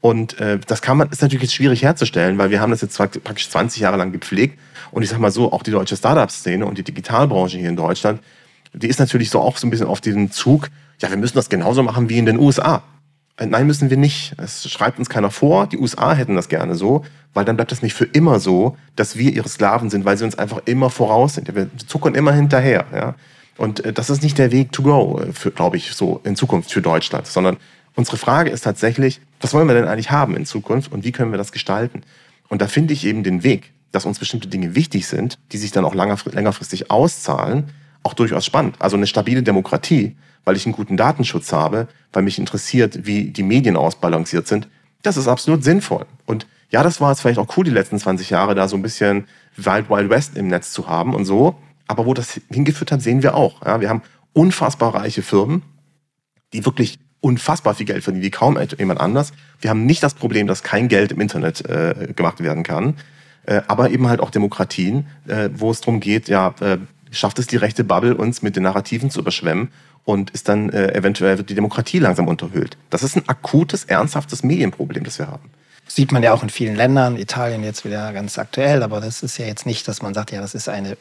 [0.00, 2.96] Und äh, das kann man, ist natürlich jetzt schwierig herzustellen, weil wir haben das jetzt
[2.96, 4.58] praktisch 20 Jahre lang gepflegt.
[4.90, 8.20] Und ich sag mal so, auch die deutsche Startup-Szene und die Digitalbranche hier in Deutschland,
[8.72, 10.68] die ist natürlich so auch so ein bisschen auf diesen Zug,
[11.00, 12.82] ja, wir müssen das genauso machen wie in den USA.
[13.36, 14.34] Äh, nein, müssen wir nicht.
[14.36, 15.66] Es schreibt uns keiner vor.
[15.66, 19.16] Die USA hätten das gerne so, weil dann bleibt es nicht für immer so, dass
[19.16, 21.54] wir ihre Sklaven sind, weil sie uns einfach immer voraus sind.
[21.54, 22.86] Wir zuckern immer hinterher.
[22.92, 23.14] Ja?
[23.56, 26.72] Und äh, das ist nicht der Weg to go, äh, glaube ich, so in Zukunft
[26.72, 27.56] für Deutschland, sondern
[27.94, 31.30] unsere Frage ist tatsächlich, was wollen wir denn eigentlich haben in Zukunft und wie können
[31.30, 32.02] wir das gestalten?
[32.48, 35.72] Und da finde ich eben den Weg, dass uns bestimmte Dinge wichtig sind, die sich
[35.72, 37.70] dann auch längerfristig auszahlen,
[38.02, 38.76] auch durchaus spannend.
[38.78, 43.42] Also eine stabile Demokratie, weil ich einen guten Datenschutz habe, weil mich interessiert, wie die
[43.42, 44.68] Medien ausbalanciert sind,
[45.02, 46.06] das ist absolut sinnvoll.
[46.26, 48.82] Und ja, das war jetzt vielleicht auch cool, die letzten 20 Jahre da so ein
[48.82, 49.26] bisschen
[49.56, 51.56] Wild Wild West im Netz zu haben und so.
[51.86, 53.64] Aber wo das hingeführt hat, sehen wir auch.
[53.64, 54.02] Ja, wir haben
[54.34, 55.62] unfassbar reiche Firmen,
[56.52, 59.32] die wirklich unfassbar viel Geld verdienen, wie kaum jemand anders.
[59.60, 62.94] Wir haben nicht das Problem, dass kein Geld im Internet äh, gemacht werden kann,
[63.66, 66.78] aber eben halt auch Demokratien, äh, wo es darum geht, ja, äh,
[67.10, 69.70] schafft es die rechte Bubble, uns mit den Narrativen zu überschwemmen
[70.04, 72.76] und ist dann äh, eventuell wird die Demokratie langsam unterhöhlt.
[72.90, 75.50] Das ist ein akutes, ernsthaftes Medienproblem, das wir haben.
[75.86, 79.38] Sieht man ja auch in vielen Ländern, Italien jetzt wieder ganz aktuell, aber das ist
[79.38, 80.98] ja jetzt nicht, dass man sagt, ja, das ist eine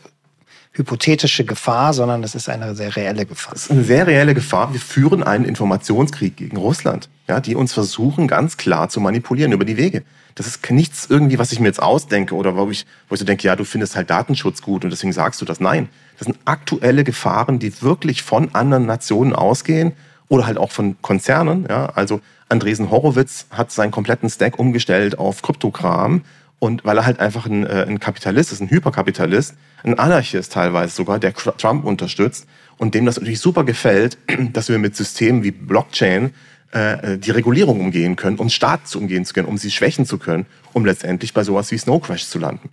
[0.78, 3.54] hypothetische Gefahr, sondern das ist eine sehr reelle Gefahr.
[3.54, 4.74] Das ist eine sehr reelle Gefahr.
[4.74, 9.66] Wir führen einen Informationskrieg gegen Russland, ja, die uns versuchen, ganz klar zu manipulieren über
[9.66, 10.04] die Wege.
[10.36, 13.26] Das ist nichts irgendwie, was ich mir jetzt ausdenke oder wo ich, wo ich so
[13.26, 15.60] denke, ja, du findest halt Datenschutz gut und deswegen sagst du das.
[15.60, 19.94] Nein, das sind aktuelle Gefahren, die wirklich von anderen Nationen ausgehen
[20.30, 21.66] oder halt auch von Konzernen.
[21.68, 26.22] Ja, also Andresen Horowitz hat seinen kompletten Stack umgestellt auf Kryptokram
[26.60, 29.56] und weil er halt einfach ein, äh, ein Kapitalist ist, ein Hyperkapitalist,
[29.88, 32.46] ein Anarchist teilweise sogar, der Trump unterstützt
[32.78, 34.18] und dem das natürlich super gefällt,
[34.54, 36.34] dass wir mit Systemen wie Blockchain
[36.72, 40.18] äh, die Regulierung umgehen können, um Staaten zu umgehen zu können, um sie schwächen zu
[40.18, 42.70] können, um letztendlich bei sowas wie Snow Crash zu landen.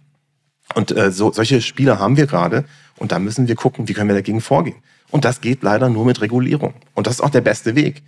[0.74, 2.64] Und äh, so, solche Spiele haben wir gerade
[2.96, 4.76] und da müssen wir gucken, wie können wir dagegen vorgehen.
[5.10, 6.74] Und das geht leider nur mit Regulierung.
[6.94, 8.02] Und das ist auch der beste Weg.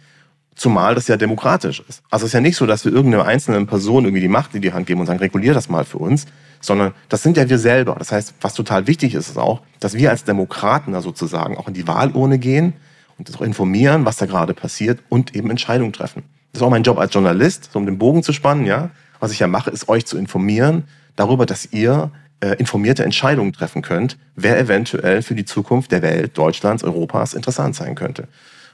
[0.57, 2.02] Zumal das ja demokratisch ist.
[2.11, 4.62] Also es ist ja nicht so, dass wir irgendeiner einzelnen Person irgendwie die Macht in
[4.62, 6.26] die Hand geben und sagen, regulier das mal für uns,
[6.61, 7.96] sondern das sind ja wir selber.
[7.98, 11.68] Das heißt, was total wichtig ist, ist auch, dass wir als Demokraten da sozusagen auch
[11.68, 12.74] in die Wahlurne gehen
[13.18, 16.22] und auch informieren, was da gerade passiert und eben Entscheidungen treffen.
[16.52, 18.90] Das ist auch mein Job als Journalist, so um den Bogen zu spannen, ja.
[19.20, 20.84] Was ich ja mache, ist euch zu informieren
[21.16, 26.36] darüber, dass ihr äh, informierte Entscheidungen treffen könnt, wer eventuell für die Zukunft der Welt,
[26.36, 28.28] Deutschlands, Europas interessant sein könnte.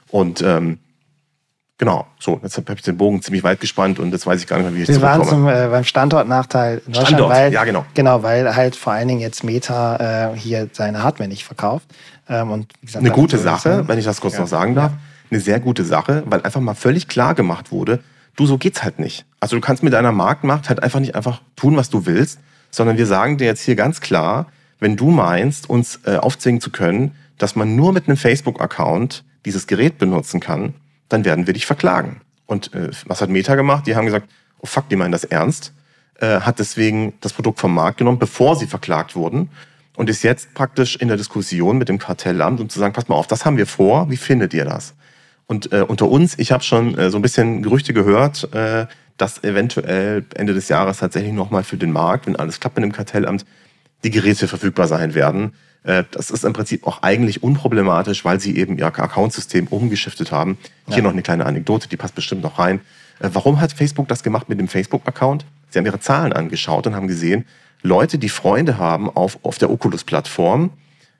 [0.09, 0.79] Und ähm,
[1.79, 4.57] Genau, so, jetzt habe ich den Bogen ziemlich weit gespannt und jetzt weiß ich gar
[4.57, 7.63] nicht mehr, wie ich Wir waren zum, äh, beim Standortnachteil in Deutschland, Standort, weil, ja
[7.63, 7.85] genau.
[7.95, 11.87] Genau, weil halt vor allen Dingen jetzt Meta äh, hier seine Hardware nicht verkauft.
[12.29, 14.41] Ähm, und wie gesagt, Eine das gute Sache, äh, wenn ich das kurz ja.
[14.41, 14.91] noch sagen darf.
[15.31, 18.01] Eine sehr gute Sache, weil einfach mal völlig klar gemacht wurde,
[18.35, 19.25] du, so geht's halt nicht.
[19.39, 22.97] Also du kannst mit deiner Marktmacht halt einfach nicht einfach tun, was du willst, sondern
[22.97, 24.45] wir sagen dir jetzt hier ganz klar,
[24.79, 29.65] wenn du meinst, uns äh, aufzwingen zu können, dass man nur mit einem Facebook-Account dieses
[29.65, 30.75] Gerät benutzen kann,
[31.13, 32.21] dann werden wir dich verklagen.
[32.45, 33.85] Und äh, was hat Meta gemacht?
[33.87, 34.27] Die haben gesagt,
[34.59, 35.73] oh fuck, die meinen das ernst,
[36.19, 39.49] äh, hat deswegen das Produkt vom Markt genommen, bevor sie verklagt wurden
[39.95, 43.15] und ist jetzt praktisch in der Diskussion mit dem Kartellamt, um zu sagen, pass mal
[43.15, 44.95] auf, das haben wir vor, wie findet ihr das?
[45.45, 48.87] Und äh, unter uns, ich habe schon äh, so ein bisschen Gerüchte gehört, äh,
[49.17, 52.91] dass eventuell Ende des Jahres tatsächlich nochmal für den Markt, wenn alles klappt mit dem
[52.91, 53.45] Kartellamt,
[54.03, 55.53] die Geräte verfügbar sein werden.
[55.83, 60.57] Äh, das ist im Prinzip auch eigentlich unproblematisch, weil sie eben ihr Accountsystem umgeschiftet haben.
[60.87, 61.03] Hier Ja.
[61.03, 62.79] noch eine kleine Anekdote, die passt bestimmt noch rein.
[63.19, 65.45] Äh, Warum hat Facebook das gemacht mit dem Facebook-Account?
[65.69, 67.45] Sie haben ihre Zahlen angeschaut und haben gesehen,
[67.81, 70.71] Leute, die Freunde haben auf, auf der Oculus-Plattform,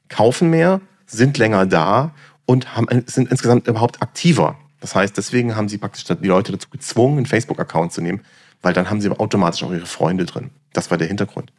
[0.07, 2.11] kaufen mehr, sind länger da
[2.45, 4.57] und haben, sind insgesamt überhaupt aktiver.
[4.79, 8.21] Das heißt, deswegen haben sie praktisch die Leute dazu gezwungen, einen Facebook-Account zu nehmen,
[8.61, 10.51] weil dann haben sie automatisch auch ihre Freunde drin.
[10.71, 11.51] Das war der Hintergrund.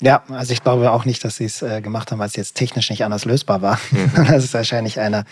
[0.00, 2.56] Ja, also ich glaube auch nicht, dass sie es äh, gemacht haben, weil es jetzt
[2.56, 3.78] technisch nicht anders lösbar war.
[3.90, 4.12] Mhm.
[4.26, 5.24] dass es wahrscheinlich einer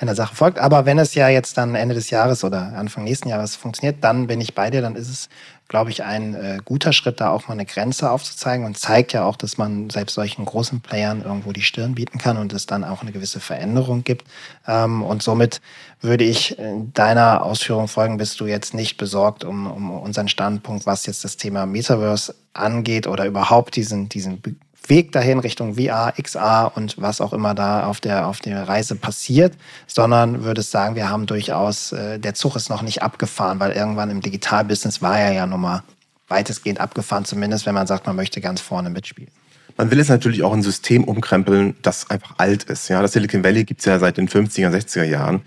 [0.00, 0.58] einer Sache folgt.
[0.58, 4.26] Aber wenn es ja jetzt dann Ende des Jahres oder Anfang nächsten Jahres funktioniert, dann
[4.26, 4.82] bin ich bei dir.
[4.82, 5.28] Dann ist es,
[5.68, 9.24] glaube ich, ein äh, guter Schritt, da auch mal eine Grenze aufzuzeigen und zeigt ja
[9.24, 12.84] auch, dass man selbst solchen großen Playern irgendwo die Stirn bieten kann und es dann
[12.84, 14.26] auch eine gewisse Veränderung gibt.
[14.66, 15.60] Ähm, und somit
[16.00, 20.86] würde ich äh, deiner Ausführung folgen, bist du jetzt nicht besorgt um, um unseren Standpunkt,
[20.86, 24.40] was jetzt das Thema Metaverse angeht oder überhaupt diesen, diesen
[24.88, 28.96] Weg dahin Richtung VR, XR und was auch immer da auf der, auf der Reise
[28.96, 29.54] passiert,
[29.86, 34.10] sondern würdest sagen, wir haben durchaus, äh, der Zug ist noch nicht abgefahren, weil irgendwann
[34.10, 35.82] im Digitalbusiness war er ja nun mal
[36.28, 39.30] weitestgehend abgefahren, zumindest wenn man sagt, man möchte ganz vorne mitspielen.
[39.76, 42.88] Man will jetzt natürlich auch ein System umkrempeln, das einfach alt ist.
[42.88, 45.42] Ja, das Silicon Valley gibt's ja seit den 50er, 60er Jahren.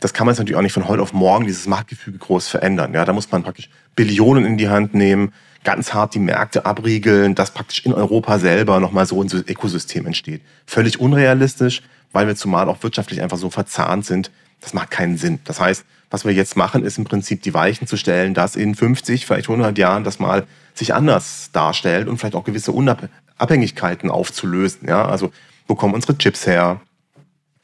[0.00, 2.92] Das kann man jetzt natürlich auch nicht von heute auf morgen, dieses Machtgefüge groß verändern.
[2.92, 5.32] Ja, da muss man praktisch Billionen in die Hand nehmen,
[5.66, 10.40] ganz hart die Märkte abriegeln, dass praktisch in Europa selber nochmal so ein Ökosystem entsteht.
[10.64, 14.30] Völlig unrealistisch, weil wir zumal auch wirtschaftlich einfach so verzahnt sind.
[14.60, 15.40] Das macht keinen Sinn.
[15.42, 18.76] Das heißt, was wir jetzt machen, ist im Prinzip die Weichen zu stellen, dass in
[18.76, 24.86] 50, vielleicht 100 Jahren das mal sich anders darstellt und vielleicht auch gewisse Unabhängigkeiten aufzulösen.
[24.88, 25.32] Ja, also
[25.66, 26.80] wo kommen unsere Chips her?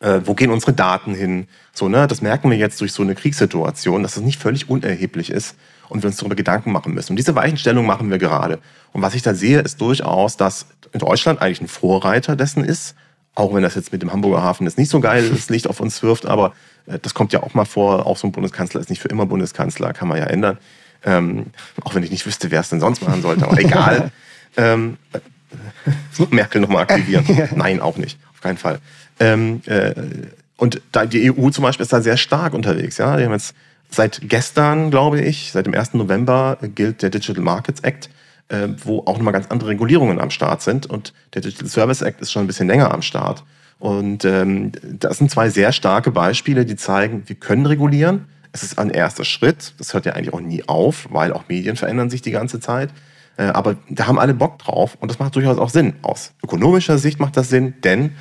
[0.00, 1.46] Äh, wo gehen unsere Daten hin?
[1.72, 5.30] So, ne, das merken wir jetzt durch so eine Kriegssituation, dass das nicht völlig unerheblich
[5.30, 5.54] ist
[5.92, 7.12] und wir uns darüber Gedanken machen müssen.
[7.12, 8.58] Und diese Weichenstellung machen wir gerade.
[8.92, 12.94] Und was ich da sehe, ist durchaus, dass in Deutschland eigentlich ein Vorreiter dessen ist,
[13.34, 15.80] auch wenn das jetzt mit dem Hamburger Hafen jetzt nicht so geil das Licht auf
[15.80, 16.54] uns wirft, aber
[16.86, 18.06] äh, das kommt ja auch mal vor.
[18.06, 20.58] Auch so ein Bundeskanzler ist nicht für immer Bundeskanzler, kann man ja ändern.
[21.04, 21.46] Ähm,
[21.82, 24.12] auch wenn ich nicht wüsste, wer es denn sonst machen sollte, aber egal.
[24.56, 25.20] ähm, äh,
[26.30, 27.24] Merkel nochmal aktivieren.
[27.54, 28.18] Nein, auch nicht.
[28.32, 28.78] Auf keinen Fall.
[29.20, 29.94] Ähm, äh,
[30.56, 32.96] und da, die EU zum Beispiel ist da sehr stark unterwegs.
[32.96, 33.16] Ja?
[33.16, 33.54] Die haben jetzt
[33.94, 35.94] seit gestern, glaube ich, seit dem 1.
[35.94, 38.10] November äh, gilt der Digital Markets Act,
[38.48, 40.86] äh, wo auch nochmal ganz andere Regulierungen am Start sind.
[40.86, 43.44] Und der Digital Service Act ist schon ein bisschen länger am Start.
[43.78, 48.26] Und ähm, das sind zwei sehr starke Beispiele, die zeigen, wir können regulieren.
[48.52, 49.74] Es ist ein erster Schritt.
[49.78, 52.90] Das hört ja eigentlich auch nie auf, weil auch Medien verändern sich die ganze Zeit.
[53.36, 55.94] Äh, aber da haben alle Bock drauf und das macht durchaus auch Sinn.
[56.02, 58.12] Aus ökonomischer Sicht macht das Sinn, denn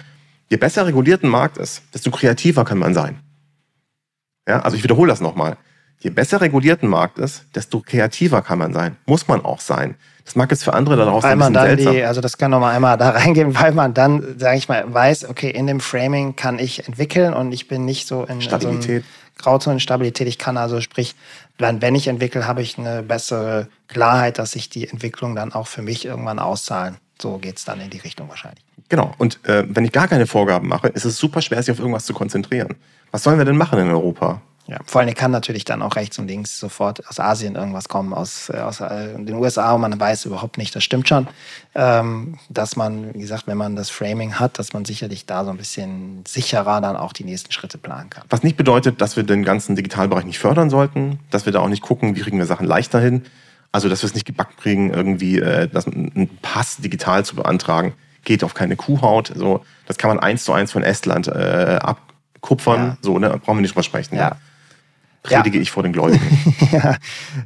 [0.49, 3.19] je besser reguliert ein Markt ist, desto kreativer kann man sein.
[4.47, 5.57] Ja, also ich wiederhole das nochmal.
[5.99, 8.97] Je besser reguliert ein Markt ist, desto kreativer kann man sein.
[9.05, 9.95] Muss man auch sein.
[10.25, 11.93] Das mag jetzt für andere darauf Weil ein man bisschen dann seltsam.
[11.93, 14.91] die, also das kann noch mal einmal da reingehen, weil man dann, sage ich mal,
[14.91, 18.41] weiß, okay, in dem Framing kann ich entwickeln und ich bin nicht so in in
[18.41, 18.85] Stabilität.
[18.85, 19.03] so einem
[19.37, 20.27] Grauzonenstabilität.
[20.27, 21.15] Ich kann also, sprich,
[21.57, 25.67] dann, wenn ich entwickle, habe ich eine bessere Klarheit, dass sich die Entwicklung dann auch
[25.67, 26.97] für mich irgendwann auszahlen.
[27.21, 28.63] So geht's dann in die Richtung wahrscheinlich.
[28.89, 29.13] Genau.
[29.19, 32.05] Und äh, wenn ich gar keine Vorgaben mache, ist es super schwer, sich auf irgendwas
[32.05, 32.75] zu konzentrieren.
[33.11, 34.41] Was sollen wir denn machen in Europa?
[34.67, 38.13] Ja, vor allem kann natürlich dann auch rechts und links sofort aus Asien irgendwas kommen,
[38.13, 41.27] aus, äh, aus äh, den USA und man weiß überhaupt nicht, das stimmt schon,
[41.75, 45.51] ähm, dass man, wie gesagt, wenn man das Framing hat, dass man sicherlich da so
[45.51, 48.23] ein bisschen sicherer dann auch die nächsten Schritte planen kann.
[48.29, 51.67] Was nicht bedeutet, dass wir den ganzen Digitalbereich nicht fördern sollten, dass wir da auch
[51.67, 53.25] nicht gucken, wie kriegen wir Sachen leichter hin.
[53.73, 57.93] Also, dass wir es nicht gebacken kriegen, irgendwie äh, das, einen Pass digital zu beantragen,
[58.23, 59.33] geht auf keine Kuhhaut.
[59.35, 61.79] So, das kann man eins zu eins von Estland äh,
[62.41, 62.79] abkupfern.
[62.79, 62.97] Ja.
[63.01, 63.29] So, ne?
[63.29, 64.15] brauchen wir nicht drüber sprechen.
[64.15, 64.37] Ja.
[65.23, 66.55] Predige ich vor den Gläubigen.
[66.71, 66.95] ja.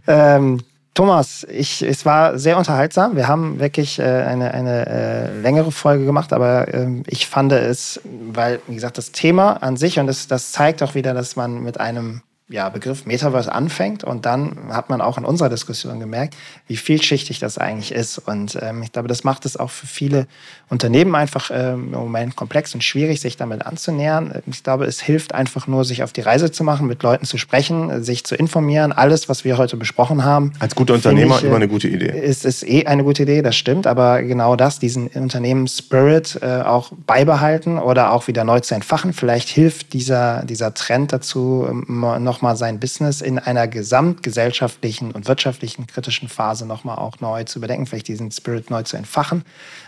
[0.07, 0.61] Ähm,
[0.93, 3.17] Thomas, ich, es war sehr unterhaltsam.
[3.17, 7.99] Wir haben wirklich äh, eine, eine äh, längere Folge gemacht, aber ähm, ich fand es,
[8.31, 11.61] weil, wie gesagt, das Thema an sich und das, das zeigt auch wieder, dass man
[11.63, 14.03] mit einem ja, Begriff Metaverse anfängt.
[14.03, 16.35] Und dann hat man auch in unserer Diskussion gemerkt,
[16.67, 18.19] wie vielschichtig das eigentlich ist.
[18.19, 20.27] Und ähm, ich glaube, das macht es auch für viele
[20.69, 24.43] Unternehmen einfach ähm, im Moment komplex und schwierig, sich damit anzunähern.
[24.45, 27.39] Ich glaube, es hilft einfach nur, sich auf die Reise zu machen, mit Leuten zu
[27.39, 28.91] sprechen, sich zu informieren.
[28.91, 30.53] Alles, was wir heute besprochen haben.
[30.59, 32.11] Als guter Unternehmer ich, immer eine gute Idee.
[32.11, 33.88] Ist, ist eh eine gute Idee, das stimmt.
[33.88, 39.13] Aber genau das, diesen Unternehmens-Spirit äh, auch beibehalten oder auch wieder neu zu entfachen.
[39.13, 45.87] Vielleicht hilft dieser, dieser Trend dazu, noch nochmal sein Business in einer gesamtgesellschaftlichen und wirtschaftlichen
[45.87, 49.45] kritischen Phase nochmal auch neu zu überdenken, vielleicht diesen Spirit neu zu entfachen.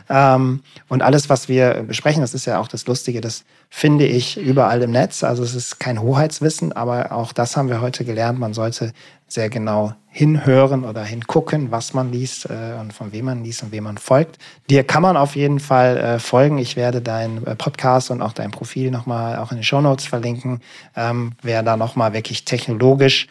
[0.07, 4.37] Ähm, und alles, was wir besprechen, das ist ja auch das Lustige, das finde ich
[4.37, 5.25] überall im Netz.
[5.25, 8.39] Also es ist kein Hoheitswissen, aber auch das haben wir heute gelernt.
[8.39, 8.93] Man sollte
[9.27, 13.71] sehr genau hinhören oder hingucken, was man liest äh, und von wem man liest und
[13.71, 14.39] wem man folgt.
[14.67, 16.57] Dir kann man auf jeden Fall äh, folgen.
[16.57, 20.07] Ich werde deinen äh, Podcast und auch dein Profil nochmal auch in den Show Notes
[20.07, 20.61] verlinken.
[20.95, 23.27] Ähm, wer da nochmal wirklich technologisch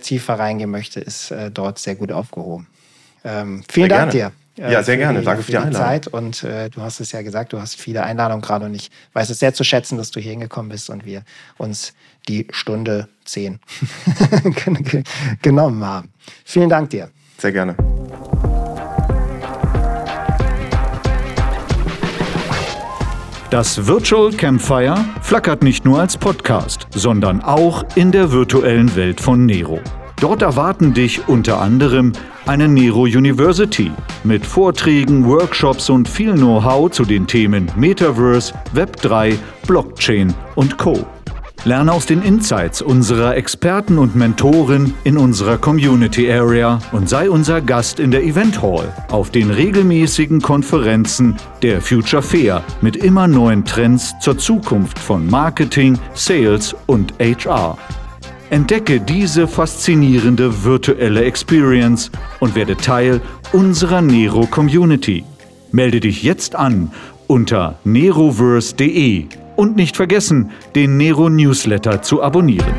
[0.00, 2.68] tiefer reingehen möchte, ist dort sehr gut aufgehoben.
[3.22, 4.30] Ähm, vielen sehr Dank gerne.
[4.30, 4.70] dir.
[4.70, 5.18] Ja, sehr gerne.
[5.18, 6.06] Die, Danke für die, für die Zeit.
[6.06, 9.30] Und äh, du hast es ja gesagt, du hast viele Einladungen gerade und ich weiß
[9.30, 11.22] es sehr zu schätzen, dass du hier hingekommen bist und wir
[11.58, 11.92] uns
[12.28, 13.60] die Stunde zehn
[15.42, 16.10] genommen haben.
[16.44, 17.10] Vielen Dank dir.
[17.38, 17.76] Sehr gerne.
[23.50, 29.46] Das Virtual Campfire flackert nicht nur als Podcast, sondern auch in der virtuellen Welt von
[29.46, 29.80] Nero.
[30.20, 32.12] Dort erwarten dich unter anderem
[32.46, 33.92] eine Nero University
[34.24, 39.36] mit Vorträgen, Workshops und viel Know-how zu den Themen Metaverse, Web3,
[39.66, 41.06] Blockchain und Co.
[41.66, 47.62] Lerne aus den Insights unserer Experten und Mentoren in unserer Community Area und sei unser
[47.62, 53.64] Gast in der Event Hall auf den regelmäßigen Konferenzen der Future Fair mit immer neuen
[53.64, 57.78] Trends zur Zukunft von Marketing, Sales und HR.
[58.50, 62.10] Entdecke diese faszinierende virtuelle Experience
[62.40, 63.22] und werde Teil
[63.54, 65.24] unserer Nero Community.
[65.72, 66.92] Melde dich jetzt an
[67.26, 72.74] unter neroverse.de und nicht vergessen, den Nero Newsletter zu abonnieren.